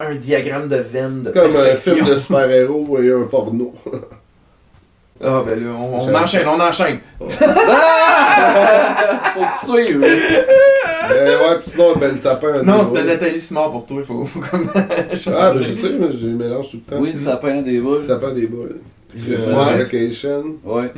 un 0.01 0.15
diagramme 0.15 0.67
de 0.67 0.77
veine 0.77 1.23
de 1.23 1.27
C'est 1.27 1.33
comme 1.33 1.55
un 1.55 1.75
film 1.75 2.05
de 2.05 2.17
super-héros 2.17 2.99
et 3.01 3.11
un 3.11 3.23
porno. 3.23 3.73
Ah 5.23 5.43
ben 5.45 5.63
là, 5.63 5.69
on, 5.71 6.15
enchaîne, 6.15 6.47
on 6.47 6.59
enchaîne. 6.59 6.97
Faut 7.19 7.27
que 7.27 7.33
tu 9.59 9.65
suives. 9.65 10.03
Euh, 10.03 11.49
ouais, 11.49 11.59
pis 11.59 11.69
sinon, 11.69 11.93
ben, 11.95 12.09
le 12.11 12.17
sapin. 12.17 12.63
Non, 12.63 12.79
des 12.79 12.85
c'était. 12.85 13.03
Nathalie 13.03 13.39
Simard 13.39 13.69
pour 13.69 13.85
toi, 13.85 13.97
il 13.99 14.03
faut, 14.03 14.25
faut 14.25 14.39
comme. 14.39 14.67
Ah, 14.73 15.51
ben, 15.53 15.61
je 15.61 15.71
sais, 15.71 15.91
mais 15.99 16.11
je 16.11 16.25
les 16.25 16.33
mélange 16.33 16.71
tout 16.71 16.77
le 16.77 16.91
temps. 16.91 16.99
Oui, 16.99 17.11
le 17.13 17.19
sapin 17.19 17.59
a 17.59 17.61
des 17.61 17.79
boules. 17.79 17.97
Le 17.97 18.01
sapin 18.01 18.29
a 18.29 18.33
des 18.33 18.47
boules. 18.47 18.79
Le 19.13 19.35
Vacation. 19.35 20.55
Ouais. 20.63 20.91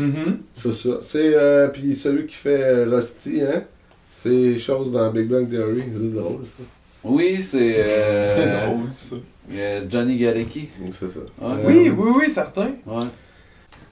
C'est 0.57 0.73
ça. 0.73 0.89
C'est, 1.01 1.35
euh, 1.35 1.67
pis 1.67 1.93
celui 1.95 2.27
qui 2.27 2.35
fait 2.35 2.63
euh, 2.63 2.85
Rusty, 2.89 3.41
hein. 3.41 3.63
C'est 4.09 4.57
chose 4.59 4.91
dans 4.91 5.09
Big 5.09 5.27
Bang 5.27 5.49
Theory. 5.49 5.83
C'est 5.91 6.13
drôle, 6.13 6.41
ça. 6.43 6.63
Oui, 7.03 7.43
c'est. 7.43 7.75
euh, 7.77 8.35
C'est 8.35 8.65
drôle 8.67 8.87
ça. 8.93 9.15
euh, 9.51 9.81
Johnny 9.89 10.17
Galecki. 10.17 10.69
Donc, 10.79 10.93
c'est 10.97 11.09
ça. 11.09 11.19
Ouais. 11.41 11.55
Oui, 11.65 11.89
oui, 11.89 12.11
oui, 12.17 12.31
certain. 12.31 12.71
Ouais. 12.85 13.05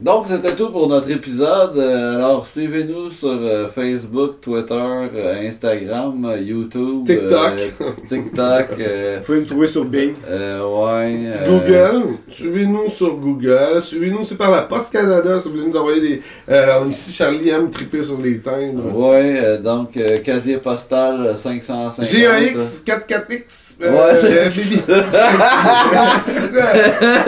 Donc, 0.01 0.25
c'était 0.27 0.55
tout 0.55 0.71
pour 0.71 0.87
notre 0.87 1.11
épisode. 1.11 1.77
Euh, 1.77 2.15
Alors, 2.15 2.47
suivez-nous 2.47 3.11
sur 3.11 3.29
euh, 3.29 3.67
Facebook, 3.67 4.41
Twitter, 4.41 4.73
euh, 4.73 5.47
Instagram, 5.47 6.27
YouTube, 6.41 7.05
TikTok. 7.05 7.51
euh, 7.81 7.89
TikTok, 8.09 8.67
euh, 8.79 9.17
Vous 9.19 9.25
pouvez 9.27 9.39
me 9.41 9.45
trouver 9.45 9.67
sur 9.67 9.85
Bing. 9.85 10.13
euh, 10.27 10.61
ouais. 10.63 11.27
euh, 11.27 11.47
Google, 11.47 12.15
suivez-nous 12.29 12.89
sur 12.89 13.15
Google, 13.15 13.79
suivez-nous 13.79 14.21
aussi 14.21 14.35
par 14.35 14.49
la 14.49 14.63
Poste 14.63 14.91
Canada 14.91 15.37
si 15.37 15.47
vous 15.49 15.53
voulez 15.55 15.67
nous 15.67 15.77
envoyer 15.77 16.01
des. 16.01 16.21
Euh, 16.49 16.79
ici, 16.89 17.13
Charlie 17.13 17.49
aime 17.49 17.69
triper 17.69 18.01
sur 18.01 18.19
les 18.19 18.39
timbres. 18.39 18.97
Ouais, 18.97 19.39
euh, 19.39 19.59
donc, 19.59 19.95
euh, 19.97 20.17
casier 20.17 20.57
postal 20.57 21.27
euh, 21.27 21.35
550. 21.37 22.03
G1X, 22.07 22.83
44X, 22.83 23.70
euh, 23.70 23.70
Ouais. 23.89 24.51
euh, 24.89 25.01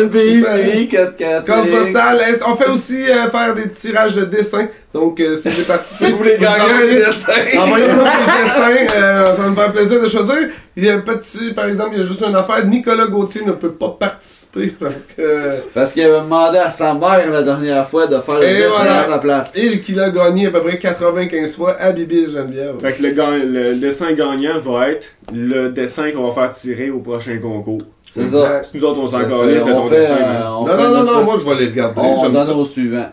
Baby. 0.05 0.41
BB 0.41 0.87
44. 0.89 1.45
Case 1.45 1.67
postale, 1.67 2.17
on 2.47 2.55
fait 2.55 2.69
aussi 2.69 3.05
euh, 3.09 3.29
faire 3.31 3.55
des 3.55 3.69
tirages 3.69 4.15
de 4.15 4.25
dessins. 4.25 4.67
Donc, 4.93 5.19
euh, 5.19 5.35
si 5.35 5.47
vous 5.49 5.55
voulez 5.55 5.65
participer, 5.65 6.05
Si 6.05 6.11
vous 6.11 6.17
voulez 6.19 6.37
gagner 6.39 6.71
un 6.71 6.85
dessin. 6.87 7.59
Envoyez-nous 7.59 7.95
des 7.95 8.03
dessins, 8.43 8.95
euh, 8.97 9.33
ça 9.33 9.41
va 9.41 9.49
me 9.49 9.55
faire 9.55 9.71
plaisir 9.71 10.01
de 10.01 10.07
choisir. 10.07 10.35
Il 10.75 10.85
y 10.85 10.89
a 10.89 10.95
un 10.95 10.99
petit, 10.99 11.51
par 11.51 11.65
exemple, 11.65 11.91
il 11.93 11.99
y 11.99 12.01
a 12.03 12.05
juste 12.05 12.21
une 12.27 12.35
affaire, 12.35 12.63
Nicolas 12.65 13.07
Gauthier 13.07 13.43
ne 13.45 13.53
peut 13.53 13.71
pas 13.71 13.95
participer 13.99 14.67
parce 14.79 15.05
que. 15.05 15.61
Parce 15.73 15.93
qu'il 15.93 16.03
avait 16.03 16.19
demandé 16.21 16.59
à 16.59 16.69
sa 16.71 16.93
mère 16.93 17.29
la 17.31 17.41
dernière 17.43 17.87
fois 17.89 18.05
de 18.07 18.17
faire 18.19 18.35
le 18.39 18.43
Et 18.45 18.53
dessin 18.55 18.69
voilà. 18.75 18.99
à 19.01 19.07
sa 19.09 19.17
place. 19.19 19.51
Il 19.55 19.81
qu'il 19.81 19.99
a 19.99 20.09
gagné 20.11 20.47
à 20.47 20.51
peu 20.51 20.61
près 20.61 20.77
95 20.77 21.55
fois 21.55 21.75
à 21.79 21.91
Bibi 21.91 22.19
et 22.19 22.25
Geneviève. 22.31 22.75
Fait 22.79 22.93
que 22.93 23.01
le, 23.03 23.11
ga- 23.11 23.37
le 23.37 23.75
dessin 23.75 24.11
gagnant 24.13 24.59
va 24.59 24.89
être 24.89 25.07
le 25.33 25.69
dessin 25.69 26.11
qu'on 26.11 26.27
va 26.29 26.33
faire 26.41 26.51
tirer 26.51 26.89
au 26.91 26.99
prochain 26.99 27.37
concours. 27.41 27.81
C'est 28.15 28.29
ça. 28.29 28.61
Si 28.63 28.77
nous 28.77 28.83
autres 28.85 28.99
on 28.99 29.07
s'en 29.07 29.17
C'est- 29.21 29.23
calisse 29.29 29.63
on 29.65 29.87
fait, 29.87 29.99
dessin, 30.01 30.17
euh, 30.21 30.41
on 30.59 30.65
Non, 30.65 30.67
fait 30.67 30.77
non, 30.83 30.89
non, 30.91 31.03
non, 31.03 31.23
moi 31.23 31.35
je 31.39 31.49
vais 31.49 31.65
les 31.65 31.71
regarder. 31.71 31.99
On 31.99 32.21
j'aime 32.23 32.31
donne 32.33 32.45
ça. 32.47 32.53
au 32.53 32.65
suivant. 32.65 33.05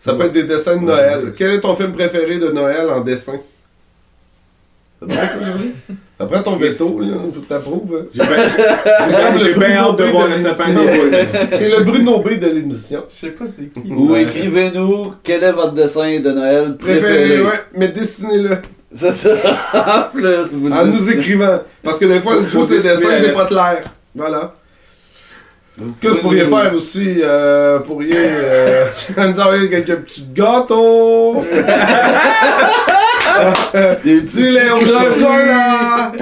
Ça 0.00 0.14
peut 0.14 0.24
être 0.24 0.32
des 0.32 0.44
dessins 0.44 0.76
de 0.76 0.84
Noël. 0.84 1.32
Quel 1.36 1.54
est 1.54 1.60
ton 1.60 1.74
film 1.76 1.92
préféré 1.92 2.38
de 2.38 2.48
Noël 2.50 2.88
en 2.90 3.00
dessin? 3.00 3.40
C'est 5.00 5.06
bon 5.08 5.14
ça, 5.14 5.44
Jolie? 5.44 5.72
Après 6.20 6.42
ton 6.42 6.56
veto, 6.56 6.98
là, 7.00 7.06
faut 7.32 7.40
que 7.40 7.46
t'approuves. 7.46 8.06
hein. 8.18 9.36
J'ai 9.38 9.54
bien 9.54 9.76
hâte 9.76 9.96
de 9.98 10.04
voir 10.04 10.26
le 10.28 10.36
sapin 10.36 10.70
des. 10.70 11.64
Et 11.64 11.68
le 11.70 11.84
Bruno 11.84 12.18
B 12.18 12.38
de 12.40 12.46
l'émission. 12.48 13.04
Je 13.08 13.14
sais 13.14 13.28
pas 13.30 13.44
c'est 13.46 13.66
qui. 13.72 13.92
Ou 13.92 14.12
Ouais. 14.12 14.24
écrivez-nous 14.24 15.14
quel 15.22 15.44
est 15.44 15.52
votre 15.52 15.72
dessin 15.74 16.18
de 16.18 16.30
Noël 16.32 16.76
préféré. 16.76 17.00
Préféré, 17.18 17.42
ouais, 17.42 17.60
mais 17.74 17.88
dessinez-le. 17.88 18.56
C'est 18.94 19.12
ça. 19.12 19.28
en 20.08 20.10
plus, 20.12 20.26
vous 20.52 20.72
En 20.72 20.84
nous 20.86 21.08
écrivant. 21.10 21.60
Parce 21.84 21.98
que 22.00 22.06
des 22.06 22.20
fois, 22.20 22.42
juste 22.48 22.68
les 22.70 22.76
dessiner 22.78 22.94
dessins, 22.96 23.22
c'est 23.22 23.34
pas 23.34 23.46
clair. 23.46 23.84
Voilà. 24.16 24.54
Vous 25.78 25.94
Qu'est-ce 26.00 26.12
que 26.12 26.16
vous 26.16 26.22
pourriez 26.22 26.44
faire 26.44 26.74
aussi? 26.74 27.18
Euh, 27.22 27.78
pourriez 27.78 28.12
euh, 28.16 28.86
nous 29.16 29.40
envoyer 29.40 29.70
quelques 29.70 29.96
petits 29.98 30.26
gâteaux. 30.34 31.44
Des 34.04 34.20
petits 34.22 34.50
lait 34.50 34.70
au 34.72 34.80
chocolat. 34.80 36.12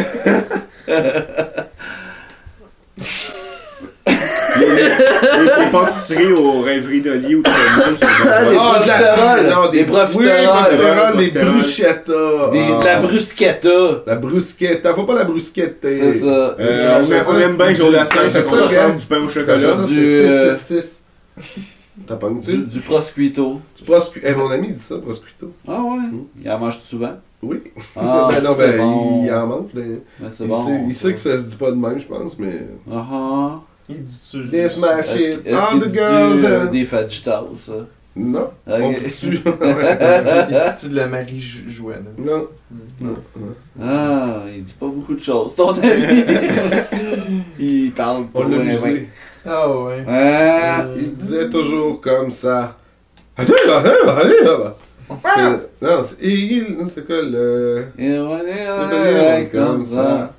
Les 4.75 5.71
pâtisseries 5.71 6.33
aux 6.33 6.61
rêveries 6.63 7.01
d'Oli 7.01 7.35
ou 7.37 7.43
de 7.43 7.49
Ah, 7.49 7.91
des. 7.91 8.57
Ah, 8.59 8.81
de 8.83 8.87
la- 8.87 8.95
profiteroles. 8.95 9.51
Non, 9.51 9.71
des 9.71 9.79
Des 9.79 9.85
profiteroles. 9.85 11.17
des 11.17 11.31
bruschettas. 11.31 12.51
Des- 12.53 12.69
Ah. 12.73 12.79
De 12.81 12.85
la 12.85 13.01
brusquetta. 13.01 14.03
La 14.07 14.15
brusquette. 14.17 14.89
Faut 14.95 15.05
pas 15.05 15.15
la 15.15 15.25
brusquette. 15.25 15.79
C'est 15.83 16.13
ça. 16.21 16.57
Euh, 16.59 17.05
on, 17.29 17.39
aime- 17.39 17.57
bien 17.57 17.75
Joe 17.75 17.93
Lassalle, 17.93 18.31
C'est 18.31 18.43
ça 18.43 18.51
ça, 18.51 18.91
du 18.91 19.07
pain 19.07 19.21
au 19.21 19.29
Ça, 19.29 19.35
chocolat. 19.41 19.59
ça, 19.77 19.83
Du, 19.87 19.95
c'est 19.95 20.29
euh, 20.29 20.55
6, 20.57 20.67
6, 20.81 21.03
6. 21.41 21.61
T'as 22.07 22.17
pas 22.17 22.29
Du, 22.29 22.59
du 22.59 22.81
proscuito. 22.81 23.61
Tu 23.75 23.83
proscu... 23.85 24.21
Eh, 24.25 24.35
mon 24.35 24.51
ami 24.51 24.73
dit 24.73 24.83
ça, 24.83 24.97
proscuito. 24.99 25.53
Ah 25.67 25.81
ouais. 25.83 25.99
Il 26.45 26.51
en 26.51 26.59
mange 26.59 26.79
souvent? 26.81 27.15
Oui. 27.43 27.63
Ah, 27.97 28.29
ben 28.33 28.43
non, 28.43 28.55
c'est 28.59 28.69
ben, 28.73 28.77
bon. 28.79 29.23
il 29.25 29.33
en 29.33 29.47
mange. 29.47 29.67
ben, 29.73 30.01
Ben, 30.21 30.31
c'est 30.33 30.45
il, 30.45 30.49
bon. 30.49 30.67
sait, 30.67 30.81
il 30.89 30.95
sait 30.95 31.13
que 31.15 31.21
ça 31.21 31.37
se 31.37 31.43
dit 31.45 31.57
pas 31.57 31.71
de 31.71 31.77
même, 31.77 31.99
je 31.99 32.07
pense, 32.07 32.39
mais. 32.39 32.67
Ah 32.93 33.05
ah. 33.13 33.61
Il 33.89 34.03
dit 34.03 34.13
ça. 34.13 34.39
je- 34.43 34.49
Des 34.49 34.69
smash 34.69 35.07
Est-ce 35.15 35.19
it. 35.39 35.47
est-ce 35.47 35.57
All 35.57 35.81
the 35.81 35.87
dit, 35.89 35.95
girls. 35.95 36.45
euh, 36.45 36.67
and- 36.67 36.71
des 36.73 36.85
fajitas, 36.85 37.45
ça? 37.59 37.73
Non. 38.19 38.51
Ok. 38.67 38.75
On 38.81 38.95
se 38.95 39.09
tue. 39.27 39.37
Il 39.37 39.41
dit 39.43 40.89
de 40.89 40.97
la 40.97 41.07
Marie 41.07 41.41
Joanne. 41.69 42.07
non. 42.19 42.47
Non. 43.01 43.17
non. 43.37 43.55
Ah, 43.83 44.41
il 44.55 44.65
dit 44.65 44.73
pas 44.81 44.87
beaucoup 44.87 45.15
de 45.15 45.21
choses, 45.21 45.55
ton 45.55 45.71
ami. 45.71 45.83
il 47.59 47.93
parle 47.93 48.27
pas. 48.27 48.41
On 48.41 48.43
l'a 48.45 48.49
ouais, 48.49 48.57
ouais. 48.59 48.65
musé. 48.65 49.09
Ah 49.45 49.71
ouais. 49.71 50.05
Ah, 50.09 50.87
Il 50.97 51.15
disait 51.15 51.49
toujours 51.51 52.01
comme 52.01 52.31
ça. 52.31 52.77
Allez, 53.37 53.53
allez, 53.53 53.91
allez, 54.09 54.45
là. 54.45 54.77
C'est- 55.37 55.87
Non, 55.87 56.03
c'est 56.03 56.17
il- 56.23 56.77
c'est 56.87 57.07
quoi 57.07 57.23
le. 57.23 57.85
comme 59.53 59.61
comme 59.75 59.85
ça. 59.85 60.33